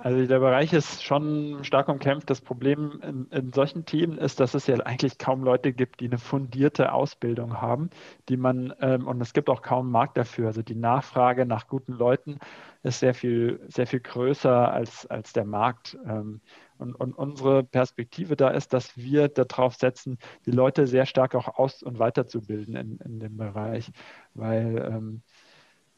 Also 0.02 0.26
der 0.26 0.38
Bereich 0.38 0.72
ist 0.72 1.02
schon 1.02 1.64
stark 1.64 1.88
umkämpft. 1.88 2.28
Das 2.28 2.40
Problem 2.40 3.00
in, 3.02 3.26
in, 3.30 3.52
solchen 3.52 3.84
Themen 3.86 4.18
ist, 4.18 4.40
dass 4.40 4.54
es 4.54 4.66
ja 4.66 4.76
eigentlich 4.80 5.18
kaum 5.18 5.44
Leute 5.44 5.72
gibt, 5.72 6.00
die 6.00 6.06
eine 6.06 6.18
fundierte 6.18 6.92
Ausbildung 6.92 7.60
haben, 7.60 7.88
die 8.28 8.36
man, 8.36 8.74
ähm, 8.80 9.06
und 9.06 9.20
es 9.20 9.32
gibt 9.32 9.48
auch 9.48 9.62
kaum 9.62 9.90
Markt 9.90 10.16
dafür. 10.16 10.48
Also 10.48 10.62
die 10.62 10.74
Nachfrage 10.74 11.46
nach 11.46 11.68
guten 11.68 11.92
Leuten 11.92 12.38
ist 12.82 13.00
sehr 13.00 13.14
viel, 13.14 13.60
sehr 13.68 13.86
viel 13.86 14.00
größer 14.00 14.72
als, 14.72 15.06
als 15.06 15.32
der 15.32 15.44
Markt. 15.44 15.96
Ähm, 16.06 16.40
und, 16.78 16.94
und 16.94 17.14
unsere 17.14 17.62
Perspektive 17.62 18.36
da 18.36 18.48
ist, 18.48 18.72
dass 18.72 18.96
wir 18.96 19.28
darauf 19.28 19.76
setzen, 19.76 20.18
die 20.46 20.50
Leute 20.50 20.86
sehr 20.86 21.06
stark 21.06 21.34
auch 21.34 21.56
aus- 21.58 21.82
und 21.82 21.98
weiterzubilden 21.98 22.74
in, 22.74 22.98
in 22.98 23.20
dem 23.20 23.36
Bereich, 23.36 23.90
weil 24.34 24.84
ähm, 24.90 25.22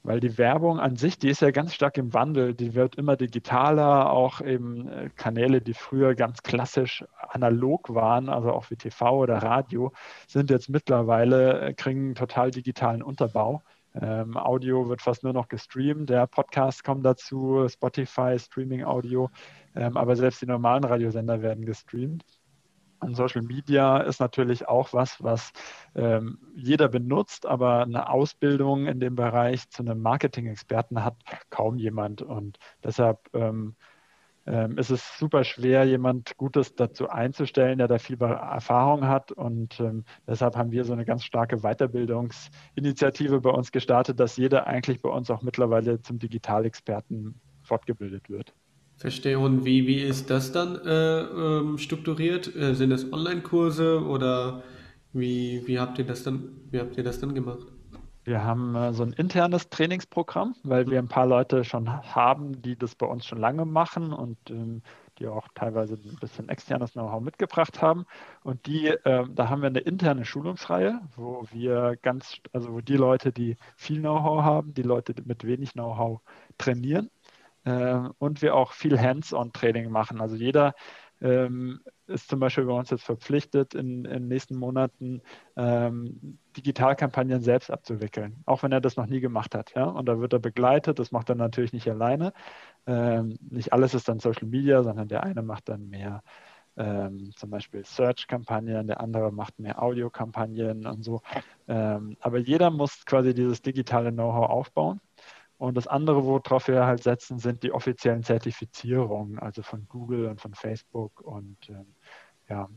weil 0.04 0.20
die 0.20 0.36
Werbung 0.38 0.78
an 0.78 0.96
sich, 0.96 1.18
die 1.18 1.30
ist 1.30 1.40
ja 1.40 1.50
ganz 1.50 1.74
stark 1.74 1.96
im 1.96 2.12
Wandel, 2.12 2.54
die 2.54 2.74
wird 2.74 2.96
immer 2.96 3.16
digitaler, 3.16 4.10
auch 4.12 4.42
eben 4.42 4.86
äh, 4.86 5.10
Kanäle, 5.16 5.62
die 5.62 5.72
früher 5.72 6.14
ganz 6.14 6.42
klassisch 6.42 7.04
analog 7.30 7.92
waren, 7.94 8.28
also 8.28 8.52
auch 8.52 8.70
wie 8.70 8.76
TV 8.76 9.18
oder 9.18 9.38
Radio, 9.38 9.92
sind 10.28 10.50
jetzt 10.50 10.68
mittlerweile, 10.68 11.60
äh, 11.60 11.74
kriegen 11.74 12.14
total 12.14 12.50
digitalen 12.50 13.02
Unterbau. 13.02 13.62
Ähm, 13.94 14.36
Audio 14.36 14.88
wird 14.88 15.00
fast 15.00 15.22
nur 15.22 15.32
noch 15.32 15.48
gestreamt, 15.48 16.10
der 16.10 16.26
Podcast 16.26 16.84
kommt 16.84 17.04
dazu, 17.06 17.66
Spotify, 17.68 18.38
Streaming 18.38 18.84
Audio, 18.84 19.30
ähm, 19.74 19.96
aber 19.96 20.16
selbst 20.16 20.42
die 20.42 20.46
normalen 20.46 20.84
Radiosender 20.84 21.40
werden 21.40 21.64
gestreamt. 21.64 22.24
Und 23.04 23.14
Social 23.14 23.42
Media 23.42 23.98
ist 23.98 24.20
natürlich 24.20 24.68
auch 24.68 24.92
was, 24.92 25.22
was 25.22 25.52
ähm, 25.94 26.38
jeder 26.54 26.88
benutzt, 26.88 27.46
aber 27.46 27.82
eine 27.82 28.08
Ausbildung 28.08 28.86
in 28.86 29.00
dem 29.00 29.14
Bereich 29.14 29.68
zu 29.70 29.82
einem 29.82 30.00
Marketing-Experten 30.00 31.04
hat 31.04 31.16
kaum 31.50 31.76
jemand. 31.76 32.22
Und 32.22 32.58
deshalb 32.82 33.18
ähm, 33.34 33.76
ähm, 34.46 34.76
ist 34.76 34.90
es 34.90 35.18
super 35.18 35.44
schwer, 35.44 35.84
jemand 35.84 36.36
Gutes 36.36 36.74
dazu 36.74 37.08
einzustellen, 37.08 37.78
der 37.78 37.88
da 37.88 37.98
viel 37.98 38.20
Erfahrung 38.20 39.06
hat. 39.06 39.32
Und 39.32 39.80
ähm, 39.80 40.04
deshalb 40.26 40.56
haben 40.56 40.70
wir 40.70 40.84
so 40.84 40.92
eine 40.92 41.04
ganz 41.04 41.24
starke 41.24 41.58
Weiterbildungsinitiative 41.58 43.40
bei 43.40 43.50
uns 43.50 43.72
gestartet, 43.72 44.20
dass 44.20 44.36
jeder 44.36 44.66
eigentlich 44.66 45.00
bei 45.00 45.08
uns 45.08 45.30
auch 45.30 45.42
mittlerweile 45.42 46.02
zum 46.02 46.18
Digitalexperten 46.18 47.40
fortgebildet 47.62 48.28
wird. 48.28 48.54
Verstehe. 48.96 49.38
Und 49.38 49.64
wie, 49.64 49.86
wie 49.86 50.00
ist 50.00 50.30
das 50.30 50.52
dann 50.52 50.76
äh, 50.84 51.20
ähm, 51.20 51.78
strukturiert? 51.78 52.54
Äh, 52.54 52.74
sind 52.74 52.90
das 52.90 53.12
Online-Kurse 53.12 54.02
oder 54.02 54.62
wie, 55.12 55.62
wie 55.66 55.78
habt 55.78 55.98
ihr 55.98 56.06
das 56.06 56.22
dann, 56.22 56.48
wie 56.70 56.80
habt 56.80 56.96
ihr 56.96 57.04
das 57.04 57.20
dann 57.20 57.34
gemacht? 57.34 57.66
Wir 58.24 58.42
haben 58.42 58.74
äh, 58.74 58.92
so 58.94 59.02
ein 59.02 59.12
internes 59.12 59.68
Trainingsprogramm, 59.68 60.54
weil 60.62 60.90
wir 60.90 60.98
ein 60.98 61.08
paar 61.08 61.26
Leute 61.26 61.64
schon 61.64 61.88
haben, 62.14 62.62
die 62.62 62.76
das 62.76 62.94
bei 62.94 63.06
uns 63.06 63.26
schon 63.26 63.38
lange 63.38 63.66
machen 63.66 64.12
und 64.12 64.38
ähm, 64.48 64.82
die 65.18 65.26
auch 65.28 65.46
teilweise 65.54 65.94
ein 65.94 66.16
bisschen 66.20 66.48
externes 66.48 66.92
Know-how 66.92 67.20
mitgebracht 67.20 67.82
haben. 67.82 68.06
Und 68.42 68.66
die, 68.66 68.88
äh, 68.88 69.26
da 69.28 69.48
haben 69.50 69.60
wir 69.60 69.68
eine 69.68 69.80
interne 69.80 70.24
Schulungsreihe, 70.24 71.00
wo 71.16 71.46
wir 71.52 71.96
ganz, 72.00 72.38
also 72.52 72.72
wo 72.72 72.80
die 72.80 72.96
Leute, 72.96 73.32
die 73.32 73.56
viel 73.76 74.00
Know-how 74.00 74.42
haben, 74.42 74.74
die 74.74 74.82
Leute 74.82 75.14
mit 75.24 75.44
wenig 75.44 75.72
Know-how 75.72 76.20
trainieren 76.58 77.10
und 77.64 78.42
wir 78.42 78.54
auch 78.54 78.72
viel 78.72 79.00
Hands-on-Training 79.00 79.90
machen. 79.90 80.20
Also 80.20 80.36
jeder 80.36 80.74
ähm, 81.20 81.80
ist 82.06 82.28
zum 82.28 82.40
Beispiel 82.40 82.64
bei 82.64 82.72
uns 82.72 82.90
jetzt 82.90 83.04
verpflichtet, 83.04 83.74
in, 83.74 84.04
in 84.04 84.12
den 84.12 84.28
nächsten 84.28 84.56
Monaten 84.56 85.22
ähm, 85.56 86.38
Digitalkampagnen 86.56 87.40
selbst 87.40 87.70
abzuwickeln, 87.70 88.42
auch 88.44 88.62
wenn 88.62 88.72
er 88.72 88.80
das 88.80 88.96
noch 88.96 89.06
nie 89.06 89.20
gemacht 89.20 89.54
hat. 89.54 89.74
Ja? 89.74 89.84
Und 89.84 90.06
da 90.06 90.20
wird 90.20 90.34
er 90.34 90.38
begleitet, 90.38 90.98
das 90.98 91.12
macht 91.12 91.30
er 91.30 91.34
natürlich 91.34 91.72
nicht 91.72 91.88
alleine. 91.88 92.32
Ähm, 92.86 93.38
nicht 93.48 93.72
alles 93.72 93.94
ist 93.94 94.08
dann 94.08 94.20
Social 94.20 94.46
Media, 94.46 94.82
sondern 94.82 95.08
der 95.08 95.22
eine 95.22 95.42
macht 95.42 95.68
dann 95.70 95.88
mehr 95.88 96.22
ähm, 96.76 97.30
zum 97.36 97.50
Beispiel 97.50 97.84
Search-Kampagnen, 97.84 98.86
der 98.86 99.00
andere 99.00 99.32
macht 99.32 99.58
mehr 99.58 99.82
Audio-Kampagnen 99.82 100.86
und 100.86 101.02
so. 101.02 101.22
Ähm, 101.68 102.16
aber 102.20 102.38
jeder 102.38 102.70
muss 102.70 103.04
quasi 103.06 103.32
dieses 103.32 103.62
digitale 103.62 104.12
Know-how 104.12 104.50
aufbauen. 104.50 105.00
Und 105.58 105.76
das 105.76 105.86
andere, 105.86 106.24
worauf 106.24 106.68
wir 106.68 106.84
halt 106.84 107.02
setzen, 107.02 107.38
sind 107.38 107.62
die 107.62 107.72
offiziellen 107.72 108.22
Zertifizierungen, 108.22 109.38
also 109.38 109.62
von 109.62 109.86
Google 109.88 110.26
und 110.26 110.40
von 110.40 110.54
Facebook. 110.54 111.20
Und 111.20 111.56
ähm, 111.68 111.94
ja, 112.48 112.68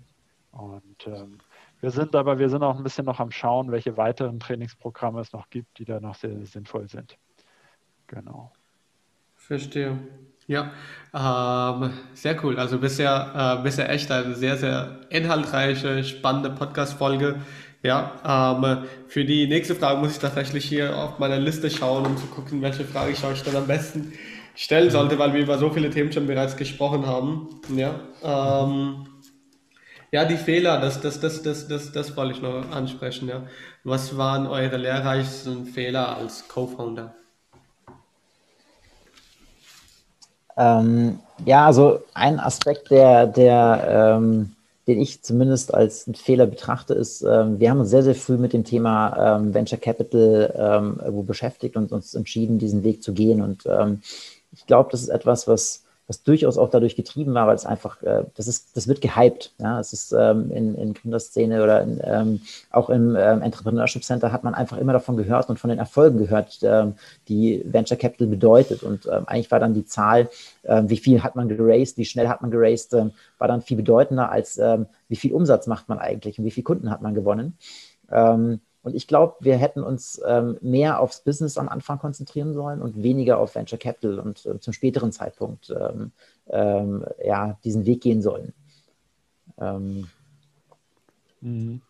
und 0.51 1.07
ähm, 1.07 1.39
wir 1.81 1.91
sind 1.91 2.15
aber, 2.15 2.39
wir 2.39 2.49
sind 2.49 2.63
auch 2.63 2.75
ein 2.75 2.83
bisschen 2.83 3.05
noch 3.05 3.19
am 3.19 3.31
Schauen, 3.31 3.71
welche 3.71 3.97
weiteren 3.97 4.39
Trainingsprogramme 4.39 5.21
es 5.21 5.33
noch 5.33 5.49
gibt, 5.49 5.77
die 5.79 5.85
da 5.85 5.99
noch 5.99 6.15
sehr 6.15 6.45
sinnvoll 6.45 6.87
sind. 6.87 7.17
Genau. 8.07 8.51
Verstehe. 9.35 9.97
Ja, 10.47 10.71
ähm, 11.13 11.91
sehr 12.13 12.43
cool. 12.43 12.57
Also 12.57 12.79
bisher, 12.79 13.59
äh, 13.59 13.63
bisher 13.63 13.89
echt 13.89 14.09
eine 14.11 14.33
sehr, 14.33 14.55
sehr 14.57 15.01
inhaltreiche, 15.09 16.03
spannende 16.03 16.49
Podcast-Folge. 16.49 17.41
Ja, 17.87 18.11
ähm, 18.61 18.83
für 19.07 19.23
die 19.23 19.47
nächste 19.47 19.73
Frage 19.73 20.01
muss 20.01 20.11
ich 20.11 20.19
tatsächlich 20.19 20.65
hier 20.65 20.93
auf 20.97 21.19
meiner 21.19 21.39
Liste 21.39 21.69
schauen, 21.69 22.05
um 22.05 22.17
zu 22.17 22.25
gucken, 22.27 22.61
welche 22.61 22.83
Frage 22.83 23.11
ich 23.11 23.23
euch 23.23 23.41
dann 23.43 23.55
am 23.55 23.65
besten 23.65 24.11
stellen 24.55 24.91
sollte, 24.91 25.17
weil 25.17 25.33
wir 25.33 25.39
über 25.39 25.57
so 25.57 25.69
viele 25.69 25.89
Themen 25.89 26.11
schon 26.11 26.27
bereits 26.27 26.57
gesprochen 26.57 27.07
haben. 27.07 27.61
Ja, 27.73 27.95
ähm, 28.21 29.07
ja 30.11 30.25
die 30.25 30.35
Fehler, 30.35 30.81
das, 30.81 30.99
das, 30.99 31.21
das, 31.21 31.43
das, 31.43 31.69
das, 31.69 31.93
das 31.93 32.17
wollte 32.17 32.33
ich 32.33 32.41
noch 32.41 32.69
ansprechen. 32.71 33.29
Ja. 33.29 33.43
Was 33.85 34.17
waren 34.17 34.47
eure 34.47 34.75
lehrreichsten 34.75 35.65
Fehler 35.65 36.17
als 36.17 36.45
Co-Founder? 36.49 37.15
Ähm, 40.57 41.19
ja, 41.45 41.67
also 41.67 42.03
ein 42.13 42.37
Aspekt, 42.41 42.91
der, 42.91 43.27
der 43.27 44.17
ähm, 44.17 44.56
den 44.87 45.01
ich 45.01 45.21
zumindest 45.21 45.73
als 45.73 46.07
einen 46.07 46.15
Fehler 46.15 46.45
betrachte, 46.45 46.93
ist, 46.93 47.21
ähm, 47.21 47.59
wir 47.59 47.69
haben 47.69 47.79
uns 47.79 47.89
sehr, 47.89 48.03
sehr 48.03 48.15
früh 48.15 48.37
mit 48.37 48.53
dem 48.53 48.63
Thema 48.63 49.37
ähm, 49.37 49.53
Venture 49.53 49.79
Capital 49.79 50.99
ähm, 51.03 51.25
beschäftigt 51.25 51.75
und 51.75 51.91
uns 51.91 52.15
entschieden, 52.15 52.57
diesen 52.57 52.83
Weg 52.83 53.03
zu 53.03 53.13
gehen. 53.13 53.41
Und 53.41 53.65
ähm, 53.65 54.01
ich 54.53 54.65
glaube, 54.65 54.89
das 54.91 55.01
ist 55.01 55.09
etwas, 55.09 55.47
was 55.47 55.83
was 56.07 56.23
durchaus 56.23 56.57
auch 56.57 56.69
dadurch 56.69 56.95
getrieben 56.95 57.33
war, 57.33 57.47
weil 57.47 57.55
es 57.55 57.65
einfach, 57.65 58.01
äh, 58.01 58.23
das 58.35 58.47
ist, 58.47 58.75
das 58.75 58.87
wird 58.87 59.01
gehypt. 59.01 59.53
Ja, 59.59 59.79
es 59.79 59.91
ist 59.91 60.13
ähm, 60.13 60.51
in, 60.51 60.75
in 60.75 60.93
Gründerszene 60.93 61.61
oder 61.61 61.81
in, 61.81 61.99
ähm, 62.03 62.41
auch 62.71 62.89
im 62.89 63.15
ähm, 63.17 63.41
Entrepreneurship 63.41 64.03
Center 64.03 64.31
hat 64.31 64.43
man 64.43 64.55
einfach 64.55 64.77
immer 64.77 64.93
davon 64.93 65.17
gehört 65.17 65.49
und 65.49 65.59
von 65.59 65.69
den 65.69 65.79
Erfolgen 65.79 66.17
gehört, 66.17 66.59
ähm, 66.63 66.95
die 67.27 67.61
Venture 67.65 67.97
Capital 67.97 68.27
bedeutet. 68.27 68.83
Und 68.83 69.05
ähm, 69.05 69.27
eigentlich 69.27 69.51
war 69.51 69.59
dann 69.59 69.73
die 69.73 69.85
Zahl, 69.85 70.29
ähm, 70.63 70.89
wie 70.89 70.97
viel 70.97 71.23
hat 71.23 71.35
man 71.35 71.49
geraced, 71.49 71.97
wie 71.97 72.05
schnell 72.05 72.29
hat 72.29 72.41
man 72.41 72.51
geraced, 72.51 72.93
war 72.93 73.47
dann 73.47 73.61
viel 73.61 73.77
bedeutender 73.77 74.31
als 74.31 74.59
wie 75.09 75.15
viel 75.15 75.33
Umsatz 75.33 75.67
macht 75.67 75.89
man 75.89 75.99
eigentlich 75.99 76.39
und 76.39 76.45
wie 76.45 76.51
viele 76.51 76.63
Kunden 76.63 76.89
hat 76.89 77.01
man 77.01 77.13
gewonnen. 77.13 77.57
Ähm, 78.11 78.61
und 78.87 78.95
ich 78.95 79.05
glaube, 79.05 79.35
wir 79.41 79.57
hätten 79.57 79.83
uns 79.83 80.21
ähm, 80.25 80.57
mehr 80.61 81.01
aufs 81.01 81.19
Business 81.19 81.57
am 81.57 81.67
Anfang 81.67 81.99
konzentrieren 81.99 82.53
sollen 82.53 82.81
und 82.81 83.03
weniger 83.03 83.37
auf 83.37 83.53
Venture 83.53 83.77
Capital 83.77 84.17
und 84.17 84.45
äh, 84.45 84.61
zum 84.61 84.71
späteren 84.71 85.11
Zeitpunkt 85.11 85.75
ähm, 85.77 86.13
ähm, 86.49 87.05
ja, 87.21 87.57
diesen 87.65 87.85
Weg 87.85 87.99
gehen 87.99 88.21
sollen. 88.21 88.53
Ähm, 89.59 90.07
mhm. 91.41 91.81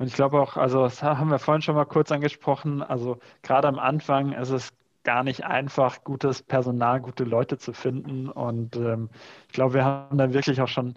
Und 0.00 0.06
ich 0.08 0.14
glaube 0.14 0.40
auch, 0.40 0.56
also 0.56 0.82
das 0.82 1.04
haben 1.04 1.30
wir 1.30 1.38
vorhin 1.38 1.62
schon 1.62 1.76
mal 1.76 1.84
kurz 1.84 2.10
angesprochen, 2.10 2.82
also 2.82 3.18
gerade 3.42 3.68
am 3.68 3.78
Anfang 3.78 4.32
ist 4.32 4.50
es 4.50 4.72
gar 5.04 5.22
nicht 5.22 5.44
einfach, 5.44 6.02
gutes 6.02 6.42
Personal, 6.42 7.00
gute 7.00 7.22
Leute 7.22 7.58
zu 7.58 7.72
finden. 7.72 8.28
Und 8.28 8.74
ähm, 8.74 9.08
ich 9.46 9.52
glaube, 9.52 9.74
wir 9.74 9.84
haben 9.84 10.18
da 10.18 10.32
wirklich 10.32 10.60
auch 10.60 10.66
schon 10.66 10.96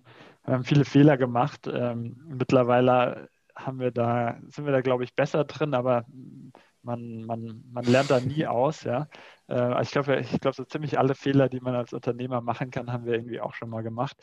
viele 0.63 0.85
Fehler 0.85 1.17
gemacht. 1.17 1.69
Ähm, 1.71 2.15
mittlerweile 2.25 3.27
haben 3.57 3.79
wir 3.79 3.91
da, 3.91 4.39
sind 4.47 4.65
wir 4.65 4.71
da, 4.71 4.81
glaube 4.81 5.03
ich, 5.03 5.15
besser 5.15 5.43
drin, 5.43 5.73
aber 5.73 6.05
man, 6.83 7.23
man, 7.25 7.63
man 7.71 7.85
lernt 7.85 8.11
da 8.11 8.19
nie 8.19 8.47
aus, 8.47 8.83
ja. 8.83 9.07
Äh, 9.47 9.55
also 9.55 9.81
ich 9.81 9.91
glaube, 9.91 10.19
ich 10.21 10.39
glaube, 10.39 10.55
so 10.55 10.63
ziemlich 10.63 10.97
alle 10.99 11.15
Fehler, 11.15 11.49
die 11.49 11.59
man 11.59 11.75
als 11.75 11.93
Unternehmer 11.93 12.41
machen 12.41 12.71
kann, 12.71 12.91
haben 12.91 13.05
wir 13.05 13.13
irgendwie 13.13 13.41
auch 13.41 13.53
schon 13.53 13.69
mal 13.69 13.83
gemacht. 13.83 14.17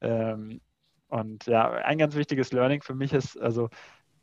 Ähm, 0.00 0.60
und 1.08 1.46
ja, 1.46 1.70
ein 1.70 1.98
ganz 1.98 2.14
wichtiges 2.16 2.52
Learning 2.52 2.82
für 2.82 2.94
mich 2.94 3.12
ist, 3.12 3.38
also 3.40 3.70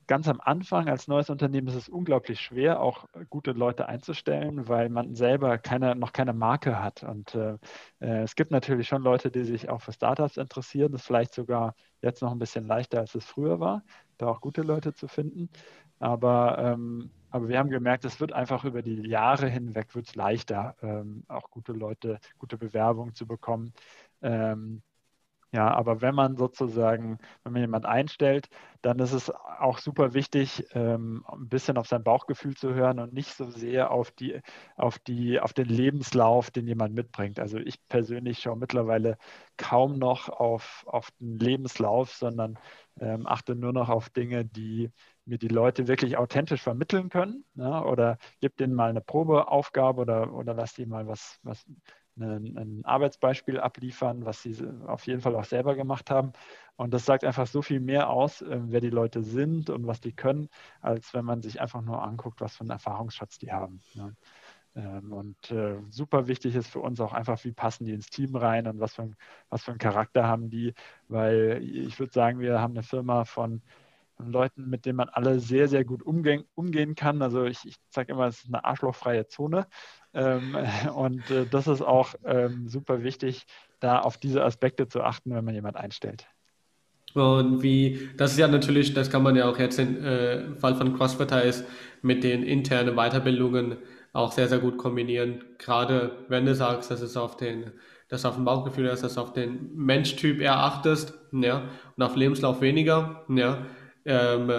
ganz 0.08 0.28
am 0.28 0.40
Anfang 0.42 0.88
als 0.90 1.08
neues 1.08 1.30
Unternehmen 1.30 1.68
ist 1.68 1.76
es 1.76 1.90
unglaublich 1.90 2.40
schwer, 2.40 2.80
auch 2.80 3.06
gute 3.30 3.52
Leute 3.52 3.88
einzustellen, 3.88 4.68
weil 4.68 4.90
man 4.90 5.16
selber 5.16 5.58
keine, 5.58 5.96
noch 5.96 6.14
keine 6.14 6.34
Marke 6.34 6.82
hat. 6.82 7.04
Und 7.04 7.36
äh, 7.36 7.58
äh, 8.00 8.24
es 8.24 8.36
gibt 8.36 8.52
natürlich 8.52 8.88
schon 8.88 9.02
Leute, 9.02 9.32
die 9.32 9.44
sich 9.44 9.70
auch 9.70 9.82
für 9.82 9.94
Startups 9.94 10.38
interessieren. 10.38 10.92
Das 10.92 11.02
ist 11.02 11.08
vielleicht 11.08 11.34
sogar 11.34 11.76
jetzt 12.02 12.22
noch 12.22 12.32
ein 12.32 12.40
bisschen 12.40 12.68
leichter, 12.68 13.00
als 13.00 13.16
es 13.16 13.26
früher 13.26 13.60
war, 13.60 13.84
da 14.18 14.28
auch 14.28 14.42
gute 14.42 14.62
Leute 14.62 14.94
zu 14.94 15.08
finden. 15.08 15.50
Aber, 16.00 16.58
ähm, 16.60 17.10
aber 17.30 17.48
wir 17.48 17.58
haben 17.58 17.70
gemerkt, 17.70 18.06
es 18.06 18.20
wird 18.20 18.34
einfach 18.34 18.66
über 18.66 18.82
die 18.82 19.08
Jahre 19.08 19.48
hinweg 19.48 19.96
wird 19.96 20.16
leichter, 20.16 20.76
ähm, 20.82 21.24
auch 21.28 21.50
gute 21.50 21.74
Leute, 21.74 22.20
gute 22.38 22.58
Bewerbungen 22.58 23.14
zu 23.16 23.26
bekommen. 23.26 23.74
Ähm, 24.22 24.82
Ja, 25.56 25.70
aber 25.74 26.02
wenn 26.02 26.16
man 26.16 26.36
sozusagen, 26.36 27.18
wenn 27.44 27.54
man 27.54 27.62
jemand 27.62 27.86
einstellt, 27.86 28.50
dann 28.82 29.00
ist 29.00 29.14
es 29.14 29.30
auch 29.32 29.78
super 29.78 30.14
wichtig, 30.14 30.66
ähm, 30.74 31.24
ein 31.32 31.48
bisschen 31.48 31.78
auf 31.78 31.88
sein 31.88 32.04
Bauchgefühl 32.04 32.58
zu 32.58 32.74
hören 32.74 33.00
und 33.00 33.14
nicht 33.14 33.34
so 33.36 33.46
sehr 33.50 33.90
auf 33.92 34.12
die, 34.12 34.42
auf 34.76 35.00
die, 35.00 35.40
auf 35.40 35.54
den 35.54 35.68
Lebenslauf, 35.70 36.52
den 36.52 36.68
jemand 36.68 36.94
mitbringt. 36.94 37.40
Also 37.40 37.58
ich 37.58 37.78
persönlich 37.88 38.40
schaue 38.40 38.58
mittlerweile 38.58 39.18
kaum 39.56 39.98
noch 39.98 40.28
auf, 40.30 40.84
auf 40.88 41.10
den 41.22 41.40
Lebenslauf, 41.40 42.12
sondern 42.14 42.60
ähm, 43.00 43.26
achte 43.26 43.56
nur 43.56 43.72
noch 43.72 43.88
auf 43.90 44.10
Dinge, 44.10 44.44
die 44.46 44.92
mir 45.26 45.38
die 45.38 45.48
Leute 45.48 45.88
wirklich 45.88 46.18
authentisch 46.18 46.62
vermitteln 46.62 47.08
können. 47.10 47.46
Ja, 47.56 47.84
oder 47.86 48.18
gib 48.42 48.58
denen 48.58 48.74
mal 48.76 48.90
eine 48.90 49.02
Probeaufgabe 49.02 50.02
oder, 50.02 50.34
oder 50.34 50.54
lass 50.54 50.74
die 50.74 50.86
mal 50.86 51.08
was, 51.08 51.40
was 51.44 51.66
ein, 52.18 52.58
ein 52.58 52.86
Arbeitsbeispiel 52.86 53.60
abliefern, 53.60 54.26
was 54.26 54.42
sie 54.42 54.56
auf 54.88 55.06
jeden 55.08 55.22
Fall 55.22 55.36
auch 55.36 55.46
selber 55.46 55.76
gemacht 55.76 56.10
haben. 56.10 56.34
Und 56.78 56.94
das 56.94 57.06
sagt 57.06 57.24
einfach 57.24 57.48
so 57.48 57.62
viel 57.62 57.80
mehr 57.80 58.10
aus, 58.10 58.42
äh, 58.42 58.60
wer 58.64 58.82
die 58.82 58.90
Leute 58.90 59.24
sind 59.24 59.70
und 59.70 59.88
was 59.88 60.02
die 60.02 60.14
können, 60.14 60.50
als 60.82 61.14
wenn 61.14 61.26
man 61.26 61.42
sich 61.42 61.62
einfach 61.62 61.82
nur 61.82 62.04
anguckt, 62.04 62.42
was 62.42 62.56
für 62.56 62.62
einen 62.62 62.72
Erfahrungsschatz 62.72 63.38
die 63.38 63.52
haben. 63.52 63.82
Ne? 63.94 64.16
Ähm, 64.76 65.14
und 65.14 65.52
äh, 65.52 65.78
super 65.90 66.28
wichtig 66.28 66.56
ist 66.56 66.68
für 66.68 66.80
uns 66.80 67.00
auch 67.00 67.14
einfach, 67.14 67.44
wie 67.46 67.54
passen 67.54 67.86
die 67.86 67.94
ins 67.94 68.10
Team 68.10 68.36
rein 68.36 68.68
und 68.68 68.80
was 68.80 68.96
für, 68.96 69.12
was 69.50 69.64
für 69.64 69.72
einen 69.72 69.80
Charakter 69.80 70.28
haben 70.28 70.50
die, 70.50 70.74
weil 71.08 71.62
ich 71.64 71.98
würde 72.00 72.12
sagen, 72.12 72.40
wir 72.40 72.60
haben 72.60 72.74
eine 72.74 72.84
Firma 72.84 73.24
von 73.26 73.62
Leuten, 74.20 74.70
mit 74.70 74.86
denen 74.86 74.98
man 74.98 75.10
alle 75.10 75.40
sehr, 75.40 75.68
sehr 75.68 75.84
gut 75.86 76.04
umgehen, 76.04 76.44
umgehen 76.56 76.96
kann. 76.96 77.22
Also 77.22 77.46
ich, 77.46 77.60
ich 77.66 77.76
sage 77.90 78.14
immer, 78.14 78.28
es 78.28 78.44
ist 78.44 78.48
eine 78.48 78.64
arschlochfreie 78.64 79.28
Zone. 79.28 79.68
Ähm, 80.14 80.56
und 80.96 81.30
äh, 81.30 81.46
das 81.46 81.68
ist 81.68 81.82
auch 81.82 82.16
ähm, 82.24 82.68
super 82.68 83.04
wichtig, 83.04 83.46
da 83.80 84.00
auf 84.00 84.18
diese 84.18 84.44
Aspekte 84.44 84.88
zu 84.88 85.02
achten, 85.02 85.34
wenn 85.34 85.46
man 85.46 85.54
jemand 85.54 85.78
einstellt. 85.78 86.28
Und 87.14 87.64
wie, 87.64 88.10
das 88.18 88.34
ist 88.34 88.40
ja 88.40 88.48
natürlich, 88.48 88.94
das 88.94 89.10
kann 89.10 89.24
man 89.24 89.38
ja 89.38 89.50
auch 89.50 89.58
jetzt 89.58 89.80
im 89.80 90.04
äh, 90.04 90.56
Fall 90.58 90.76
von 90.76 90.98
CrossFit 90.98 91.64
mit 92.02 92.24
den 92.26 92.44
internen 92.44 92.96
Weiterbildungen 92.96 93.78
auch 94.12 94.34
sehr, 94.34 94.50
sehr 94.50 94.60
gut 94.60 94.78
kombinieren. 94.78 95.44
Gerade 95.58 96.26
wenn 96.28 96.46
du 96.46 96.56
sagst, 96.56 96.92
dass 96.92 97.02
es 97.02 97.16
auf 97.16 97.38
den, 97.38 97.72
dass 98.10 98.26
auf 98.26 98.36
dem 98.36 98.44
Bauchgefühl 98.44 98.88
ist, 98.88 99.04
dass 99.04 99.18
auf 99.18 99.32
den 99.32 99.74
Menschtyp 99.76 100.42
eher 100.42 100.58
achtest, 100.58 101.14
ja, 101.32 101.70
und 101.96 102.04
auf 102.04 102.18
Lebenslauf 102.18 102.60
weniger, 102.60 103.26
ja, 103.30 103.66
ähm, 104.06 104.52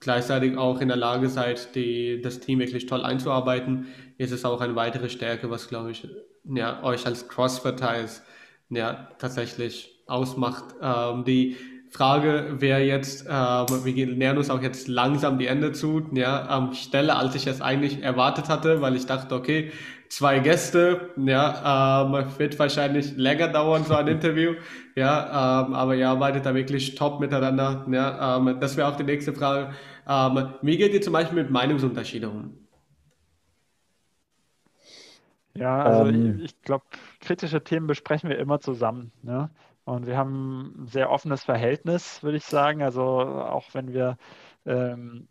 gleichzeitig 0.00 0.56
auch 0.56 0.80
in 0.80 0.88
der 0.88 0.96
Lage 0.96 1.28
seid, 1.28 1.74
die, 1.74 2.20
das 2.22 2.40
Team 2.40 2.60
wirklich 2.60 2.86
toll 2.86 3.04
einzuarbeiten, 3.04 3.86
ist 4.16 4.32
es 4.32 4.44
auch 4.44 4.60
eine 4.60 4.76
weitere 4.76 5.08
Stärke, 5.08 5.50
was, 5.50 5.68
glaube 5.68 5.90
ich, 5.90 6.06
ja, 6.44 6.82
euch 6.82 7.06
als 7.06 7.28
Crossfitters 7.28 8.22
ja, 8.70 9.08
tatsächlich 9.18 10.02
ausmacht. 10.06 10.64
Ähm, 10.80 11.24
die 11.24 11.56
Frage 11.90 12.56
wäre 12.58 12.82
jetzt, 12.82 13.26
ähm, 13.28 13.66
wir 13.84 14.06
nähern 14.06 14.38
uns 14.38 14.50
auch 14.50 14.60
jetzt 14.60 14.88
langsam 14.88 15.38
die 15.38 15.46
Ende 15.46 15.72
zu, 15.72 16.06
ja, 16.12 16.46
am 16.48 16.74
Stelle, 16.74 17.16
als 17.16 17.34
ich 17.34 17.46
es 17.46 17.60
eigentlich 17.60 18.02
erwartet 18.02 18.48
hatte, 18.48 18.82
weil 18.82 18.94
ich 18.94 19.06
dachte, 19.06 19.34
okay, 19.34 19.72
zwei 20.08 20.38
Gäste, 20.40 21.10
ja, 21.16 22.04
ähm, 22.06 22.38
wird 22.38 22.58
wahrscheinlich 22.58 23.16
länger 23.16 23.48
dauern, 23.48 23.84
so 23.84 23.94
ein 23.94 24.08
Interview, 24.16 24.54
ja, 24.96 25.66
ähm, 25.66 25.74
aber 25.74 25.94
ihr 25.94 26.08
arbeitet 26.08 26.46
da 26.46 26.54
wirklich 26.54 26.94
top 26.94 27.20
miteinander, 27.20 27.86
ja, 27.90 28.36
ähm, 28.36 28.58
das 28.60 28.76
wäre 28.76 28.88
auch 28.88 28.96
die 28.96 29.04
nächste 29.04 29.32
Frage. 29.32 29.74
Ähm, 30.08 30.54
wie 30.62 30.76
geht 30.76 30.94
ihr 30.94 31.02
zum 31.02 31.12
Beispiel 31.12 31.42
mit 31.42 31.50
Meinungsunterschieden 31.50 32.30
um? 32.30 32.68
Ja, 35.54 35.82
also 35.82 36.06
ähm, 36.06 36.38
ich, 36.38 36.44
ich 36.44 36.62
glaube, 36.62 36.84
kritische 37.20 37.62
Themen 37.62 37.86
besprechen 37.86 38.30
wir 38.30 38.38
immer 38.38 38.60
zusammen. 38.60 39.12
Ne? 39.22 39.50
Und 39.84 40.06
wir 40.06 40.16
haben 40.16 40.84
ein 40.84 40.86
sehr 40.86 41.10
offenes 41.10 41.44
Verhältnis, 41.44 42.22
würde 42.22 42.36
ich 42.36 42.44
sagen. 42.44 42.82
Also 42.82 43.02
auch 43.02 43.74
wenn 43.74 43.92
wir, 43.92 44.16
ähm, 44.66 45.28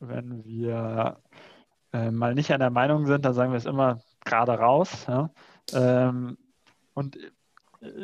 wenn 0.00 0.44
wir 0.44 1.18
äh, 1.92 2.10
mal 2.10 2.34
nicht 2.34 2.52
an 2.52 2.60
der 2.60 2.70
Meinung 2.70 3.06
sind, 3.06 3.24
dann 3.24 3.34
sagen 3.34 3.52
wir 3.52 3.58
es 3.58 3.66
immer 3.66 4.00
gerade 4.30 4.52
raus. 4.52 5.06
Ja? 5.08 5.30
Ähm, 5.74 6.38
und 6.94 7.18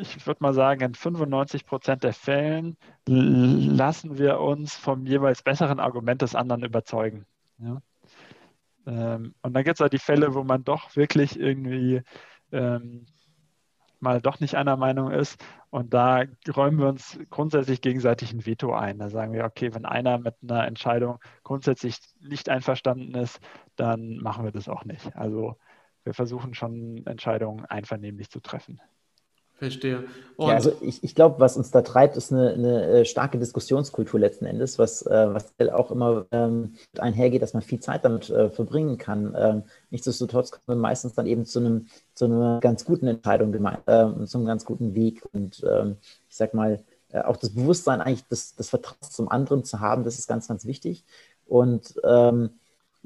ich 0.01 0.25
würde 0.25 0.41
mal 0.41 0.53
sagen, 0.53 0.81
in 0.81 0.95
95 0.95 1.65
Prozent 1.65 2.03
der 2.03 2.13
Fällen 2.13 2.77
lassen 3.07 4.17
wir 4.17 4.39
uns 4.39 4.75
vom 4.75 5.05
jeweils 5.05 5.43
besseren 5.43 5.79
Argument 5.79 6.21
des 6.21 6.35
anderen 6.35 6.63
überzeugen. 6.63 7.25
Ja? 7.59 7.81
Ähm, 8.87 9.35
und 9.41 9.53
dann 9.53 9.63
gibt 9.63 9.77
es 9.77 9.81
halt 9.81 9.93
die 9.93 9.99
Fälle, 9.99 10.33
wo 10.33 10.43
man 10.43 10.63
doch 10.63 10.95
wirklich 10.95 11.39
irgendwie 11.39 12.01
ähm, 12.51 13.05
mal 13.99 14.21
doch 14.21 14.39
nicht 14.39 14.55
einer 14.55 14.77
Meinung 14.77 15.11
ist. 15.11 15.43
Und 15.69 15.93
da 15.93 16.23
räumen 16.55 16.79
wir 16.79 16.87
uns 16.87 17.19
grundsätzlich 17.29 17.81
gegenseitig 17.81 18.33
ein 18.33 18.45
Veto 18.45 18.73
ein. 18.73 18.99
Da 18.99 19.09
sagen 19.09 19.33
wir, 19.33 19.45
okay, 19.45 19.73
wenn 19.73 19.85
einer 19.85 20.17
mit 20.17 20.35
einer 20.41 20.65
Entscheidung 20.65 21.19
grundsätzlich 21.43 21.99
nicht 22.19 22.49
einverstanden 22.49 23.13
ist, 23.15 23.39
dann 23.75 24.17
machen 24.17 24.43
wir 24.43 24.51
das 24.51 24.69
auch 24.69 24.85
nicht. 24.85 25.15
Also 25.15 25.57
wir 26.07 26.13
versuchen 26.13 26.53
schon 26.53 27.05
Entscheidungen 27.05 27.65
einvernehmlich 27.65 28.29
zu 28.29 28.39
treffen. 28.39 28.79
Verstehe. 29.55 30.05
Und 30.35 30.49
ja, 30.49 30.53
also 30.53 30.71
ich, 30.81 31.03
ich 31.03 31.15
glaube, 31.15 31.39
was 31.39 31.57
uns 31.57 31.71
da 31.71 31.81
treibt, 31.81 32.15
ist 32.15 32.31
eine, 32.31 32.53
eine 32.53 32.83
äh, 32.83 33.05
starke 33.05 33.39
Diskussionskultur 33.39 34.19
letzten 34.19 34.45
Endes, 34.45 34.77
was, 34.77 35.01
äh, 35.01 35.33
was 35.33 35.53
auch 35.73 35.91
immer 35.91 36.27
ähm, 36.31 36.75
einhergeht, 36.97 37.41
dass 37.41 37.53
man 37.53 37.63
viel 37.63 37.79
Zeit 37.79 38.05
damit 38.05 38.29
äh, 38.29 38.51
verbringen 38.51 38.99
kann. 38.99 39.35
Ähm, 39.37 39.63
nichtsdestotrotz 39.89 40.51
kommen 40.51 40.63
wir 40.67 40.75
meistens 40.75 41.13
dann 41.15 41.25
eben 41.25 41.45
zu, 41.45 41.59
einem, 41.59 41.87
zu 42.13 42.25
einer 42.25 42.59
ganz 42.61 42.85
guten 42.85 43.07
Entscheidung, 43.07 43.51
äh, 43.53 44.25
zu 44.25 44.37
einem 44.37 44.45
ganz 44.45 44.63
guten 44.63 44.93
Weg. 44.93 45.23
Und 45.33 45.65
ähm, 45.69 45.97
ich 46.29 46.35
sag 46.35 46.53
mal, 46.53 46.83
äh, 47.09 47.21
auch 47.21 47.37
das 47.37 47.49
Bewusstsein 47.49 47.99
eigentlich 47.99 48.25
das, 48.29 48.55
das 48.55 48.69
Vertrauen 48.69 48.97
zum 49.01 49.27
anderen 49.27 49.63
zu 49.63 49.79
haben, 49.79 50.03
das 50.03 50.19
ist 50.19 50.27
ganz, 50.27 50.47
ganz 50.47 50.65
wichtig. 50.65 51.03
Und 51.47 51.99
ähm, 52.03 52.51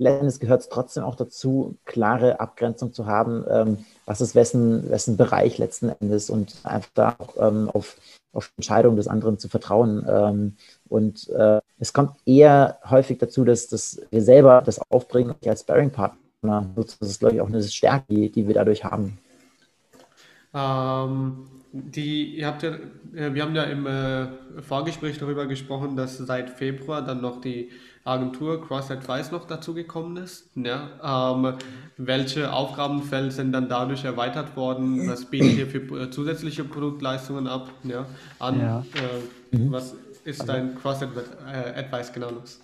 letztendlich 0.01 0.39
gehört 0.39 0.61
es 0.61 0.69
trotzdem 0.69 1.03
auch 1.03 1.15
dazu, 1.15 1.77
klare 1.85 2.39
Abgrenzung 2.39 2.91
zu 2.91 3.05
haben, 3.05 3.45
ähm, 3.49 3.85
was 4.05 4.19
ist 4.19 4.33
wessen, 4.33 4.89
wessen 4.89 5.15
Bereich 5.15 5.59
letzten 5.59 5.89
Endes 5.89 6.29
und 6.29 6.55
einfach 6.63 6.89
da 6.95 7.15
auch 7.19 7.35
ähm, 7.39 7.69
auf, 7.69 7.97
auf 8.33 8.51
Entscheidungen 8.57 8.97
des 8.97 9.07
anderen 9.07 9.37
zu 9.37 9.47
vertrauen. 9.47 10.05
Ähm, 10.09 10.55
und 10.89 11.29
äh, 11.29 11.61
es 11.77 11.93
kommt 11.93 12.15
eher 12.25 12.79
häufig 12.89 13.19
dazu, 13.19 13.45
dass, 13.45 13.67
dass 13.67 14.01
wir 14.09 14.23
selber 14.23 14.63
das 14.65 14.81
aufbringen 14.89 15.35
als 15.45 15.61
Sparing-Partner. 15.61 16.65
Das 16.75 16.97
ist, 16.99 17.19
glaube 17.19 17.35
ich, 17.35 17.41
auch 17.41 17.47
eine 17.47 17.61
Stärke, 17.61 18.05
die, 18.09 18.31
die 18.31 18.47
wir 18.47 18.55
dadurch 18.55 18.83
haben. 18.83 19.19
Ähm, 20.53 21.47
die, 21.71 22.37
ihr 22.37 22.47
habt 22.47 22.63
ja, 22.63 22.71
äh, 23.13 23.33
wir 23.33 23.43
haben 23.43 23.55
ja 23.55 23.63
im 23.63 23.85
äh, 23.85 24.61
Vorgespräch 24.63 25.19
darüber 25.19 25.45
gesprochen, 25.45 25.95
dass 25.95 26.17
seit 26.17 26.49
Februar 26.49 27.03
dann 27.03 27.21
noch 27.21 27.39
die 27.39 27.69
Agentur 28.03 28.65
Cross 28.65 28.91
Advice 28.91 29.31
noch 29.31 29.45
dazugekommen 29.45 30.17
ist. 30.17 30.49
Ja, 30.55 31.33
ähm, 31.35 31.53
welche 31.97 32.51
Aufgabenfelder 32.51 33.31
sind 33.31 33.51
dann 33.51 33.69
dadurch 33.69 34.03
erweitert 34.03 34.55
worden? 34.55 35.07
Was 35.07 35.25
bietet 35.25 35.57
ihr 35.57 35.67
für 35.67 36.01
äh, 36.01 36.09
zusätzliche 36.09 36.63
Produktleistungen 36.63 37.47
ab? 37.47 37.69
Ja, 37.83 38.05
an, 38.39 38.59
ja. 38.59 38.85
Äh, 39.51 39.57
mhm. 39.57 39.71
Was 39.71 39.95
ist 40.23 40.47
dein 40.47 40.75
Cross 40.75 41.03
Advice 41.03 42.11
genau 42.13 42.31
los? 42.31 42.61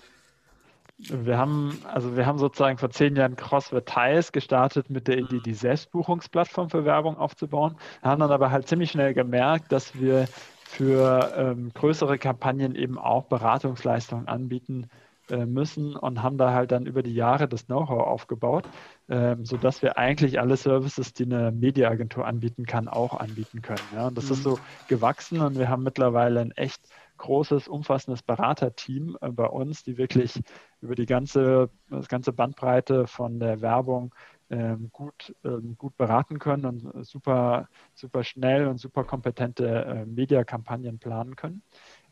Wir 0.99 1.38
haben, 1.38 1.77
also 1.93 2.17
wir 2.17 2.25
haben 2.25 2.39
sozusagen 2.39 2.79
vor 2.79 2.89
zehn 2.89 3.15
Jahren 3.15 3.35
CrossFit 3.35 3.85
gestartet 4.33 4.89
mit 4.89 5.07
der 5.07 5.19
Idee, 5.19 5.39
die 5.45 5.53
Selbstbuchungsplattform 5.53 6.71
für 6.71 6.85
Werbung 6.85 7.17
aufzubauen. 7.17 7.75
Wir 8.01 8.09
haben 8.09 8.19
dann 8.19 8.31
aber 8.31 8.49
halt 8.49 8.67
ziemlich 8.67 8.89
schnell 8.91 9.13
gemerkt, 9.13 9.71
dass 9.71 9.99
wir 9.99 10.27
für 10.63 11.31
ähm, 11.38 11.71
größere 11.75 12.17
Kampagnen 12.17 12.73
eben 12.73 12.97
auch 12.97 13.25
Beratungsleistungen 13.25 14.27
anbieten 14.27 14.85
äh, 14.85 15.06
müssen 15.32 15.95
und 15.95 16.23
haben 16.23 16.38
da 16.38 16.53
halt 16.53 16.71
dann 16.71 16.86
über 16.86 17.03
die 17.03 17.13
Jahre 17.13 17.47
das 17.47 17.65
Know-how 17.65 18.07
aufgebaut, 18.07 18.67
ähm, 19.09 19.45
sodass 19.45 19.82
wir 19.82 19.97
eigentlich 19.97 20.39
alle 20.39 20.57
Services, 20.57 21.13
die 21.13 21.23
eine 21.23 21.51
Mediaagentur 21.51 22.25
anbieten 22.25 22.65
kann, 22.65 22.88
auch 22.88 23.19
anbieten 23.19 23.61
können. 23.61 23.82
Ja? 23.93 24.07
Und 24.07 24.17
das 24.17 24.25
mhm. 24.25 24.32
ist 24.32 24.43
so 24.43 24.59
gewachsen 24.88 25.41
und 25.41 25.57
wir 25.57 25.69
haben 25.69 25.84
mittlerweile 25.84 26.41
ein 26.41 26.51
echt 26.51 26.82
großes, 27.17 27.67
umfassendes 27.67 28.21
Beraterteam 28.21 29.17
äh, 29.21 29.30
bei 29.30 29.47
uns, 29.47 29.84
die 29.84 29.97
wirklich 29.97 30.41
über 30.82 30.95
die 30.95 31.05
ganze, 31.05 31.69
das 31.89 32.07
ganze 32.07 32.32
Bandbreite 32.32 33.07
von 33.07 33.39
der 33.39 33.61
Werbung 33.61 34.13
ähm, 34.49 34.89
gut, 34.93 35.36
ähm, 35.43 35.75
gut 35.78 35.97
beraten 35.97 36.39
können 36.39 36.65
und 36.65 37.05
super, 37.05 37.67
super 37.93 38.23
schnell 38.23 38.67
und 38.67 38.78
super 38.78 39.03
kompetente 39.03 39.65
äh, 39.67 40.05
Mediakampagnen 40.05 40.99
planen 40.99 41.36
können. 41.36 41.63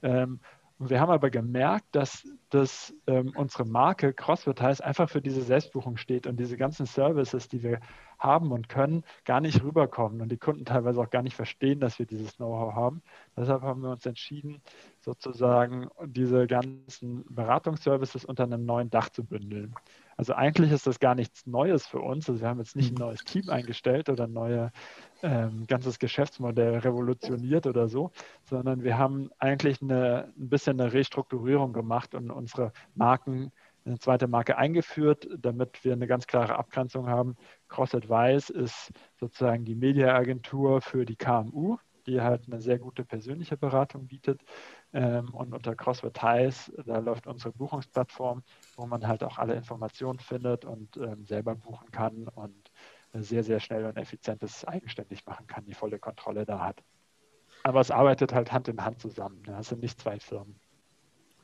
Ähm, 0.02 0.40
und 0.78 0.90
wir 0.90 1.00
haben 1.00 1.10
aber 1.10 1.30
gemerkt, 1.30 1.86
dass, 1.94 2.28
dass 2.50 2.94
ähm, 3.08 3.32
unsere 3.36 3.66
Marke 3.66 4.14
CrossFit 4.14 4.62
heißt 4.62 4.84
einfach 4.84 5.10
für 5.10 5.22
diese 5.22 5.42
Selbstbuchung 5.42 5.96
steht 5.96 6.28
und 6.28 6.38
diese 6.38 6.58
ganzen 6.58 6.86
Services, 6.86 7.48
die 7.48 7.64
wir 7.64 7.80
haben 8.20 8.52
und 8.52 8.68
können, 8.68 9.04
gar 9.24 9.40
nicht 9.40 9.64
rüberkommen 9.64 10.22
und 10.22 10.30
die 10.30 10.38
Kunden 10.38 10.66
teilweise 10.66 11.00
auch 11.00 11.10
gar 11.10 11.22
nicht 11.22 11.36
verstehen, 11.36 11.80
dass 11.80 11.98
wir 11.98 12.06
dieses 12.06 12.36
Know-how 12.36 12.74
haben. 12.76 13.02
Deshalb 13.38 13.62
haben 13.62 13.82
wir 13.82 13.92
uns 13.92 14.06
entschieden, 14.06 14.62
sozusagen 15.00 15.88
diese 16.06 16.46
ganzen 16.46 17.24
Beratungsservices 17.30 18.26
unter 18.26 18.44
einem 18.44 18.66
neuen 18.66 18.90
Dach 18.90 19.10
zu 19.10 19.24
bündeln. 19.24 19.76
Also 20.18 20.34
eigentlich 20.34 20.72
ist 20.72 20.88
das 20.88 21.00
gar 21.00 21.16
nichts 21.16 21.46
Neues 21.46 21.86
für 21.86 22.00
uns. 22.00 22.30
Also 22.30 22.42
wir 22.42 22.48
haben 22.48 22.60
jetzt 22.60 22.76
nicht 22.76 22.92
ein 22.92 23.00
neues 23.00 23.24
Team 23.24 23.50
eingestellt 23.50 24.10
oder 24.10 24.26
ein 24.26 24.34
neues 24.34 24.72
ähm, 25.24 25.66
ganzes 25.68 26.00
Geschäftsmodell 26.00 26.78
revolutioniert 26.78 27.68
oder 27.68 27.88
so, 27.88 28.12
sondern 28.44 28.84
wir 28.84 28.98
haben 28.98 29.30
eigentlich 29.40 29.82
eine, 29.82 30.34
ein 30.38 30.50
bisschen 30.50 30.80
eine 30.80 30.94
Restrukturierung 30.94 31.74
gemacht 31.74 32.16
und 32.16 32.32
unsere 32.32 32.72
Marken 32.96 33.52
eine 33.86 34.00
zweite 34.00 34.28
Marke 34.28 34.58
eingeführt, 34.58 35.28
damit 35.38 35.84
wir 35.84 35.94
eine 35.94 36.08
ganz 36.08 36.26
klare 36.28 36.56
Abgrenzung 36.56 37.08
haben. 37.08 37.36
Cross 37.68 37.94
Advice 37.96 38.50
ist 38.50 38.92
sozusagen 39.20 39.64
die 39.64 39.76
Mediaagentur 39.76 40.82
für 40.82 41.06
die 41.06 41.16
KMU, 41.16 41.78
die 42.08 42.22
halt 42.22 42.44
eine 42.48 42.62
sehr 42.62 42.80
gute 42.80 43.04
persönliche 43.04 43.58
Beratung 43.58 44.08
bietet. 44.08 44.42
Ähm, 44.96 45.34
und 45.34 45.54
unter 45.54 45.76
CrossAdvice, 45.76 46.72
da 46.86 47.00
läuft 47.00 47.28
unsere 47.28 47.52
Buchungsplattform, 47.52 48.44
wo 48.78 48.86
man 48.86 49.06
halt 49.06 49.26
auch 49.26 49.38
alle 49.38 49.54
Informationen 49.54 50.20
findet 50.20 50.64
und 50.64 50.96
ähm, 50.96 51.26
selber 51.26 51.54
buchen 51.54 51.92
kann 51.92 52.30
und 52.30 52.72
sehr, 53.12 53.44
sehr 53.44 53.60
schnell 53.60 53.86
und 53.86 53.98
effizient 53.98 54.42
das 54.42 54.64
eigenständig 54.64 55.26
machen 55.26 55.48
kann, 55.48 55.66
die 55.66 55.74
volle 55.74 56.00
Kontrolle 56.00 56.46
da 56.46 56.60
hat. 56.64 56.82
Aber 57.64 57.82
es 57.82 57.92
arbeitet 57.92 58.34
halt 58.34 58.54
Hand 58.54 58.70
in 58.70 58.86
Hand 58.86 59.02
zusammen. 59.02 59.42
Ne? 59.46 59.58
Es 59.60 59.68
sind 59.68 59.82
nicht 59.82 60.00
zwei 60.00 60.18
Firmen. 60.18 60.56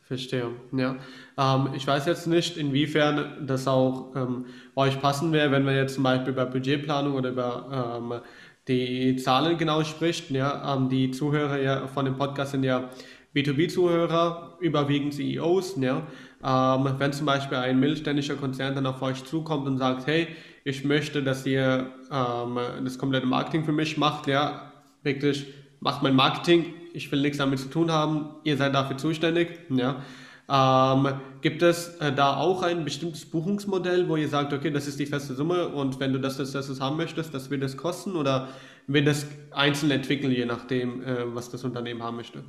Verstehe, 0.03 0.51
ja. 0.71 0.95
Ähm, 1.37 1.73
ich 1.73 1.85
weiß 1.85 2.05
jetzt 2.05 2.27
nicht, 2.27 2.55
inwiefern 2.55 3.45
das 3.45 3.67
auch 3.67 4.15
ähm, 4.15 4.45
euch 4.77 5.01
passen 5.01 5.33
wäre, 5.33 5.51
wenn 5.51 5.65
man 5.65 5.75
jetzt 5.75 5.95
zum 5.95 6.03
Beispiel 6.03 6.31
über 6.31 6.45
Budgetplanung 6.45 7.15
oder 7.15 7.29
über 7.31 7.99
ähm, 7.99 8.21
die 8.67 9.17
Zahlen 9.17 9.57
genau 9.57 9.83
spricht. 9.83 10.29
Ja, 10.31 10.75
ähm, 10.75 10.87
die 10.87 11.11
Zuhörer 11.11 11.59
ja 11.59 11.87
von 11.87 12.05
dem 12.05 12.15
Podcast 12.17 12.51
sind 12.51 12.63
ja 12.63 12.89
B2B-Zuhörer, 13.36 14.57
überwiegend 14.59 15.13
CEOs. 15.13 15.75
Ja. 15.79 16.07
Ähm, 16.43 16.95
wenn 16.97 17.13
zum 17.13 17.25
Beispiel 17.25 17.57
ein 17.57 17.79
mittelständischer 17.79 18.36
Konzern 18.36 18.75
dann 18.75 18.86
auf 18.86 19.01
euch 19.01 19.23
zukommt 19.23 19.67
und 19.67 19.77
sagt, 19.77 20.07
hey, 20.07 20.27
ich 20.63 20.84
möchte, 20.84 21.23
dass 21.23 21.45
ihr 21.45 21.91
ähm, 22.11 22.59
das 22.84 22.97
komplette 22.97 23.25
Marketing 23.25 23.63
für 23.63 23.71
mich 23.71 23.97
macht, 23.97 24.27
ja, 24.27 24.71
wirklich 25.03 25.47
macht 25.79 26.03
mein 26.03 26.15
Marketing, 26.15 26.73
ich 26.93 27.11
will 27.11 27.21
nichts 27.21 27.38
damit 27.38 27.59
zu 27.59 27.69
tun 27.69 27.91
haben, 27.91 28.32
ihr 28.43 28.57
seid 28.57 28.75
dafür 28.75 28.97
zuständig. 28.97 29.59
Ja. 29.69 30.03
Ähm, 30.49 31.07
gibt 31.39 31.61
es 31.61 31.95
äh, 31.99 32.11
da 32.11 32.36
auch 32.36 32.61
ein 32.61 32.84
bestimmtes 32.84 33.25
Buchungsmodell, 33.25 34.09
wo 34.09 34.17
ihr 34.17 34.27
sagt, 34.27 34.51
okay, 34.51 34.69
das 34.69 34.88
ist 34.88 34.99
die 34.99 35.05
feste 35.05 35.34
Summe 35.34 35.69
und 35.69 35.99
wenn 35.99 36.11
du 36.11 36.19
das, 36.19 36.38
das, 36.38 36.51
das 36.51 36.82
haben 36.82 36.97
möchtest, 36.97 37.34
das 37.34 37.49
wird 37.49 37.63
es 37.63 37.77
kosten 37.77 38.15
oder 38.15 38.49
wird 38.88 39.07
das 39.07 39.25
einzeln 39.51 39.91
entwickeln, 39.91 40.32
je 40.32 40.45
nachdem, 40.45 41.01
äh, 41.03 41.34
was 41.34 41.49
das 41.49 41.63
Unternehmen 41.63 42.03
haben 42.03 42.17
möchte? 42.17 42.43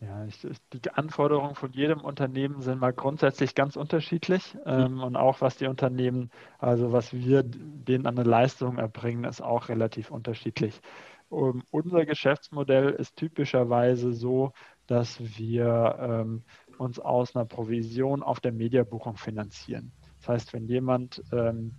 Ja, 0.00 0.24
ich, 0.24 0.40
die 0.72 0.90
Anforderungen 0.92 1.54
von 1.54 1.72
jedem 1.72 2.00
Unternehmen 2.00 2.62
sind 2.62 2.80
mal 2.80 2.92
grundsätzlich 2.92 3.54
ganz 3.54 3.76
unterschiedlich 3.76 4.56
ähm, 4.64 4.94
mhm. 4.94 5.02
und 5.02 5.16
auch 5.16 5.42
was 5.42 5.58
die 5.58 5.66
Unternehmen, 5.66 6.30
also 6.58 6.90
was 6.90 7.12
wir 7.12 7.42
denen 7.44 8.06
an 8.06 8.18
eine 8.18 8.28
Leistung 8.28 8.78
erbringen, 8.78 9.24
ist 9.24 9.42
auch 9.42 9.68
relativ 9.68 10.10
unterschiedlich. 10.10 10.80
Um, 11.28 11.62
unser 11.70 12.06
Geschäftsmodell 12.06 12.90
ist 12.90 13.16
typischerweise 13.16 14.14
so, 14.14 14.52
dass 14.86 15.20
wir 15.38 15.96
ähm, 16.00 16.44
uns 16.78 16.98
aus 16.98 17.36
einer 17.36 17.44
Provision 17.44 18.22
auf 18.22 18.40
der 18.40 18.52
Mediabuchung 18.52 19.16
finanzieren. 19.16 19.92
Das 20.20 20.28
heißt, 20.28 20.52
wenn 20.54 20.66
jemand 20.66 21.22
ähm, 21.30 21.74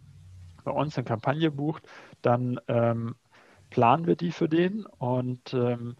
bei 0.63 0.71
uns 0.71 0.95
eine 0.95 1.05
Kampagne 1.05 1.49
bucht, 1.49 1.87
dann 2.21 2.59
ähm, 2.67 3.15
planen 3.71 4.05
wir 4.05 4.15
die 4.15 4.31
für 4.31 4.47
den 4.47 4.85
und, 4.85 5.53
ähm, 5.55 5.95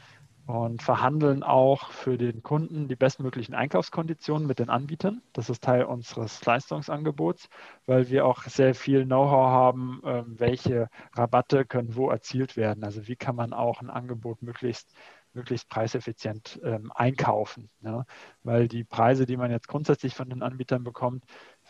und 0.48 0.82
verhandeln 0.82 1.44
auch 1.44 1.92
für 1.92 2.18
den 2.18 2.44
Kunden 2.44 2.88
die 2.88 2.96
bestmöglichen 2.96 3.56
Einkaufskonditionen 3.56 4.48
mit 4.48 4.60
den 4.60 4.70
Anbietern. 4.70 5.22
Das 5.34 5.50
ist 5.50 5.64
Teil 5.64 5.86
unseres 5.86 6.44
Leistungsangebots, 6.46 7.48
weil 7.86 8.10
wir 8.10 8.26
auch 8.26 8.44
sehr 8.44 8.76
viel 8.76 9.06
Know-how 9.06 9.50
haben, 9.50 10.02
ähm, 10.06 10.36
welche 10.40 10.90
Rabatte 11.14 11.66
können 11.66 11.96
wo 11.96 12.10
erzielt 12.10 12.58
werden. 12.58 12.84
Also 12.84 13.08
wie 13.08 13.16
kann 13.16 13.36
man 13.36 13.54
auch 13.54 13.82
ein 13.82 13.90
Angebot 13.90 14.42
möglichst 14.42 14.94
möglichst 15.34 15.70
preiseffizient 15.70 16.60
ähm, 16.64 16.92
einkaufen. 16.94 17.70
Ne? 17.80 18.06
Weil 18.44 18.68
die 18.68 18.84
Preise, 18.84 19.26
die 19.26 19.38
man 19.38 19.52
jetzt 19.52 19.68
grundsätzlich 19.68 20.14
von 20.14 20.30
den 20.30 20.44
Anbietern 20.44 20.84
bekommt, 20.84 21.24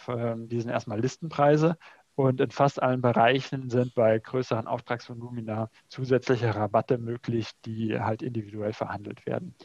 ähm, 0.08 0.50
die 0.50 0.60
sind 0.60 0.72
erstmal 0.72 1.00
Listenpreise 1.00 1.78
und 2.16 2.42
in 2.42 2.52
fast 2.52 2.82
allen 2.82 3.02
Bereichen 3.02 3.70
sind 3.70 3.96
bei 3.96 4.20
größeren 4.20 4.68
Auftragsvolumina 4.68 5.70
zusätzliche 5.88 6.56
Rabatte 6.56 6.98
möglich, 6.98 7.52
die 7.66 8.00
halt 8.00 8.22
individuell 8.22 8.74
verhandelt 8.74 9.26
werden. 9.26 9.56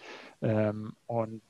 Ähm, 0.43 0.95
und 1.07 1.43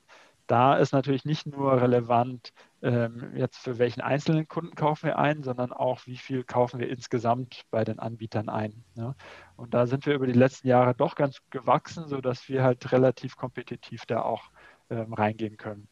da 0.47 0.77
ist 0.77 0.93
natürlich 0.93 1.25
nicht 1.25 1.45
nur 1.45 1.81
relevant, 1.81 2.53
ähm, 2.81 3.31
jetzt 3.35 3.57
für 3.57 3.79
welchen 3.79 4.01
einzelnen 4.01 4.47
Kunden 4.47 4.75
kaufen 4.75 5.07
wir 5.07 5.19
ein, 5.19 5.43
sondern 5.43 5.73
auch, 5.73 6.05
wie 6.05 6.15
viel 6.17 6.43
kaufen 6.43 6.79
wir 6.79 6.89
insgesamt 6.89 7.63
bei 7.69 7.83
den 7.83 7.99
Anbietern 7.99 8.47
ein. 8.47 8.83
Ne? 8.95 9.13
Und 9.57 9.73
da 9.73 9.87
sind 9.87 10.05
wir 10.05 10.13
über 10.13 10.25
die 10.25 10.33
letzten 10.33 10.67
Jahre 10.67 10.95
doch 10.95 11.15
ganz 11.15 11.39
gewachsen, 11.49 12.07
sodass 12.07 12.47
wir 12.47 12.63
halt 12.63 12.91
relativ 12.91 13.35
kompetitiv 13.35 14.05
da 14.05 14.21
auch 14.21 14.49
ähm, 14.89 15.13
reingehen 15.13 15.57
können. 15.57 15.89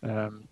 Ähm, 0.00 0.48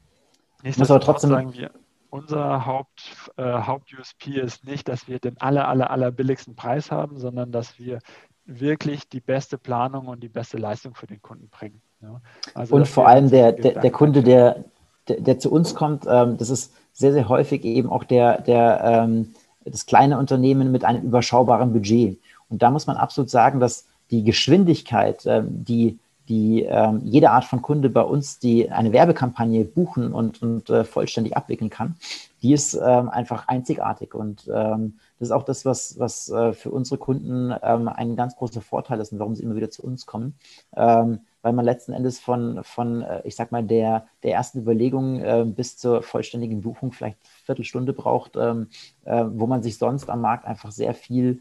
muss 0.62 0.90
aber 0.90 1.00
trotzdem 1.00 1.30
sagen 1.30 1.54
wir, 1.54 1.70
unser 2.10 2.66
Haupt, 2.66 3.30
äh, 3.36 3.42
Haupt-USP 3.42 4.40
ist 4.40 4.64
nicht, 4.64 4.88
dass 4.88 5.08
wir 5.08 5.18
den 5.18 5.40
aller, 5.40 5.68
aller, 5.68 5.90
aller 5.90 6.10
billigsten 6.10 6.56
Preis 6.56 6.90
haben, 6.90 7.18
sondern 7.18 7.52
dass 7.52 7.78
wir 7.78 8.00
wirklich 8.44 9.08
die 9.08 9.20
beste 9.20 9.58
Planung 9.58 10.08
und 10.08 10.22
die 10.22 10.28
beste 10.28 10.58
Leistung 10.58 10.94
für 10.94 11.06
den 11.06 11.22
Kunden 11.22 11.48
bringen. 11.48 11.80
Ja. 12.02 12.20
Also 12.54 12.74
und 12.74 12.88
vor 12.88 13.08
allem 13.08 13.30
der, 13.30 13.52
der, 13.52 13.80
der, 13.80 13.90
Kunde, 13.90 14.22
der, 14.22 14.64
der, 15.08 15.20
der 15.20 15.38
zu 15.38 15.50
uns 15.52 15.74
kommt, 15.74 16.06
ähm, 16.08 16.36
das 16.36 16.50
ist 16.50 16.72
sehr, 16.92 17.12
sehr 17.12 17.28
häufig 17.28 17.64
eben 17.64 17.88
auch 17.88 18.04
der, 18.04 18.40
der, 18.40 18.80
ähm, 18.82 19.34
das 19.64 19.86
kleine 19.86 20.18
Unternehmen 20.18 20.72
mit 20.72 20.84
einem 20.84 21.02
überschaubaren 21.02 21.72
Budget. 21.72 22.18
Und 22.48 22.62
da 22.62 22.70
muss 22.70 22.86
man 22.86 22.96
absolut 22.96 23.30
sagen, 23.30 23.60
dass 23.60 23.86
die 24.10 24.24
Geschwindigkeit, 24.24 25.24
ähm, 25.26 25.64
die, 25.64 25.98
die 26.30 26.62
ähm, 26.62 27.00
jede 27.02 27.30
Art 27.30 27.44
von 27.44 27.60
Kunde 27.60 27.90
bei 27.90 28.02
uns, 28.02 28.38
die 28.38 28.70
eine 28.70 28.92
Werbekampagne 28.92 29.64
buchen 29.64 30.12
und, 30.12 30.40
und 30.40 30.70
äh, 30.70 30.84
vollständig 30.84 31.36
abwickeln 31.36 31.70
kann, 31.70 31.96
die 32.40 32.52
ist 32.52 32.74
ähm, 32.74 33.08
einfach 33.08 33.48
einzigartig. 33.48 34.14
Und 34.14 34.48
ähm, 34.52 34.94
das 35.18 35.28
ist 35.28 35.32
auch 35.32 35.42
das, 35.42 35.64
was, 35.64 35.98
was 35.98 36.30
äh, 36.30 36.52
für 36.52 36.70
unsere 36.70 36.98
Kunden 36.98 37.52
ähm, 37.62 37.88
ein 37.88 38.14
ganz 38.14 38.36
großer 38.36 38.60
Vorteil 38.60 39.00
ist 39.00 39.12
und 39.12 39.18
warum 39.18 39.34
sie 39.34 39.42
immer 39.42 39.56
wieder 39.56 39.70
zu 39.70 39.82
uns 39.82 40.06
kommen. 40.06 40.36
Ähm, 40.76 41.18
weil 41.42 41.52
man 41.52 41.64
letzten 41.64 41.94
Endes 41.94 42.20
von, 42.20 42.62
von 42.62 43.02
äh, 43.02 43.22
ich 43.24 43.34
sag 43.34 43.50
mal, 43.50 43.64
der, 43.64 44.06
der 44.22 44.34
ersten 44.34 44.60
Überlegung 44.60 45.20
äh, 45.20 45.44
bis 45.44 45.78
zur 45.78 46.02
vollständigen 46.02 46.60
Buchung 46.60 46.92
vielleicht 46.92 47.16
eine 47.16 47.44
Viertelstunde 47.46 47.92
braucht, 47.92 48.36
ähm, 48.36 48.68
äh, 49.04 49.24
wo 49.26 49.48
man 49.48 49.64
sich 49.64 49.78
sonst 49.78 50.08
am 50.08 50.20
Markt 50.20 50.46
einfach 50.46 50.70
sehr 50.70 50.94
viel 50.94 51.40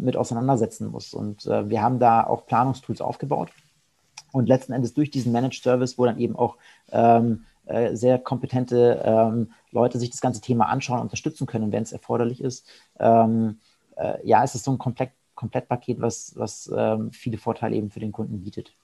mit 0.00 0.16
auseinandersetzen 0.16 0.90
muss. 0.90 1.12
Und 1.12 1.44
äh, 1.44 1.68
wir 1.68 1.82
haben 1.82 1.98
da 1.98 2.24
auch 2.24 2.46
Planungstools 2.46 3.02
aufgebaut. 3.02 3.50
Und 4.32 4.48
letzten 4.48 4.72
Endes 4.72 4.94
durch 4.94 5.10
diesen 5.10 5.32
Managed 5.32 5.62
Service, 5.62 5.98
wo 5.98 6.04
dann 6.04 6.18
eben 6.18 6.36
auch 6.36 6.56
ähm, 6.90 7.44
äh, 7.66 7.94
sehr 7.94 8.18
kompetente 8.18 9.02
ähm, 9.04 9.52
Leute 9.70 9.98
sich 9.98 10.10
das 10.10 10.20
ganze 10.20 10.40
Thema 10.40 10.68
anschauen, 10.68 11.00
unterstützen 11.00 11.46
können, 11.46 11.72
wenn 11.72 11.82
es 11.82 11.92
erforderlich 11.92 12.42
ist. 12.42 12.66
Ähm, 12.98 13.58
äh, 13.96 14.26
ja, 14.26 14.42
es 14.42 14.54
ist 14.54 14.64
so 14.64 14.72
ein 14.72 14.78
Komplett, 14.78 15.10
Komplettpaket, 15.34 16.00
was, 16.00 16.32
was 16.36 16.72
ähm, 16.74 17.12
viele 17.12 17.38
Vorteile 17.38 17.76
eben 17.76 17.90
für 17.90 18.00
den 18.00 18.12
Kunden 18.12 18.42
bietet. 18.42 18.74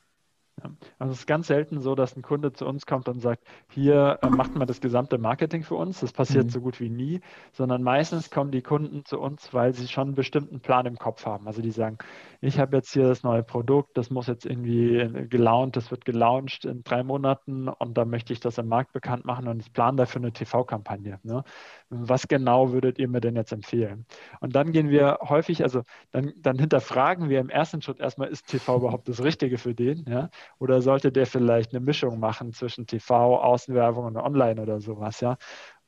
Also 0.98 1.12
es 1.12 1.20
ist 1.20 1.26
ganz 1.26 1.46
selten 1.46 1.80
so, 1.80 1.94
dass 1.94 2.16
ein 2.16 2.22
Kunde 2.22 2.52
zu 2.52 2.66
uns 2.66 2.86
kommt 2.86 3.08
und 3.08 3.20
sagt, 3.20 3.44
hier 3.70 4.18
äh, 4.22 4.28
macht 4.28 4.54
man 4.56 4.66
das 4.66 4.80
gesamte 4.80 5.18
Marketing 5.18 5.62
für 5.62 5.76
uns. 5.76 6.00
Das 6.00 6.12
passiert 6.12 6.46
mhm. 6.46 6.50
so 6.50 6.60
gut 6.60 6.80
wie 6.80 6.88
nie, 6.88 7.20
sondern 7.52 7.82
meistens 7.82 8.30
kommen 8.30 8.50
die 8.50 8.62
Kunden 8.62 9.04
zu 9.04 9.20
uns, 9.20 9.52
weil 9.54 9.74
sie 9.74 9.88
schon 9.88 10.08
einen 10.08 10.14
bestimmten 10.14 10.60
Plan 10.60 10.86
im 10.86 10.96
Kopf 10.96 11.26
haben. 11.26 11.46
Also 11.46 11.62
die 11.62 11.70
sagen, 11.70 11.98
ich 12.40 12.58
habe 12.60 12.76
jetzt 12.76 12.92
hier 12.92 13.08
das 13.08 13.22
neue 13.22 13.42
Produkt, 13.42 13.96
das 13.96 14.10
muss 14.10 14.28
jetzt 14.28 14.46
irgendwie 14.46 15.26
gelaunt, 15.28 15.76
das 15.76 15.90
wird 15.90 16.04
gelauncht 16.04 16.64
in 16.64 16.84
drei 16.84 17.02
Monaten 17.02 17.68
und 17.68 17.98
da 17.98 18.04
möchte 18.04 18.32
ich 18.32 18.40
das 18.40 18.58
im 18.58 18.68
Markt 18.68 18.92
bekannt 18.92 19.24
machen 19.24 19.48
und 19.48 19.60
ich 19.60 19.72
plane 19.72 19.96
dafür 19.96 20.20
eine 20.20 20.32
TV-Kampagne. 20.32 21.18
Ne? 21.24 21.42
Was 21.90 22.28
genau 22.28 22.72
würdet 22.72 22.98
ihr 22.98 23.08
mir 23.08 23.20
denn 23.20 23.34
jetzt 23.34 23.52
empfehlen? 23.52 24.06
Und 24.40 24.54
dann 24.54 24.70
gehen 24.72 24.88
wir 24.90 25.18
häufig, 25.22 25.62
also 25.64 25.82
dann, 26.12 26.32
dann 26.36 26.58
hinterfragen 26.58 27.28
wir 27.28 27.40
im 27.40 27.50
ersten 27.50 27.82
Schritt 27.82 27.98
erstmal, 27.98 28.28
ist 28.28 28.46
TV 28.46 28.76
überhaupt 28.76 29.08
das 29.08 29.22
Richtige 29.22 29.58
für 29.58 29.74
den? 29.74 30.04
Ja? 30.08 30.30
Oder 30.58 30.80
sollte 30.80 31.10
der 31.10 31.26
vielleicht 31.26 31.72
eine 31.72 31.80
Mischung 31.80 32.20
machen 32.20 32.52
zwischen 32.52 32.86
TV, 32.86 33.40
Außenwerbung 33.40 34.04
und 34.04 34.16
Online 34.16 34.62
oder 34.62 34.80
sowas, 34.80 35.20
ja? 35.20 35.36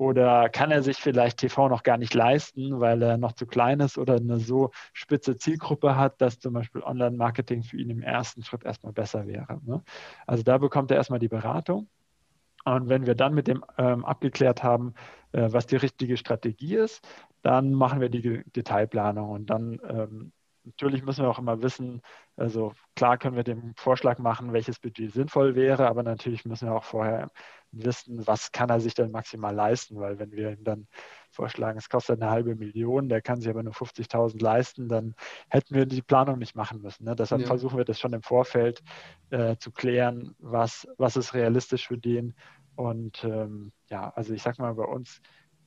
Oder 0.00 0.48
kann 0.48 0.70
er 0.70 0.82
sich 0.82 0.96
vielleicht 0.96 1.40
TV 1.40 1.68
noch 1.68 1.82
gar 1.82 1.98
nicht 1.98 2.14
leisten, 2.14 2.80
weil 2.80 3.02
er 3.02 3.18
noch 3.18 3.32
zu 3.32 3.44
klein 3.44 3.80
ist 3.80 3.98
oder 3.98 4.14
eine 4.14 4.38
so 4.38 4.70
spitze 4.94 5.36
Zielgruppe 5.36 5.94
hat, 5.94 6.22
dass 6.22 6.38
zum 6.38 6.54
Beispiel 6.54 6.80
Online-Marketing 6.82 7.62
für 7.62 7.76
ihn 7.76 7.90
im 7.90 8.00
ersten 8.00 8.42
Schritt 8.42 8.64
erstmal 8.64 8.94
besser 8.94 9.26
wäre. 9.26 9.60
Ne? 9.62 9.82
Also 10.26 10.42
da 10.42 10.56
bekommt 10.56 10.90
er 10.90 10.96
erstmal 10.96 11.18
die 11.18 11.28
Beratung. 11.28 11.86
Und 12.64 12.88
wenn 12.88 13.04
wir 13.04 13.14
dann 13.14 13.34
mit 13.34 13.46
dem 13.46 13.62
ähm, 13.76 14.06
abgeklärt 14.06 14.62
haben, 14.62 14.94
äh, 15.32 15.52
was 15.52 15.66
die 15.66 15.76
richtige 15.76 16.16
Strategie 16.16 16.76
ist, 16.76 17.06
dann 17.42 17.74
machen 17.74 18.00
wir 18.00 18.08
die 18.08 18.42
Detailplanung 18.56 19.28
und 19.28 19.50
dann 19.50 19.80
ähm, 19.86 20.32
natürlich 20.64 21.02
müssen 21.02 21.24
wir 21.24 21.30
auch 21.30 21.38
immer 21.38 21.62
wissen, 21.62 22.02
also 22.36 22.72
klar 22.96 23.18
können 23.18 23.36
wir 23.36 23.44
den 23.44 23.74
Vorschlag 23.76 24.18
machen, 24.18 24.52
welches 24.52 24.78
Budget 24.78 25.12
sinnvoll 25.12 25.54
wäre, 25.54 25.88
aber 25.88 26.02
natürlich 26.02 26.44
müssen 26.44 26.68
wir 26.68 26.74
auch 26.74 26.84
vorher 26.84 27.28
wissen, 27.72 28.26
was 28.26 28.52
kann 28.52 28.68
er 28.68 28.80
sich 28.80 28.94
denn 28.94 29.10
maximal 29.10 29.54
leisten, 29.54 29.98
weil 30.00 30.18
wenn 30.18 30.32
wir 30.32 30.50
ihm 30.50 30.64
dann 30.64 30.88
vorschlagen, 31.30 31.78
es 31.78 31.88
kostet 31.88 32.20
eine 32.20 32.30
halbe 32.30 32.56
Million, 32.56 33.08
der 33.08 33.22
kann 33.22 33.40
sich 33.40 33.48
aber 33.48 33.62
nur 33.62 33.72
50.000 33.72 34.42
leisten, 34.42 34.88
dann 34.88 35.14
hätten 35.48 35.74
wir 35.74 35.86
die 35.86 36.02
Planung 36.02 36.38
nicht 36.38 36.56
machen 36.56 36.82
müssen. 36.82 37.04
Ne? 37.04 37.14
Deshalb 37.14 37.42
ja. 37.42 37.46
versuchen 37.46 37.78
wir 37.78 37.84
das 37.84 38.00
schon 38.00 38.12
im 38.12 38.22
Vorfeld 38.22 38.82
äh, 39.30 39.56
zu 39.56 39.70
klären, 39.70 40.34
was, 40.38 40.88
was 40.98 41.16
ist 41.16 41.34
realistisch 41.34 41.86
für 41.86 41.98
den. 41.98 42.34
Und 42.74 43.24
ähm, 43.24 43.72
ja, 43.88 44.10
also 44.10 44.32
ich 44.34 44.42
sag 44.42 44.58
mal, 44.58 44.74
bei 44.74 44.84
uns 44.84 45.20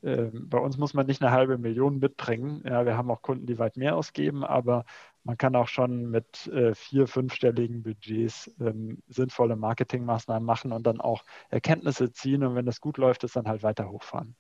bei 0.04 0.58
uns 0.58 0.78
muss 0.78 0.94
man 0.94 1.06
nicht 1.06 1.22
eine 1.22 1.32
halbe 1.32 1.58
Million 1.58 2.00
mitbringen. 2.00 2.62
Ja, 2.66 2.86
wir 2.86 2.98
haben 2.98 3.10
auch 3.10 3.22
Kunden, 3.22 3.46
die 3.46 3.58
weit 3.58 3.78
mehr 3.78 3.96
ausgeben, 3.96 4.44
aber 4.44 4.84
man 5.24 5.38
kann 5.38 5.56
auch 5.56 5.70
schon 5.70 6.12
mit 6.12 6.48
äh, 6.48 6.76
vier, 6.76 7.08
fünfstelligen 7.08 7.84
Budgets 7.84 8.54
ähm, 8.60 9.02
sinnvolle 9.08 9.56
Marketingmaßnahmen 9.56 10.46
machen 10.46 10.74
und 10.74 10.86
dann 10.86 11.00
auch 11.00 11.24
Erkenntnisse 11.50 12.12
ziehen 12.12 12.44
und 12.44 12.56
wenn 12.56 12.66
das 12.66 12.82
gut 12.82 12.98
läuft, 12.98 13.24
ist 13.24 13.38
dann 13.38 13.48
halt 13.48 13.64
weiter 13.64 13.90
hochfahren. 13.90 14.36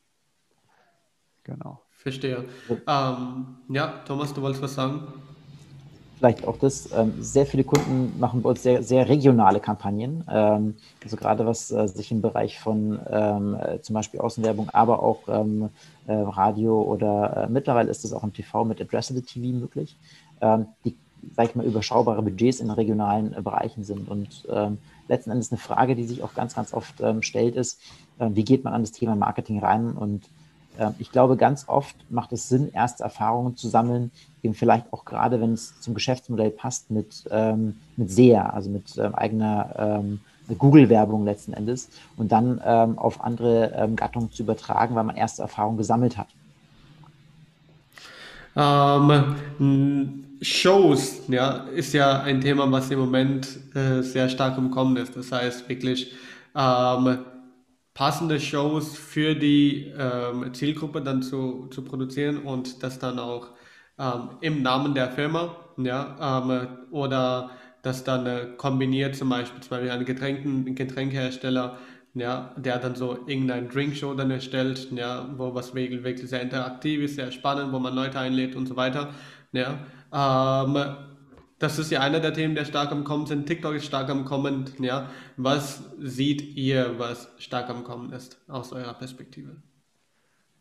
Genau. 1.43 1.81
Verstehe. 1.91 2.45
Ähm, 2.85 3.57
ja, 3.69 4.03
Thomas, 4.05 4.33
du 4.33 4.41
wolltest 4.41 4.61
was 4.61 4.75
sagen? 4.75 5.13
Vielleicht 6.23 6.47
auch 6.47 6.57
das, 6.57 6.89
ähm, 6.95 7.15
sehr 7.19 7.45
viele 7.45 7.65
Kunden 7.65 8.17
machen 8.17 8.43
bei 8.43 8.51
uns 8.51 8.63
sehr, 8.63 8.81
sehr 8.81 9.09
regionale 9.09 9.59
Kampagnen. 9.59 10.23
Ähm, 10.31 10.75
also 11.03 11.17
gerade 11.17 11.45
was 11.45 11.69
äh, 11.69 11.85
sich 11.89 12.11
im 12.11 12.21
Bereich 12.21 12.59
von 12.59 12.97
ähm, 13.11 13.57
äh, 13.61 13.81
zum 13.81 13.93
Beispiel 13.93 14.21
Außenwerbung, 14.21 14.69
aber 14.69 15.03
auch 15.03 15.27
äh, 15.27 15.43
Radio 16.07 16.81
oder 16.81 17.47
mittlerweile 17.51 17.89
ist 17.89 18.05
es 18.05 18.13
auch 18.13 18.23
im 18.23 18.31
TV 18.31 18.63
mit 18.63 18.79
Addressable 18.79 19.23
TV 19.23 19.57
möglich, 19.57 19.95
die, 20.83 20.95
sag 21.33 21.49
ich 21.49 21.55
mal, 21.55 21.65
überschaubare 21.65 22.21
Budgets 22.21 22.59
in 22.59 22.69
regionalen 22.69 23.31
Bereichen 23.41 23.85
sind. 23.85 24.09
Und 24.09 24.45
letzten 25.07 25.31
Endes 25.31 25.53
eine 25.53 25.59
Frage, 25.59 25.95
die 25.95 26.03
sich 26.03 26.21
auch 26.21 26.33
ganz, 26.33 26.55
ganz 26.55 26.73
oft 26.73 27.01
stellt, 27.21 27.55
ist, 27.55 27.79
wie 28.19 28.43
geht 28.43 28.65
man 28.65 28.73
an 28.73 28.81
das 28.81 28.91
Thema 28.91 29.15
Marketing 29.15 29.59
rein 29.59 29.93
und 29.93 30.23
ich 30.99 31.11
glaube, 31.11 31.37
ganz 31.37 31.65
oft 31.67 31.95
macht 32.09 32.33
es 32.33 32.49
Sinn, 32.49 32.71
erste 32.73 33.03
Erfahrungen 33.03 33.55
zu 33.55 33.67
sammeln, 33.67 34.11
eben 34.41 34.53
vielleicht 34.53 34.91
auch 34.91 35.05
gerade, 35.05 35.39
wenn 35.39 35.53
es 35.53 35.79
zum 35.81 35.93
Geschäftsmodell 35.93 36.49
passt, 36.49 36.91
mit, 36.91 37.25
ähm, 37.31 37.75
mit 37.95 38.11
SEA, 38.11 38.49
also 38.49 38.69
mit 38.69 38.97
ähm, 38.97 39.15
eigener 39.15 39.75
ähm, 39.77 40.19
Google-Werbung 40.57 41.25
letzten 41.25 41.53
Endes 41.53 41.89
und 42.17 42.31
dann 42.31 42.61
ähm, 42.65 42.97
auf 42.97 43.23
andere 43.23 43.71
ähm, 43.75 43.95
Gattungen 43.95 44.31
zu 44.31 44.43
übertragen, 44.43 44.95
weil 44.95 45.03
man 45.03 45.15
erste 45.15 45.41
Erfahrungen 45.41 45.77
gesammelt 45.77 46.17
hat. 46.17 46.27
Shows, 50.41 51.21
ja, 51.29 51.65
ist 51.73 51.93
ja 51.93 52.21
ein 52.21 52.41
Thema, 52.41 52.69
was 52.69 52.91
im 52.91 52.99
Moment 52.99 53.47
äh, 53.73 54.01
sehr 54.01 54.27
stark 54.27 54.57
im 54.57 54.71
Kommen 54.71 54.97
ist. 54.97 55.15
Das 55.15 55.31
heißt 55.31 55.69
wirklich, 55.69 56.11
ähm, 56.55 57.19
passende 57.93 58.39
Shows 58.39 58.97
für 58.97 59.35
die 59.35 59.93
ähm, 59.97 60.53
Zielgruppe 60.53 61.01
dann 61.01 61.21
zu, 61.21 61.67
zu 61.67 61.83
produzieren 61.83 62.39
und 62.39 62.81
das 62.83 62.99
dann 62.99 63.19
auch 63.19 63.49
ähm, 63.99 64.29
im 64.41 64.61
Namen 64.63 64.93
der 64.95 65.11
Firma, 65.11 65.55
ja, 65.77 66.41
ähm, 66.49 66.67
oder 66.91 67.51
das 67.83 68.03
dann 68.03 68.25
äh, 68.25 68.47
kombiniert, 68.57 69.15
zum 69.15 69.29
Beispiel, 69.29 69.61
zum 69.61 69.69
Beispiel 69.71 69.91
einen 69.91 70.05
Getränken, 70.05 70.75
Getränkehersteller, 70.75 71.77
ja, 72.15 72.53
der 72.57 72.79
dann 72.79 72.95
so 72.95 73.17
irgendein 73.27 73.69
Drinkshow 73.69 74.13
dann 74.13 74.31
erstellt, 74.31 74.89
ja, 74.91 75.29
wo 75.37 75.53
was 75.53 75.73
wirklich, 75.75 76.03
wirklich 76.03 76.29
sehr 76.29 76.41
interaktiv 76.41 77.01
ist, 77.01 77.15
sehr 77.15 77.31
spannend, 77.31 77.71
wo 77.73 77.79
man 77.79 77.93
Leute 77.95 78.19
einlädt 78.19 78.55
und 78.55 78.67
so 78.67 78.75
weiter, 78.75 79.13
ja, 79.51 79.77
ähm, 80.13 80.95
das 81.63 81.79
ist 81.79 81.91
ja 81.91 82.01
einer 82.01 82.19
der 82.19 82.33
Themen, 82.33 82.55
der 82.55 82.65
stark 82.65 82.91
am 82.91 83.05
Kommen 83.05 83.25
sind. 83.25 83.47
TikTok 83.47 83.75
ist 83.75 83.85
stark 83.85 84.09
am 84.09 84.25
Kommen. 84.25 84.65
Ja. 84.79 85.09
Was 85.37 85.89
seht 85.97 86.41
ihr, 86.41 86.99
was 86.99 87.33
stark 87.37 87.69
am 87.69 87.85
Kommen 87.85 88.11
ist, 88.11 88.41
aus 88.49 88.73
eurer 88.73 88.93
Perspektive? 88.93 89.55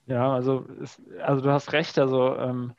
Ja, 0.06 0.32
also, 0.32 0.60
ist, 0.80 1.02
also 1.20 1.42
du 1.42 1.50
hast 1.50 1.72
recht. 1.72 1.98
Also 1.98 2.36
ähm, 2.36 2.72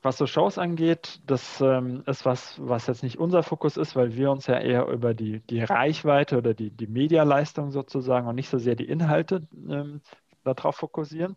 was 0.00 0.16
so 0.16 0.26
Shows 0.26 0.56
angeht, 0.56 1.20
das 1.26 1.60
ähm, 1.60 2.02
ist 2.06 2.24
was, 2.24 2.56
was 2.58 2.86
jetzt 2.86 3.02
nicht 3.02 3.18
unser 3.18 3.42
Fokus 3.42 3.76
ist, 3.76 3.94
weil 3.94 4.16
wir 4.16 4.30
uns 4.30 4.46
ja 4.46 4.58
eher 4.58 4.86
über 4.88 5.12
die, 5.12 5.40
die 5.40 5.60
Reichweite 5.60 6.38
oder 6.38 6.54
die, 6.54 6.70
die 6.70 6.86
Medialeistung 6.86 7.70
sozusagen 7.72 8.26
und 8.26 8.36
nicht 8.36 8.48
so 8.48 8.58
sehr 8.58 8.74
die 8.74 8.88
Inhalte 8.88 9.46
ähm, 9.68 10.00
darauf 10.44 10.76
fokussieren. 10.76 11.36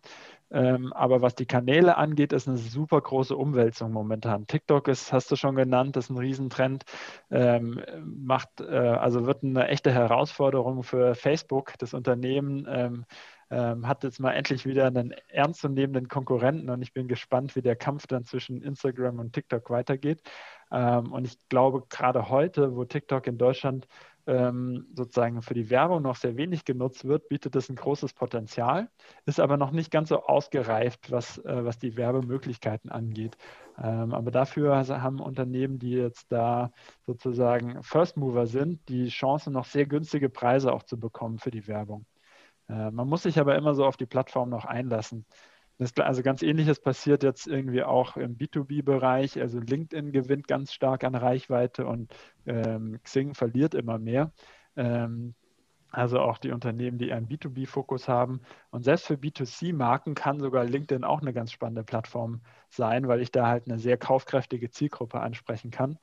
Ähm, 0.49 0.93
aber 0.93 1.21
was 1.21 1.35
die 1.35 1.45
Kanäle 1.45 1.97
angeht, 1.97 2.31
ist 2.31 2.47
eine 2.47 2.57
super 2.57 3.01
große 3.01 3.35
Umwälzung 3.35 3.91
momentan. 3.91 4.47
TikTok 4.47 4.87
ist, 4.87 5.11
hast 5.11 5.29
du 5.31 5.35
schon 5.35 5.55
genannt, 5.55 5.97
ist 5.97 6.09
ein 6.09 6.17
Riesentrend, 6.17 6.85
ähm, 7.29 7.81
macht, 8.03 8.61
äh, 8.61 8.75
also 8.75 9.25
wird 9.25 9.43
eine 9.43 9.67
echte 9.67 9.91
Herausforderung 9.91 10.83
für 10.83 11.15
Facebook. 11.15 11.73
Das 11.79 11.93
Unternehmen 11.93 12.65
ähm, 12.69 13.05
ähm, 13.49 13.87
hat 13.87 14.03
jetzt 14.03 14.19
mal 14.19 14.33
endlich 14.33 14.65
wieder 14.65 14.85
einen 14.87 15.13
ernstzunehmenden 15.29 16.07
Konkurrenten 16.07 16.69
und 16.69 16.81
ich 16.81 16.93
bin 16.93 17.07
gespannt, 17.07 17.55
wie 17.55 17.61
der 17.61 17.75
Kampf 17.75 18.07
dann 18.07 18.25
zwischen 18.25 18.61
Instagram 18.61 19.19
und 19.19 19.33
TikTok 19.33 19.69
weitergeht. 19.69 20.21
Ähm, 20.71 21.11
und 21.11 21.25
ich 21.25 21.37
glaube, 21.49 21.83
gerade 21.89 22.29
heute, 22.29 22.75
wo 22.75 22.85
TikTok 22.85 23.27
in 23.27 23.37
Deutschland 23.37 23.87
ähm, 24.27 24.87
sozusagen 24.93 25.41
für 25.41 25.53
die 25.53 25.69
Werbung 25.69 26.01
noch 26.01 26.17
sehr 26.17 26.37
wenig 26.37 26.65
genutzt 26.65 27.05
wird, 27.05 27.29
bietet 27.29 27.55
es 27.55 27.69
ein 27.69 27.75
großes 27.75 28.13
Potenzial, 28.13 28.89
ist 29.25 29.39
aber 29.39 29.57
noch 29.57 29.71
nicht 29.71 29.89
ganz 29.91 30.09
so 30.09 30.23
ausgereift, 30.23 31.11
was, 31.11 31.37
äh, 31.39 31.65
was 31.65 31.79
die 31.79 31.97
Werbemöglichkeiten 31.97 32.91
angeht. 32.91 33.37
Ähm, 33.81 34.13
aber 34.13 34.31
dafür 34.31 34.87
haben 34.87 35.19
Unternehmen, 35.19 35.79
die 35.79 35.91
jetzt 35.91 36.31
da 36.31 36.71
sozusagen 37.05 37.81
First 37.83 38.17
Mover 38.17 38.47
sind, 38.47 38.87
die 38.89 39.07
Chance, 39.07 39.49
noch 39.51 39.65
sehr 39.65 39.85
günstige 39.85 40.29
Preise 40.29 40.73
auch 40.73 40.83
zu 40.83 40.99
bekommen 40.99 41.39
für 41.39 41.51
die 41.51 41.67
Werbung. 41.67 42.05
Äh, 42.69 42.91
man 42.91 43.07
muss 43.07 43.23
sich 43.23 43.39
aber 43.39 43.55
immer 43.55 43.75
so 43.75 43.85
auf 43.85 43.97
die 43.97 44.05
Plattform 44.05 44.49
noch 44.49 44.65
einlassen. 44.65 45.25
Das, 45.77 45.95
also 45.97 46.23
ganz 46.23 46.41
ähnliches 46.41 46.79
passiert 46.79 47.23
jetzt 47.23 47.47
irgendwie 47.47 47.83
auch 47.83 48.17
im 48.17 48.37
B2B-Bereich. 48.37 49.39
Also 49.39 49.59
LinkedIn 49.59 50.11
gewinnt 50.11 50.47
ganz 50.47 50.73
stark 50.73 51.03
an 51.03 51.15
Reichweite 51.15 51.85
und 51.85 52.13
ähm, 52.47 52.99
Xing 53.03 53.35
verliert 53.35 53.75
immer 53.75 53.99
mehr. 53.99 54.31
Ähm, 54.75 55.35
also 55.91 56.19
auch 56.19 56.37
die 56.37 56.51
Unternehmen, 56.51 56.97
die 56.97 57.13
einen 57.13 57.27
B2B-Fokus 57.27 58.07
haben. 58.07 58.41
Und 58.71 58.83
selbst 58.83 59.07
für 59.07 59.15
B2C-Marken 59.15 60.15
kann 60.15 60.39
sogar 60.39 60.65
LinkedIn 60.65 61.03
auch 61.03 61.21
eine 61.21 61.33
ganz 61.33 61.51
spannende 61.51 61.83
Plattform 61.83 62.41
sein, 62.69 63.07
weil 63.07 63.21
ich 63.21 63.31
da 63.31 63.47
halt 63.47 63.67
eine 63.67 63.79
sehr 63.79 63.97
kaufkräftige 63.97 64.69
Zielgruppe 64.69 65.19
ansprechen 65.21 65.71
kann. 65.71 65.97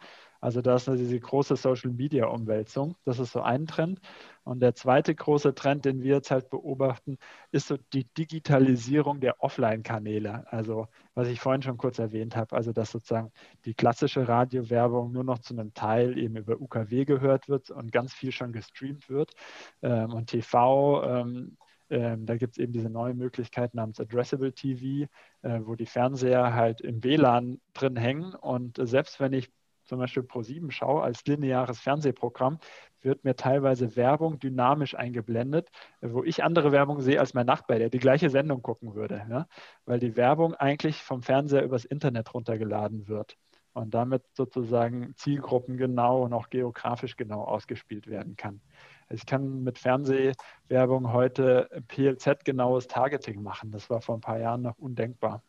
Also 0.44 0.60
da 0.60 0.74
ist 0.74 0.86
diese 0.86 1.18
große 1.18 1.56
Social-Media-Umwälzung. 1.56 2.96
Das 3.06 3.18
ist 3.18 3.32
so 3.32 3.40
ein 3.40 3.66
Trend. 3.66 3.98
Und 4.42 4.60
der 4.60 4.74
zweite 4.74 5.14
große 5.14 5.54
Trend, 5.54 5.86
den 5.86 6.02
wir 6.02 6.16
jetzt 6.16 6.30
halt 6.30 6.50
beobachten, 6.50 7.16
ist 7.50 7.68
so 7.68 7.78
die 7.94 8.04
Digitalisierung 8.04 9.20
der 9.20 9.42
Offline-Kanäle. 9.42 10.44
Also 10.52 10.88
was 11.14 11.28
ich 11.28 11.40
vorhin 11.40 11.62
schon 11.62 11.78
kurz 11.78 11.98
erwähnt 11.98 12.36
habe, 12.36 12.54
also 12.54 12.74
dass 12.74 12.90
sozusagen 12.90 13.32
die 13.64 13.72
klassische 13.72 14.28
Radiowerbung 14.28 15.12
nur 15.12 15.24
noch 15.24 15.38
zu 15.38 15.54
einem 15.54 15.72
Teil 15.72 16.18
eben 16.18 16.36
über 16.36 16.60
UKW 16.60 17.06
gehört 17.06 17.48
wird 17.48 17.70
und 17.70 17.90
ganz 17.90 18.12
viel 18.12 18.30
schon 18.30 18.52
gestreamt 18.52 19.08
wird. 19.08 19.32
Ähm, 19.80 20.12
und 20.12 20.26
TV 20.26 21.04
ähm, 21.04 21.56
ähm, 21.88 22.26
da 22.26 22.36
gibt 22.36 22.52
es 22.52 22.58
eben 22.58 22.72
diese 22.72 22.90
neue 22.90 23.14
Möglichkeit 23.14 23.74
namens 23.74 23.98
Addressable 23.98 24.52
TV, 24.52 25.08
äh, 25.42 25.60
wo 25.62 25.74
die 25.74 25.86
Fernseher 25.86 26.52
halt 26.52 26.82
im 26.82 27.02
WLAN 27.02 27.60
drin 27.72 27.96
hängen. 27.96 28.34
Und 28.34 28.78
äh, 28.78 28.86
selbst 28.86 29.20
wenn 29.20 29.32
ich 29.32 29.50
zum 29.84 29.98
Beispiel 29.98 30.22
Pro7 30.22 30.70
schaue, 30.70 31.02
als 31.02 31.24
lineares 31.26 31.80
Fernsehprogramm, 31.80 32.58
wird 33.00 33.24
mir 33.24 33.36
teilweise 33.36 33.96
Werbung 33.96 34.38
dynamisch 34.38 34.94
eingeblendet, 34.94 35.68
wo 36.00 36.24
ich 36.24 36.42
andere 36.42 36.72
Werbung 36.72 37.00
sehe 37.00 37.20
als 37.20 37.34
mein 37.34 37.46
Nachbar, 37.46 37.78
der 37.78 37.90
die 37.90 37.98
gleiche 37.98 38.30
Sendung 38.30 38.62
gucken 38.62 38.94
würde, 38.94 39.26
ja? 39.30 39.46
weil 39.84 39.98
die 39.98 40.16
Werbung 40.16 40.54
eigentlich 40.54 41.02
vom 41.02 41.22
Fernseher 41.22 41.62
übers 41.62 41.84
Internet 41.84 42.32
runtergeladen 42.34 43.08
wird 43.08 43.36
und 43.74 43.92
damit 43.92 44.22
sozusagen 44.32 45.14
zielgruppengenau 45.16 46.22
und 46.22 46.32
auch 46.32 46.48
geografisch 46.48 47.16
genau 47.16 47.42
ausgespielt 47.42 48.06
werden 48.06 48.36
kann. 48.36 48.60
Ich 49.10 49.26
kann 49.26 49.62
mit 49.62 49.78
Fernsehwerbung 49.78 51.12
heute 51.12 51.68
PLZ-genaues 51.88 52.86
Targeting 52.86 53.42
machen. 53.42 53.70
Das 53.70 53.90
war 53.90 54.00
vor 54.00 54.16
ein 54.16 54.20
paar 54.20 54.38
Jahren 54.38 54.62
noch 54.62 54.78
undenkbar. 54.78 55.42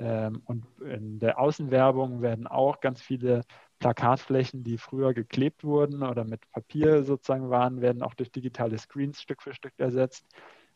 Ähm, 0.00 0.42
und 0.46 0.64
in 0.80 1.18
der 1.18 1.38
Außenwerbung 1.38 2.22
werden 2.22 2.46
auch 2.46 2.80
ganz 2.80 3.02
viele 3.02 3.42
Plakatflächen, 3.80 4.64
die 4.64 4.78
früher 4.78 5.12
geklebt 5.12 5.62
wurden 5.62 6.02
oder 6.02 6.24
mit 6.24 6.50
Papier 6.52 7.04
sozusagen 7.04 7.50
waren, 7.50 7.80
werden 7.82 8.02
auch 8.02 8.14
durch 8.14 8.32
digitale 8.32 8.78
Screens 8.78 9.20
Stück 9.20 9.42
für 9.42 9.52
Stück 9.52 9.74
ersetzt. 9.78 10.26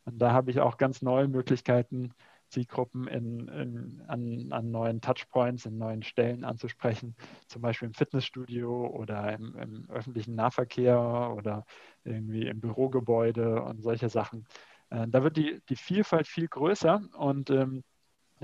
Und 0.04 0.18
da 0.18 0.32
habe 0.32 0.50
ich 0.50 0.60
auch 0.60 0.76
ganz 0.76 1.00
neue 1.00 1.28
Möglichkeiten, 1.28 2.12
Zielgruppen 2.50 3.08
in, 3.08 3.48
in, 3.48 4.02
an, 4.06 4.52
an, 4.52 4.70
neuen 4.70 5.00
Touchpoints, 5.00 5.64
in 5.66 5.78
neuen 5.78 6.02
Stellen 6.02 6.44
anzusprechen, 6.44 7.16
zum 7.48 7.62
Beispiel 7.62 7.88
im 7.88 7.94
Fitnessstudio 7.94 8.86
oder 8.88 9.32
im, 9.32 9.56
im, 9.56 9.90
öffentlichen 9.90 10.34
Nahverkehr 10.34 11.32
oder 11.36 11.64
irgendwie 12.04 12.46
im 12.46 12.60
Bürogebäude 12.60 13.62
und 13.62 13.82
solche 13.82 14.10
Sachen. 14.10 14.46
Äh, 14.90 15.08
da 15.08 15.22
wird 15.22 15.36
die, 15.38 15.62
die 15.70 15.76
Vielfalt 15.76 16.28
viel 16.28 16.46
größer 16.46 17.02
und 17.16 17.50
ähm, 17.50 17.82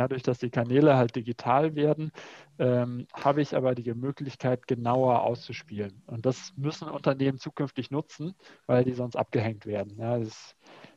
Dadurch, 0.00 0.22
dass 0.22 0.38
die 0.38 0.48
Kanäle 0.48 0.96
halt 0.96 1.14
digital 1.14 1.74
werden, 1.74 2.10
ähm, 2.58 3.06
habe 3.12 3.42
ich 3.42 3.54
aber 3.54 3.74
die 3.74 3.92
Möglichkeit, 3.92 4.66
genauer 4.66 5.20
auszuspielen. 5.24 6.02
Und 6.06 6.24
das 6.24 6.54
müssen 6.56 6.88
Unternehmen 6.88 7.38
zukünftig 7.38 7.90
nutzen, 7.90 8.34
weil 8.66 8.82
die 8.82 8.94
sonst 8.94 9.14
abgehängt 9.14 9.66
werden. 9.66 9.98
Ja, 9.98 10.18
das, 10.18 10.56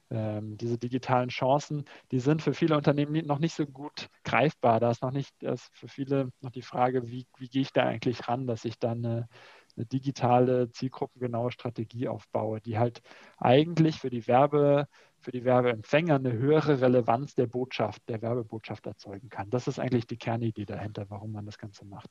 ähm, 0.10 0.56
diese 0.58 0.78
digitalen 0.78 1.28
Chancen, 1.28 1.84
die 2.12 2.22
sind 2.22 2.41
für 2.41 2.54
viele 2.54 2.78
Unternehmen 2.78 3.26
noch 3.26 3.39
nicht 3.39 3.56
so 3.56 3.66
gut 3.66 4.08
greifbar. 4.24 4.80
Da 4.80 4.89
ist 4.91 5.01
noch 5.04 5.12
nicht 5.12 5.43
ist 5.43 5.70
für 5.74 5.89
viele 5.89 6.30
noch 6.39 6.51
die 6.51 6.62
Frage, 6.62 7.10
wie, 7.10 7.28
wie 7.38 7.49
gehe 7.49 7.64
ich 7.64 7.74
da 7.74 7.84
eigentlich 7.84 8.26
ran, 8.30 8.47
dass 8.47 8.64
ich 8.64 8.80
dann 8.80 9.06
eine, 9.06 9.28
eine 9.76 9.86
digitale, 9.86 10.69
zielgruppengenaue 10.71 11.51
Strategie 11.51 12.07
aufbaue, 12.07 12.61
die 12.61 12.78
halt 12.78 13.01
eigentlich 13.38 13.99
für 13.99 14.09
die 14.09 14.28
Werbe, 14.28 14.88
für 15.19 15.32
die 15.32 15.43
Werbeempfänger 15.43 16.15
eine 16.15 16.34
höhere 16.34 16.82
Relevanz 16.82 17.36
der 17.36 17.47
Botschaft, 17.47 18.01
der 18.07 18.21
Werbebotschaft 18.21 18.86
erzeugen 18.86 19.30
kann. 19.30 19.49
Das 19.49 19.67
ist 19.67 19.80
eigentlich 19.80 20.07
die 20.07 20.17
Kernidee 20.17 20.65
dahinter, 20.65 21.05
warum 21.09 21.32
man 21.32 21.45
das 21.45 21.57
Ganze 21.57 21.86
macht. 21.86 22.09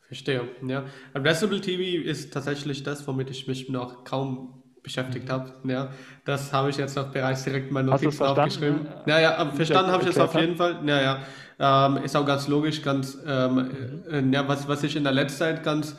Verstehe, 0.00 0.48
ja. 0.66 0.86
Addressable 1.12 1.60
TV 1.60 2.02
ist 2.08 2.32
tatsächlich 2.32 2.82
das, 2.82 3.06
womit 3.06 3.28
ich 3.30 3.46
mich 3.46 3.68
noch 3.68 4.04
kaum 4.04 4.62
beschäftigt 4.82 5.26
mhm. 5.26 5.32
habe. 5.32 5.52
Ja, 5.64 5.90
das 6.24 6.52
habe 6.52 6.70
ich 6.70 6.76
jetzt 6.76 6.98
auch 6.98 7.08
bereits 7.08 7.44
direkt 7.44 7.68
in 7.68 7.74
meine 7.74 7.90
Notizen 7.90 8.22
aufgeschrieben. 8.22 8.88
Ja, 9.06 9.20
ja, 9.20 9.50
verstanden 9.50 9.92
habe 9.92 10.04
ich 10.04 10.10
es 10.10 10.18
auf 10.18 10.34
jeden 10.34 10.56
Fall. 10.56 10.80
Ja, 10.86 11.00
ja. 11.00 11.22
Ähm, 11.60 12.04
ist 12.04 12.16
auch 12.16 12.24
ganz 12.24 12.46
logisch, 12.48 12.82
ganz, 12.82 13.18
ähm, 13.26 14.02
mhm. 14.08 14.32
äh, 14.32 14.34
ja, 14.34 14.48
was, 14.48 14.68
was 14.68 14.82
ich 14.84 14.96
in 14.96 15.02
der 15.02 15.12
letzten 15.12 15.38
Zeit 15.38 15.62
ganz 15.62 15.96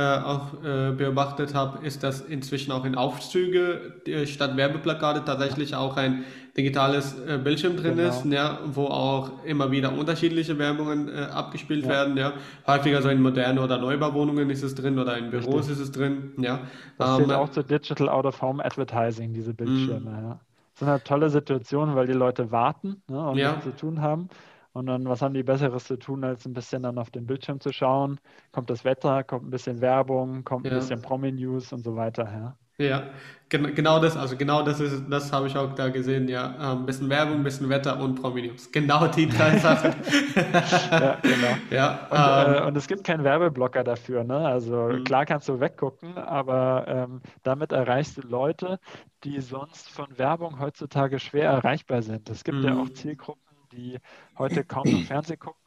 auch 0.00 0.64
äh, 0.64 0.92
beobachtet 0.92 1.54
habe, 1.54 1.84
ist, 1.84 2.02
dass 2.02 2.20
inzwischen 2.20 2.72
auch 2.72 2.84
in 2.84 2.94
Aufzüge 2.94 4.00
äh, 4.06 4.26
statt 4.26 4.56
Werbeplakate 4.56 5.24
tatsächlich 5.24 5.74
auch 5.74 5.96
ein 5.96 6.24
digitales 6.56 7.18
äh, 7.20 7.38
Bildschirm 7.38 7.76
drin 7.76 7.96
genau. 7.96 8.08
ist, 8.08 8.24
ja, 8.26 8.58
wo 8.66 8.86
auch 8.86 9.44
immer 9.44 9.70
wieder 9.70 9.92
unterschiedliche 9.92 10.58
Werbungen 10.58 11.08
äh, 11.08 11.22
abgespielt 11.32 11.84
ja. 11.84 11.90
werden. 11.90 12.16
Ja. 12.16 12.32
Häufiger 12.66 13.02
so 13.02 13.08
in 13.08 13.22
moderne 13.22 13.60
oder 13.60 13.78
Neubauwohnungen 13.78 14.50
ist 14.50 14.62
es 14.62 14.74
drin 14.74 14.98
oder 14.98 15.16
in 15.16 15.30
Büros 15.30 15.54
Richtig. 15.54 15.72
ist 15.72 15.80
es 15.80 15.92
drin. 15.92 16.32
Ja. 16.38 16.60
Das 16.98 17.18
ähm, 17.20 17.30
auch 17.30 17.50
zu 17.50 17.62
Digital 17.62 18.08
Out 18.08 18.26
of 18.26 18.42
Home 18.42 18.64
Advertising, 18.64 19.32
diese 19.32 19.54
Bildschirme. 19.54 20.10
Mhm. 20.10 20.16
Ja. 20.16 20.40
Das 20.72 20.80
sind 20.80 20.88
eine 20.88 21.04
tolle 21.04 21.30
Situation, 21.30 21.94
weil 21.94 22.06
die 22.06 22.14
Leute 22.14 22.50
warten 22.50 23.02
ne, 23.08 23.28
und 23.28 23.36
nichts 23.36 23.64
zu 23.64 23.76
tun 23.76 24.00
haben. 24.00 24.28
Und 24.72 24.86
dann, 24.86 25.08
was 25.08 25.22
haben 25.22 25.34
die 25.34 25.42
Besseres 25.42 25.84
zu 25.84 25.98
tun, 25.98 26.24
als 26.24 26.46
ein 26.46 26.52
bisschen 26.52 26.82
dann 26.82 26.98
auf 26.98 27.10
den 27.10 27.26
Bildschirm 27.26 27.60
zu 27.60 27.72
schauen? 27.72 28.20
Kommt 28.52 28.70
das 28.70 28.84
Wetter, 28.84 29.24
kommt 29.24 29.46
ein 29.46 29.50
bisschen 29.50 29.80
Werbung, 29.80 30.44
kommt 30.44 30.66
ein 30.66 30.74
bisschen 30.74 31.02
Promi-News 31.02 31.72
und 31.72 31.82
so 31.82 31.96
weiter. 31.96 32.24
Ja. 32.24 32.56
Ja, 32.80 33.02
gen 33.50 33.74
genau 33.74 34.00
das, 34.00 34.16
also 34.16 34.38
genau 34.38 34.62
das 34.62 34.80
ist, 34.80 35.04
das 35.10 35.30
habe 35.32 35.46
ich 35.48 35.56
auch 35.56 35.74
da 35.74 35.90
gesehen, 35.90 36.28
ja. 36.28 36.56
Ein 36.56 36.78
ähm, 36.78 36.86
bisschen 36.86 37.10
Werbung, 37.10 37.36
ein 37.36 37.42
bisschen 37.42 37.68
Wetter 37.68 38.00
und 38.00 38.14
Promi-News. 38.14 38.72
Genau 38.72 39.06
die 39.06 39.28
drei 39.28 39.58
Sachen. 39.58 39.94
ja, 40.34 41.18
genau. 41.20 41.56
Ja, 41.70 42.08
und, 42.10 42.54
äh, 42.54 42.58
ähm, 42.58 42.66
und, 42.68 42.76
es 42.78 42.86
gibt 42.86 43.04
keinen 43.04 43.22
Werbeblocker 43.22 43.84
dafür, 43.84 44.24
ne? 44.24 44.38
Also 44.38 44.88
mhm. 44.88 45.04
klar 45.04 45.26
kannst 45.26 45.48
du 45.50 45.60
weggucken, 45.60 46.16
aber 46.16 46.86
ähm, 46.88 47.20
damit 47.42 47.72
erreichst 47.72 48.16
du 48.16 48.22
Leute, 48.26 48.78
die 49.24 49.40
sonst 49.40 49.90
von 49.90 50.06
Werbung 50.16 50.58
heutzutage 50.58 51.18
schwer 51.18 51.50
erreichbar 51.50 52.00
sind. 52.00 52.30
Es 52.30 52.44
gibt 52.44 52.58
mhm. 52.58 52.64
ja 52.64 52.76
auch 52.78 52.88
Zielgruppen, 52.88 53.49
die 53.72 53.98
heute 54.38 54.64
kaum 54.64 54.90
noch 54.90 55.02
Fernsehen 55.02 55.38
gucken, 55.38 55.60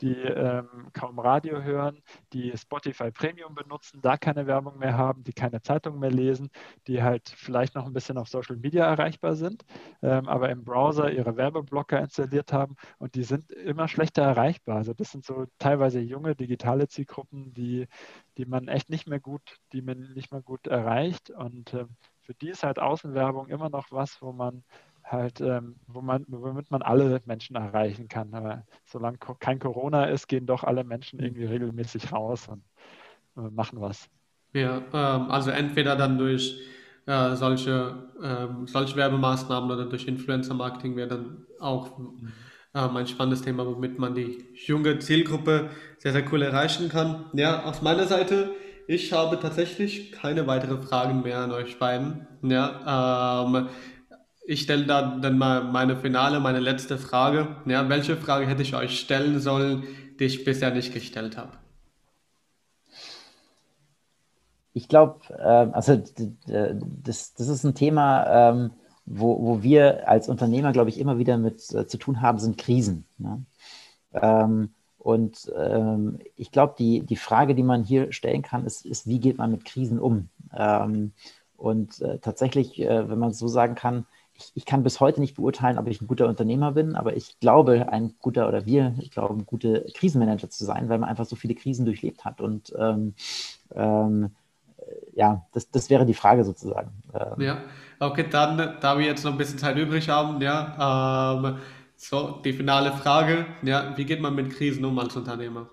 die 0.00 0.14
ähm, 0.14 0.88
kaum 0.92 1.18
Radio 1.18 1.62
hören, 1.62 2.02
die 2.32 2.56
Spotify 2.56 3.10
Premium 3.10 3.54
benutzen, 3.54 4.00
da 4.02 4.16
keine 4.16 4.46
Werbung 4.46 4.78
mehr 4.78 4.96
haben, 4.96 5.24
die 5.24 5.32
keine 5.32 5.62
Zeitung 5.62 5.98
mehr 5.98 6.10
lesen, 6.10 6.50
die 6.86 7.02
halt 7.02 7.28
vielleicht 7.28 7.74
noch 7.74 7.86
ein 7.86 7.92
bisschen 7.92 8.18
auf 8.18 8.28
Social 8.28 8.56
Media 8.56 8.84
erreichbar 8.86 9.34
sind, 9.34 9.64
ähm, 10.02 10.28
aber 10.28 10.50
im 10.50 10.64
Browser 10.64 11.10
ihre 11.10 11.36
Werbeblocker 11.36 12.00
installiert 12.00 12.52
haben 12.52 12.76
und 12.98 13.14
die 13.14 13.24
sind 13.24 13.50
immer 13.50 13.88
schlechter 13.88 14.22
erreichbar. 14.22 14.76
Also 14.76 14.92
das 14.92 15.12
sind 15.12 15.24
so 15.24 15.46
teilweise 15.58 16.00
junge 16.00 16.34
digitale 16.34 16.88
Zielgruppen, 16.88 17.54
die, 17.54 17.86
die 18.36 18.44
man 18.44 18.68
echt 18.68 18.90
nicht 18.90 19.08
mehr 19.08 19.20
gut, 19.20 19.58
die 19.72 19.82
man 19.82 20.12
nicht 20.14 20.30
mehr 20.30 20.42
gut 20.42 20.66
erreicht 20.66 21.30
und 21.30 21.72
äh, 21.72 21.86
für 22.26 22.34
die 22.34 22.48
ist 22.48 22.64
halt 22.64 22.80
Außenwerbung 22.80 23.46
immer 23.46 23.70
noch 23.70 23.92
was, 23.92 24.20
wo 24.20 24.32
man 24.32 24.64
halt, 25.06 25.40
ähm, 25.40 25.76
wo 25.86 26.00
man, 26.00 26.24
womit 26.28 26.70
man 26.70 26.82
alle 26.82 27.20
Menschen 27.26 27.56
erreichen 27.56 28.08
kann. 28.08 28.34
Aber 28.34 28.64
solange 28.84 29.18
kein 29.38 29.58
Corona 29.58 30.06
ist, 30.06 30.26
gehen 30.28 30.46
doch 30.46 30.64
alle 30.64 30.84
Menschen 30.84 31.20
irgendwie 31.20 31.44
regelmäßig 31.44 32.12
raus 32.12 32.48
und 32.48 32.62
äh, 33.36 33.50
machen 33.50 33.80
was. 33.80 34.08
Ja, 34.52 34.78
ähm, 34.92 35.30
also 35.30 35.50
entweder 35.50 35.96
dann 35.96 36.18
durch 36.18 36.60
äh, 37.06 37.36
solche, 37.36 38.10
ähm, 38.22 38.66
solche 38.66 38.96
Werbemaßnahmen 38.96 39.70
oder 39.70 39.86
durch 39.86 40.08
Influencer-Marketing 40.08 40.96
wäre 40.96 41.08
dann 41.08 41.46
auch 41.60 41.98
mhm. 41.98 42.32
ähm, 42.74 42.96
ein 42.96 43.06
spannendes 43.06 43.42
Thema, 43.42 43.66
womit 43.66 43.98
man 43.98 44.14
die 44.14 44.44
junge 44.54 44.98
Zielgruppe 44.98 45.70
sehr, 45.98 46.12
sehr 46.12 46.24
cool 46.32 46.42
erreichen 46.42 46.88
kann. 46.88 47.26
Ja, 47.32 47.64
aus 47.64 47.82
meiner 47.82 48.06
Seite, 48.06 48.50
ich 48.88 49.12
habe 49.12 49.38
tatsächlich 49.38 50.12
keine 50.12 50.46
weiteren 50.46 50.82
Fragen 50.82 51.22
mehr 51.22 51.38
an 51.38 51.52
euch 51.52 51.78
beiden. 51.78 52.26
Ja, 52.42 53.44
ähm, 53.46 53.68
ich 54.46 54.62
stelle 54.62 54.86
da 54.86 55.18
dann 55.18 55.38
mal 55.38 55.64
meine 55.64 55.96
finale, 55.96 56.38
meine 56.38 56.60
letzte 56.60 56.98
Frage. 56.98 57.48
Ja, 57.66 57.88
welche 57.88 58.16
Frage 58.16 58.46
hätte 58.46 58.62
ich 58.62 58.74
euch 58.74 58.98
stellen 59.00 59.40
sollen, 59.40 59.82
die 60.18 60.24
ich 60.24 60.44
bisher 60.44 60.72
nicht 60.72 60.94
gestellt 60.94 61.36
habe? 61.36 61.50
Ich 64.72 64.88
glaube, 64.88 65.20
äh, 65.30 65.72
also 65.72 66.00
das, 66.46 67.34
das 67.34 67.48
ist 67.48 67.64
ein 67.64 67.74
Thema, 67.74 68.50
ähm, 68.50 68.70
wo, 69.04 69.42
wo 69.42 69.62
wir 69.62 70.08
als 70.08 70.28
Unternehmer, 70.28 70.72
glaube 70.72 70.90
ich, 70.90 71.00
immer 71.00 71.18
wieder 71.18 71.38
mit 71.38 71.74
äh, 71.74 71.86
zu 71.86 71.98
tun 71.98 72.20
haben, 72.20 72.38
sind 72.38 72.56
Krisen. 72.56 73.04
Ne? 73.18 73.44
Ähm, 74.12 74.70
und 74.98 75.50
ähm, 75.56 76.18
ich 76.36 76.52
glaube, 76.52 76.74
die, 76.78 77.00
die 77.00 77.16
Frage, 77.16 77.54
die 77.54 77.62
man 77.62 77.84
hier 77.84 78.12
stellen 78.12 78.42
kann, 78.42 78.64
ist, 78.64 78.84
ist 78.84 79.06
wie 79.06 79.18
geht 79.18 79.38
man 79.38 79.50
mit 79.50 79.64
Krisen 79.64 79.98
um? 79.98 80.28
Ähm, 80.52 81.12
und 81.56 82.00
äh, 82.02 82.18
tatsächlich, 82.18 82.80
äh, 82.80 83.08
wenn 83.08 83.18
man 83.18 83.32
so 83.32 83.48
sagen 83.48 83.74
kann, 83.74 84.06
ich, 84.38 84.52
ich, 84.54 84.66
kann 84.66 84.82
bis 84.82 85.00
heute 85.00 85.20
nicht 85.20 85.36
beurteilen, 85.36 85.78
ob 85.78 85.86
ich 85.86 86.00
ein 86.00 86.06
guter 86.06 86.28
Unternehmer 86.28 86.72
bin, 86.72 86.94
aber 86.94 87.16
ich 87.16 87.38
glaube, 87.40 87.90
ein 87.90 88.14
guter 88.20 88.48
oder 88.48 88.66
wir 88.66 88.94
ich 88.98 89.10
glaube, 89.10 89.42
gute 89.44 89.86
Krisenmanager 89.94 90.50
zu 90.50 90.64
sein, 90.64 90.88
weil 90.88 90.98
man 90.98 91.08
einfach 91.08 91.24
so 91.24 91.36
viele 91.36 91.54
Krisen 91.54 91.84
durchlebt 91.84 92.24
hat. 92.24 92.40
Und 92.40 92.72
ähm, 92.78 93.14
ähm, 93.74 94.30
ja, 95.14 95.46
das, 95.52 95.70
das 95.70 95.90
wäre 95.90 96.06
die 96.06 96.14
Frage 96.14 96.44
sozusagen. 96.44 96.90
Ähm, 97.14 97.40
ja, 97.40 97.62
okay, 97.98 98.26
dann, 98.30 98.76
da 98.80 98.98
wir 98.98 99.06
jetzt 99.06 99.24
noch 99.24 99.32
ein 99.32 99.38
bisschen 99.38 99.58
Zeit 99.58 99.76
übrig 99.76 100.08
haben, 100.08 100.40
ja, 100.40 101.42
ähm, 101.42 101.58
so, 101.96 102.40
die 102.44 102.52
finale 102.52 102.92
Frage, 102.92 103.46
ja, 103.62 103.96
wie 103.96 104.04
geht 104.04 104.20
man 104.20 104.34
mit 104.34 104.50
Krisen 104.52 104.84
um 104.84 104.98
als 104.98 105.16
Unternehmer? 105.16 105.68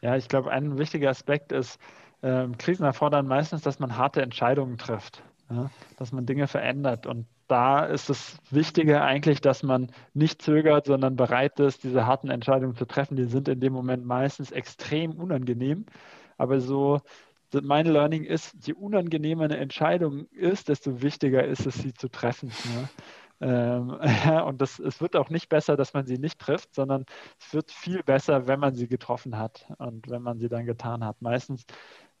Ja, 0.00 0.16
ich 0.16 0.28
glaube, 0.28 0.52
ein 0.52 0.78
wichtiger 0.78 1.10
Aspekt 1.10 1.50
ist, 1.50 1.80
ähm, 2.22 2.56
Krisen 2.58 2.84
erfordern 2.84 3.26
meistens, 3.26 3.62
dass 3.62 3.80
man 3.80 3.96
harte 3.96 4.22
Entscheidungen 4.22 4.78
trifft 4.78 5.22
ja, 5.50 5.70
dass 5.96 6.12
man 6.12 6.26
Dinge 6.26 6.46
verändert. 6.46 7.06
Und 7.06 7.26
da 7.46 7.84
ist 7.84 8.10
es 8.10 8.36
Wichtige 8.50 9.00
eigentlich, 9.02 9.40
dass 9.40 9.62
man 9.62 9.90
nicht 10.14 10.42
zögert, 10.42 10.86
sondern 10.86 11.16
bereit 11.16 11.58
ist, 11.60 11.84
diese 11.84 12.06
harten 12.06 12.30
Entscheidungen 12.30 12.76
zu 12.76 12.84
treffen. 12.84 13.16
Die 13.16 13.24
sind 13.24 13.48
in 13.48 13.60
dem 13.60 13.72
Moment 13.72 14.04
meistens 14.04 14.50
extrem 14.50 15.12
unangenehm. 15.12 15.86
Aber 16.36 16.60
so, 16.60 17.00
mein 17.52 17.86
Learning 17.86 18.24
ist, 18.24 18.54
je 18.66 18.74
unangenehmer 18.74 19.44
eine 19.44 19.56
Entscheidung 19.56 20.26
ist, 20.32 20.68
desto 20.68 21.02
wichtiger 21.02 21.44
ist 21.44 21.66
es, 21.66 21.76
sie 21.76 21.94
zu 21.94 22.08
treffen. 22.08 22.52
Ähm, 23.40 23.90
und 24.46 24.60
das, 24.60 24.78
es 24.78 25.00
wird 25.00 25.16
auch 25.16 25.30
nicht 25.30 25.48
besser, 25.48 25.76
dass 25.76 25.94
man 25.94 26.06
sie 26.06 26.18
nicht 26.18 26.38
trifft, 26.38 26.74
sondern 26.74 27.04
es 27.40 27.54
wird 27.54 27.70
viel 27.70 28.02
besser, 28.02 28.46
wenn 28.48 28.60
man 28.60 28.74
sie 28.74 28.88
getroffen 28.88 29.38
hat 29.38 29.66
und 29.78 30.10
wenn 30.10 30.22
man 30.22 30.38
sie 30.38 30.48
dann 30.48 30.66
getan 30.66 31.04
hat. 31.04 31.22
Meistens 31.22 31.64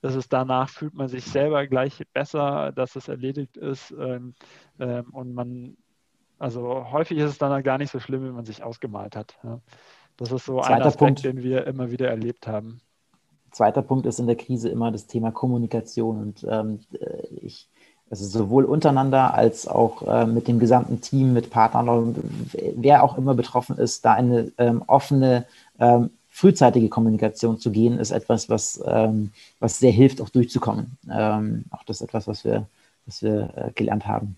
dass 0.00 0.14
es 0.14 0.28
danach 0.28 0.68
fühlt 0.68 0.94
man 0.94 1.08
sich 1.08 1.24
selber 1.24 1.66
gleich 1.66 2.02
besser, 2.12 2.72
dass 2.72 2.96
es 2.96 3.08
erledigt 3.08 3.56
ist 3.56 3.92
ähm, 3.98 4.34
ähm, 4.78 5.10
und 5.12 5.34
man, 5.34 5.76
also 6.38 6.90
häufig 6.90 7.18
ist 7.18 7.30
es 7.30 7.38
dann 7.38 7.62
gar 7.62 7.78
nicht 7.78 7.90
so 7.90 8.00
schlimm, 8.00 8.24
wie 8.24 8.32
man 8.32 8.44
sich 8.44 8.62
ausgemalt 8.62 9.16
hat. 9.16 9.36
Ja. 9.42 9.60
Das 10.16 10.32
ist 10.32 10.46
so 10.46 10.60
Zweiter 10.60 10.74
ein 10.74 10.82
Aspekt, 10.82 10.98
Punkt. 10.98 11.24
den 11.24 11.42
wir 11.42 11.66
immer 11.66 11.90
wieder 11.90 12.08
erlebt 12.08 12.46
haben. 12.46 12.80
Zweiter 13.50 13.82
Punkt 13.82 14.06
ist 14.06 14.18
in 14.18 14.26
der 14.26 14.36
Krise 14.36 14.68
immer 14.68 14.92
das 14.92 15.06
Thema 15.06 15.32
Kommunikation 15.32 16.20
und 16.20 16.46
ähm, 16.48 16.80
ich, 17.40 17.68
also 18.10 18.24
sowohl 18.26 18.64
untereinander 18.64 19.34
als 19.34 19.66
auch 19.66 20.02
äh, 20.02 20.26
mit 20.26 20.48
dem 20.48 20.58
gesamten 20.58 21.00
Team, 21.00 21.32
mit 21.32 21.50
Partnern, 21.50 22.14
wer 22.76 23.02
auch 23.02 23.16
immer 23.16 23.34
betroffen 23.34 23.78
ist, 23.78 24.04
da 24.04 24.12
eine 24.12 24.52
ähm, 24.58 24.82
offene 24.86 25.46
ähm, 25.78 26.10
frühzeitige 26.38 26.88
Kommunikation 26.88 27.58
zu 27.58 27.72
gehen, 27.72 27.98
ist 27.98 28.12
etwas, 28.12 28.48
was, 28.48 28.80
ähm, 28.86 29.32
was 29.58 29.80
sehr 29.80 29.90
hilft, 29.90 30.20
auch 30.20 30.28
durchzukommen. 30.28 30.96
Ähm, 31.10 31.64
auch 31.70 31.82
das 31.82 31.96
ist 31.96 32.02
etwas, 32.02 32.28
was 32.28 32.44
wir, 32.44 32.68
was 33.06 33.24
wir 33.24 33.52
äh, 33.56 33.72
gelernt 33.72 34.06
haben. 34.06 34.36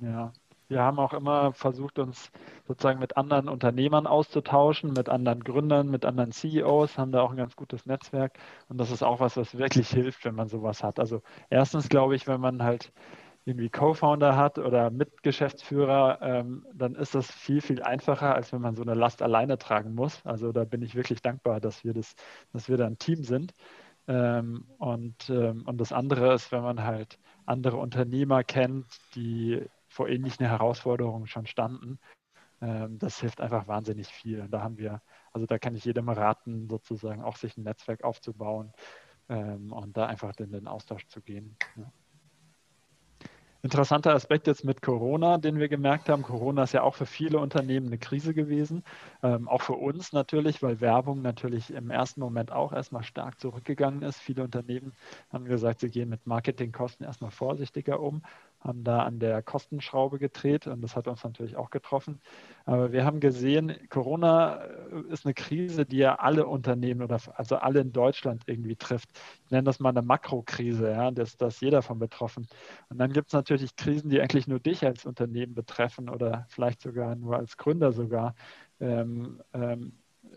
Ja, 0.00 0.32
wir 0.66 0.82
haben 0.82 0.98
auch 0.98 1.12
immer 1.12 1.52
versucht, 1.52 2.00
uns 2.00 2.32
sozusagen 2.66 2.98
mit 2.98 3.16
anderen 3.16 3.48
Unternehmern 3.48 4.08
auszutauschen, 4.08 4.94
mit 4.94 5.08
anderen 5.08 5.44
Gründern, 5.44 5.88
mit 5.88 6.04
anderen 6.04 6.32
CEOs, 6.32 6.98
haben 6.98 7.12
da 7.12 7.22
auch 7.22 7.30
ein 7.30 7.36
ganz 7.36 7.54
gutes 7.54 7.86
Netzwerk. 7.86 8.36
Und 8.68 8.78
das 8.78 8.90
ist 8.90 9.04
auch 9.04 9.20
was, 9.20 9.36
was 9.36 9.56
wirklich 9.56 9.88
hilft, 9.90 10.24
wenn 10.24 10.34
man 10.34 10.48
sowas 10.48 10.82
hat. 10.82 10.98
Also 10.98 11.22
erstens 11.50 11.88
glaube 11.88 12.16
ich, 12.16 12.26
wenn 12.26 12.40
man 12.40 12.64
halt 12.64 12.90
irgendwie 13.46 13.70
Co-Founder 13.70 14.36
hat 14.36 14.58
oder 14.58 14.90
Mitgeschäftsführer, 14.90 16.18
ähm, 16.20 16.66
dann 16.74 16.96
ist 16.96 17.14
das 17.14 17.30
viel, 17.30 17.60
viel 17.60 17.80
einfacher, 17.82 18.34
als 18.34 18.52
wenn 18.52 18.60
man 18.60 18.74
so 18.74 18.82
eine 18.82 18.94
Last 18.94 19.22
alleine 19.22 19.56
tragen 19.56 19.94
muss. 19.94 20.24
Also 20.26 20.50
da 20.50 20.64
bin 20.64 20.82
ich 20.82 20.96
wirklich 20.96 21.22
dankbar, 21.22 21.60
dass 21.60 21.84
wir 21.84 21.94
das, 21.94 22.16
dass 22.52 22.68
wir 22.68 22.76
da 22.76 22.86
ein 22.86 22.98
Team 22.98 23.22
sind. 23.22 23.54
Ähm, 24.08 24.66
und, 24.78 25.30
ähm, 25.30 25.62
und 25.64 25.80
das 25.80 25.92
andere 25.92 26.34
ist, 26.34 26.50
wenn 26.50 26.62
man 26.62 26.82
halt 26.82 27.20
andere 27.44 27.76
Unternehmer 27.76 28.42
kennt, 28.42 28.86
die 29.14 29.62
vor 29.88 30.08
ähnlichen 30.08 30.46
Herausforderungen 30.46 31.28
schon 31.28 31.46
standen. 31.46 32.00
Ähm, 32.60 32.98
das 32.98 33.20
hilft 33.20 33.40
einfach 33.40 33.68
wahnsinnig 33.68 34.08
viel. 34.08 34.40
Und 34.40 34.50
da 34.50 34.62
haben 34.62 34.78
wir, 34.78 35.02
also 35.32 35.46
da 35.46 35.58
kann 35.58 35.76
ich 35.76 35.84
jedem 35.84 36.08
raten, 36.08 36.68
sozusagen 36.68 37.22
auch 37.22 37.36
sich 37.36 37.56
ein 37.56 37.62
Netzwerk 37.62 38.02
aufzubauen 38.02 38.72
ähm, 39.28 39.72
und 39.72 39.96
da 39.96 40.06
einfach 40.06 40.34
in 40.38 40.50
den 40.50 40.66
Austausch 40.66 41.06
zu 41.06 41.20
gehen. 41.20 41.56
Ja. 41.76 41.92
Interessanter 43.62 44.14
Aspekt 44.14 44.46
jetzt 44.46 44.64
mit 44.64 44.82
Corona, 44.82 45.38
den 45.38 45.58
wir 45.58 45.68
gemerkt 45.68 46.08
haben. 46.08 46.22
Corona 46.22 46.64
ist 46.64 46.72
ja 46.72 46.82
auch 46.82 46.94
für 46.94 47.06
viele 47.06 47.38
Unternehmen 47.38 47.86
eine 47.86 47.98
Krise 47.98 48.34
gewesen. 48.34 48.84
Ähm, 49.22 49.48
auch 49.48 49.62
für 49.62 49.74
uns 49.74 50.12
natürlich, 50.12 50.62
weil 50.62 50.80
Werbung 50.80 51.22
natürlich 51.22 51.72
im 51.72 51.90
ersten 51.90 52.20
Moment 52.20 52.52
auch 52.52 52.72
erstmal 52.72 53.02
stark 53.02 53.40
zurückgegangen 53.40 54.02
ist. 54.02 54.18
Viele 54.18 54.44
Unternehmen 54.44 54.92
haben 55.32 55.46
gesagt, 55.46 55.80
sie 55.80 55.90
gehen 55.90 56.08
mit 56.08 56.26
Marketingkosten 56.26 57.06
erstmal 57.06 57.30
vorsichtiger 57.30 58.00
um 58.00 58.22
haben 58.66 58.84
da 58.84 59.00
an 59.00 59.18
der 59.18 59.42
Kostenschraube 59.42 60.18
gedreht 60.18 60.66
und 60.66 60.82
das 60.82 60.96
hat 60.96 61.08
uns 61.08 61.24
natürlich 61.24 61.56
auch 61.56 61.70
getroffen. 61.70 62.20
Aber 62.64 62.92
wir 62.92 63.04
haben 63.04 63.20
gesehen, 63.20 63.76
Corona 63.90 64.62
äh, 64.64 65.12
ist 65.12 65.24
eine 65.24 65.34
Krise, 65.34 65.86
die 65.86 65.98
ja 65.98 66.16
alle 66.16 66.46
Unternehmen 66.46 67.02
oder 67.02 67.20
also 67.34 67.56
alle 67.56 67.80
in 67.80 67.92
Deutschland 67.92 68.42
irgendwie 68.46 68.76
trifft. 68.76 69.10
Ich 69.44 69.50
nenne 69.50 69.64
das 69.64 69.80
mal 69.80 69.90
eine 69.90 70.02
Makrokrise, 70.02 70.90
ja, 70.90 71.10
da 71.10 71.22
ist, 71.22 71.40
ist 71.40 71.62
jeder 71.62 71.82
von 71.82 71.98
betroffen. 71.98 72.46
Und 72.88 72.98
dann 72.98 73.12
gibt 73.12 73.28
es 73.28 73.32
natürlich 73.32 73.76
Krisen, 73.76 74.10
die 74.10 74.20
eigentlich 74.20 74.46
nur 74.46 74.60
dich 74.60 74.84
als 74.84 75.06
Unternehmen 75.06 75.54
betreffen 75.54 76.08
oder 76.08 76.46
vielleicht 76.48 76.82
sogar 76.82 77.14
nur 77.16 77.36
als 77.36 77.56
Gründer 77.56 77.92
sogar. 77.92 78.34
Ähm, 78.80 79.42
ähm, 79.54 79.92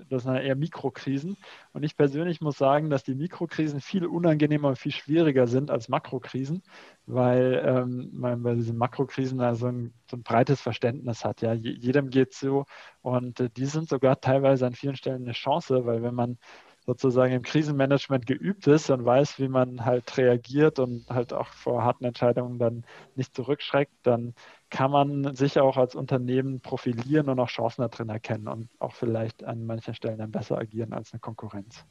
das 0.10 0.24
sind 0.24 0.36
eher 0.36 0.56
Mikrokrisen. 0.56 1.38
Und 1.74 1.84
ich 1.84 1.98
persönlich 1.98 2.42
muss 2.42 2.58
sagen, 2.58 2.90
dass 2.90 3.04
die 3.04 3.16
Mikrokrisen 3.16 3.82
viel 3.82 4.06
unangenehmer 4.06 4.70
und 4.70 4.78
viel 4.78 4.92
schwieriger 4.92 5.48
sind 5.48 5.72
als 5.72 5.90
Makrokrisen, 5.90 6.64
weil 7.06 7.62
ähm, 7.66 8.10
man 8.14 8.44
bei 8.44 8.56
diesen 8.56 8.78
Makrokrisen 8.78 9.42
also 9.42 9.68
ein, 9.68 9.94
so 10.10 10.18
ein 10.18 10.24
breites 10.24 10.62
Verständnis 10.62 11.26
hat. 11.26 11.42
Ja, 11.42 11.54
jedem 11.54 12.10
geht 12.10 12.34
es 12.34 12.40
so 12.40 12.66
und 13.02 13.40
äh, 13.40 13.50
die 13.50 13.66
sind 13.66 13.90
sogar 13.90 14.22
teilweise 14.22 14.66
an 14.66 14.74
vielen 14.74 14.96
Stellen 14.96 15.24
eine 15.24 15.34
Chance, 15.34 15.86
weil 15.86 16.04
wenn 16.04 16.16
man 16.16 16.38
sozusagen 16.86 17.34
im 17.34 17.44
Krisenmanagement 17.44 18.26
geübt 18.26 18.66
ist 18.66 18.90
und 18.90 19.06
weiß, 19.06 19.38
wie 19.38 19.48
man 19.48 19.86
halt 19.86 20.18
reagiert 20.18 20.80
und 20.80 21.08
halt 21.10 21.34
auch 21.34 21.50
vor 21.50 21.84
harten 21.84 22.06
Entscheidungen 22.06 22.58
dann 22.58 22.84
nicht 23.16 23.36
zurückschreckt, 23.36 23.94
dann 24.02 24.34
kann 24.70 24.92
man 24.92 25.36
sich 25.36 25.60
auch 25.60 25.78
als 25.78 25.96
Unternehmen 25.96 26.62
profilieren 26.62 27.30
und 27.30 27.40
auch 27.40 27.50
Chancen 27.50 27.82
da 27.82 27.88
drin 27.88 28.10
erkennen 28.10 28.48
und 28.48 28.70
auch 28.80 28.94
vielleicht 28.94 29.44
an 29.44 29.66
manchen 29.66 29.96
Stellen 29.96 30.20
dann 30.20 30.32
besser 30.32 30.58
agieren 30.58 30.94
als 30.94 31.12
eine 31.12 31.20
Konkurrenz. 31.20 31.86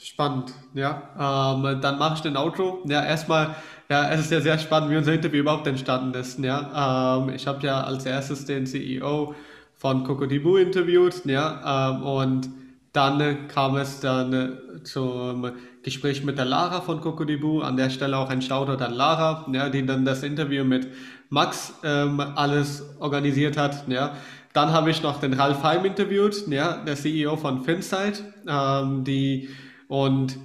Spannend, 0.00 0.54
ja. 0.74 1.54
Ähm, 1.58 1.80
dann 1.80 1.98
mache 1.98 2.14
ich 2.14 2.20
den 2.20 2.36
Outro. 2.36 2.84
Ja, 2.86 3.04
erstmal, 3.04 3.56
ja, 3.88 4.08
es 4.10 4.20
ist 4.20 4.30
ja 4.30 4.40
sehr 4.40 4.58
spannend, 4.58 4.90
wie 4.90 4.96
unser 4.96 5.12
Interview 5.12 5.40
überhaupt 5.40 5.66
entstanden 5.66 6.14
ist. 6.14 6.38
Ja, 6.38 7.18
ähm, 7.18 7.30
ich 7.30 7.48
habe 7.48 7.66
ja 7.66 7.82
als 7.82 8.06
erstes 8.06 8.44
den 8.44 8.64
CEO 8.64 9.34
von 9.74 10.04
Cocodibu 10.04 10.56
interviewt, 10.56 11.24
ja, 11.24 11.90
ähm, 11.90 12.02
und 12.04 12.48
dann 12.92 13.48
kam 13.48 13.76
es 13.76 13.98
dann 14.00 14.58
zum 14.84 15.50
Gespräch 15.82 16.24
mit 16.24 16.38
der 16.38 16.44
Lara 16.44 16.80
von 16.80 17.00
Cocodibu. 17.00 17.60
An 17.60 17.76
der 17.76 17.90
Stelle 17.90 18.16
auch 18.16 18.30
ein 18.30 18.42
Shoutout 18.42 18.82
an 18.82 18.94
Lara, 18.94 19.46
ja, 19.52 19.68
die 19.68 19.84
dann 19.84 20.04
das 20.04 20.22
Interview 20.22 20.64
mit 20.64 20.88
Max 21.30 21.74
ähm, 21.84 22.20
alles 22.20 22.84
organisiert 23.00 23.56
hat. 23.56 23.88
Ja. 23.88 24.16
Dann 24.52 24.72
habe 24.72 24.90
ich 24.90 25.02
noch 25.02 25.20
den 25.20 25.34
Ralf 25.34 25.62
Heim 25.62 25.84
interviewt, 25.84 26.46
ja, 26.48 26.78
der 26.84 26.96
CEO 26.96 27.36
von 27.36 27.62
Finsight. 27.62 28.24
Ähm, 28.46 29.04
die, 29.04 29.48
und 29.88 30.36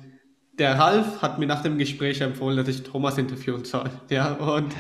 der 0.60 0.78
Ralf 0.78 1.22
hat 1.22 1.40
mir 1.40 1.48
nach 1.48 1.64
dem 1.64 1.78
Gespräch 1.78 2.22
empfohlen, 2.22 2.58
dass 2.58 2.68
ich 2.68 2.84
Thomas 2.84 3.18
interviewen 3.18 3.66
soll. 3.66 3.90
Ja, 4.10 4.34
und 4.34 4.74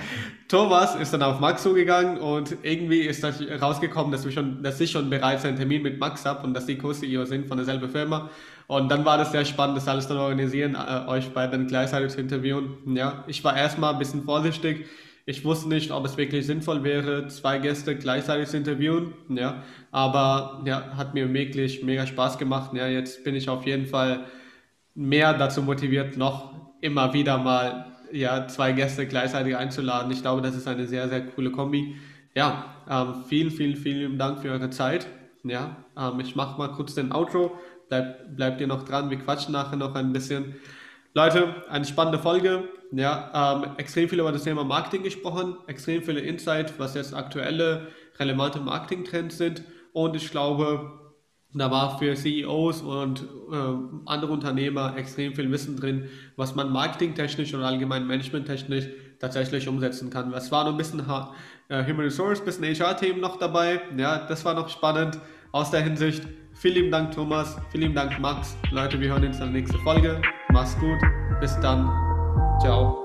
Thomas 0.47 0.95
ist 0.95 1.13
dann 1.13 1.23
auf 1.23 1.39
Max 1.39 1.63
zugegangen 1.63 2.19
und 2.19 2.57
irgendwie 2.61 3.01
ist 3.01 3.23
das 3.23 3.41
rausgekommen, 3.59 4.11
dass, 4.11 4.23
wir 4.23 4.31
schon, 4.31 4.61
dass 4.61 4.79
ich 4.79 4.91
schon 4.91 5.09
bereits 5.09 5.45
einen 5.45 5.57
Termin 5.57 5.81
mit 5.81 5.99
Max 5.99 6.25
habe 6.25 6.45
und 6.45 6.53
dass 6.53 6.67
die 6.67 6.77
Co-CEO 6.77 7.25
sind 7.25 7.47
von 7.47 7.57
derselben 7.57 7.89
Firma. 7.89 8.29
Und 8.67 8.89
dann 8.89 9.05
war 9.05 9.17
das 9.17 9.31
sehr 9.31 9.45
spannend, 9.45 9.77
das 9.77 9.87
alles 9.87 10.07
dann 10.07 10.17
organisieren, 10.17 10.75
äh, 10.75 11.07
euch 11.07 11.29
beiden 11.33 11.67
gleichzeitig 11.67 12.11
zu 12.11 12.21
interviewen. 12.21 12.77
Ja, 12.95 13.23
ich 13.27 13.43
war 13.43 13.55
erstmal 13.55 13.93
ein 13.93 13.99
bisschen 13.99 14.23
vorsichtig. 14.23 14.85
Ich 15.25 15.45
wusste 15.45 15.69
nicht, 15.69 15.91
ob 15.91 16.05
es 16.05 16.17
wirklich 16.17 16.45
sinnvoll 16.45 16.83
wäre, 16.83 17.27
zwei 17.27 17.57
Gäste 17.57 17.95
gleichzeitig 17.95 18.49
zu 18.49 18.57
interviewen. 18.57 19.13
Ja, 19.29 19.63
aber 19.91 20.61
ja, 20.65 20.95
hat 20.97 21.13
mir 21.13 21.33
wirklich 21.33 21.83
mega 21.83 22.05
Spaß 22.05 22.37
gemacht. 22.37 22.73
Ja, 22.73 22.87
jetzt 22.87 23.23
bin 23.23 23.35
ich 23.35 23.47
auf 23.47 23.65
jeden 23.65 23.85
Fall 23.85 24.25
mehr 24.95 25.33
dazu 25.33 25.61
motiviert, 25.61 26.17
noch 26.17 26.53
immer 26.81 27.13
wieder 27.13 27.37
mal 27.37 27.93
ja, 28.11 28.47
zwei 28.47 28.73
Gäste 28.73 29.07
gleichzeitig 29.07 29.55
einzuladen. 29.55 30.11
Ich 30.11 30.21
glaube, 30.21 30.41
das 30.41 30.55
ist 30.55 30.67
eine 30.67 30.87
sehr, 30.87 31.09
sehr 31.09 31.25
coole 31.25 31.51
Kombi. 31.51 31.95
Ja, 32.35 32.65
ähm, 32.89 33.23
vielen, 33.27 33.51
vielen, 33.51 33.75
vielen 33.75 34.17
Dank 34.17 34.39
für 34.39 34.51
eure 34.51 34.69
Zeit. 34.69 35.07
Ja, 35.43 35.77
ähm, 35.97 36.19
ich 36.19 36.35
mache 36.35 36.57
mal 36.57 36.69
kurz 36.69 36.95
den 36.95 37.11
Outro. 37.11 37.57
Bleib, 37.89 38.35
bleibt 38.35 38.61
ihr 38.61 38.67
noch 38.67 38.83
dran, 38.83 39.09
wir 39.09 39.17
quatschen 39.19 39.53
nachher 39.53 39.77
noch 39.77 39.95
ein 39.95 40.13
bisschen. 40.13 40.55
Leute, 41.13 41.63
eine 41.69 41.85
spannende 41.85 42.19
Folge. 42.19 42.69
Ja, 42.91 43.63
ähm, 43.63 43.71
extrem 43.77 44.07
viel 44.07 44.19
über 44.19 44.31
das 44.31 44.43
Thema 44.43 44.63
Marketing 44.63 45.03
gesprochen, 45.03 45.57
extrem 45.67 46.03
viele 46.03 46.19
Insight, 46.19 46.77
was 46.79 46.93
jetzt 46.93 47.13
aktuelle 47.13 47.87
relevante 48.19 48.59
Marketing-Trends 48.59 49.37
sind. 49.37 49.63
Und 49.93 50.15
ich 50.15 50.29
glaube, 50.29 50.91
da 51.53 51.69
war 51.69 51.99
für 51.99 52.15
CEOs 52.15 52.81
und 52.81 53.21
äh, 53.21 53.55
andere 54.05 54.31
Unternehmer 54.31 54.97
extrem 54.97 55.35
viel 55.35 55.51
Wissen 55.51 55.77
drin, 55.77 56.09
was 56.35 56.55
man 56.55 56.71
marketingtechnisch 56.71 57.53
und 57.53 57.61
allgemein 57.61 58.07
managementtechnisch 58.07 58.89
tatsächlich 59.19 59.67
umsetzen 59.67 60.09
kann. 60.09 60.33
Es 60.33 60.51
war 60.51 60.63
noch 60.63 60.71
ein 60.71 60.77
bisschen 60.77 60.99
äh, 61.01 61.83
Human 61.85 62.05
Resource, 62.05 62.39
ein 62.39 62.45
bisschen 62.45 62.65
HR-Themen 62.65 63.21
noch 63.21 63.37
dabei. 63.37 63.81
Ja, 63.97 64.25
das 64.27 64.43
war 64.45 64.55
noch 64.55 64.69
spannend 64.69 65.19
aus 65.51 65.69
der 65.69 65.81
Hinsicht. 65.81 66.23
Vielen 66.63 66.75
lieben 66.75 66.91
Dank, 66.91 67.11
Thomas. 67.11 67.57
Vielen 67.71 67.81
lieben 67.81 67.95
Dank, 67.95 68.17
Max. 68.21 68.55
Leute, 68.71 68.97
wir 68.97 69.09
hören 69.09 69.25
uns 69.25 69.35
in 69.35 69.51
der 69.51 69.61
nächsten 69.61 69.77
Folge. 69.79 70.21
Mach's 70.53 70.79
gut. 70.79 70.97
Bis 71.41 71.59
dann. 71.59 71.89
Ciao. 72.61 73.02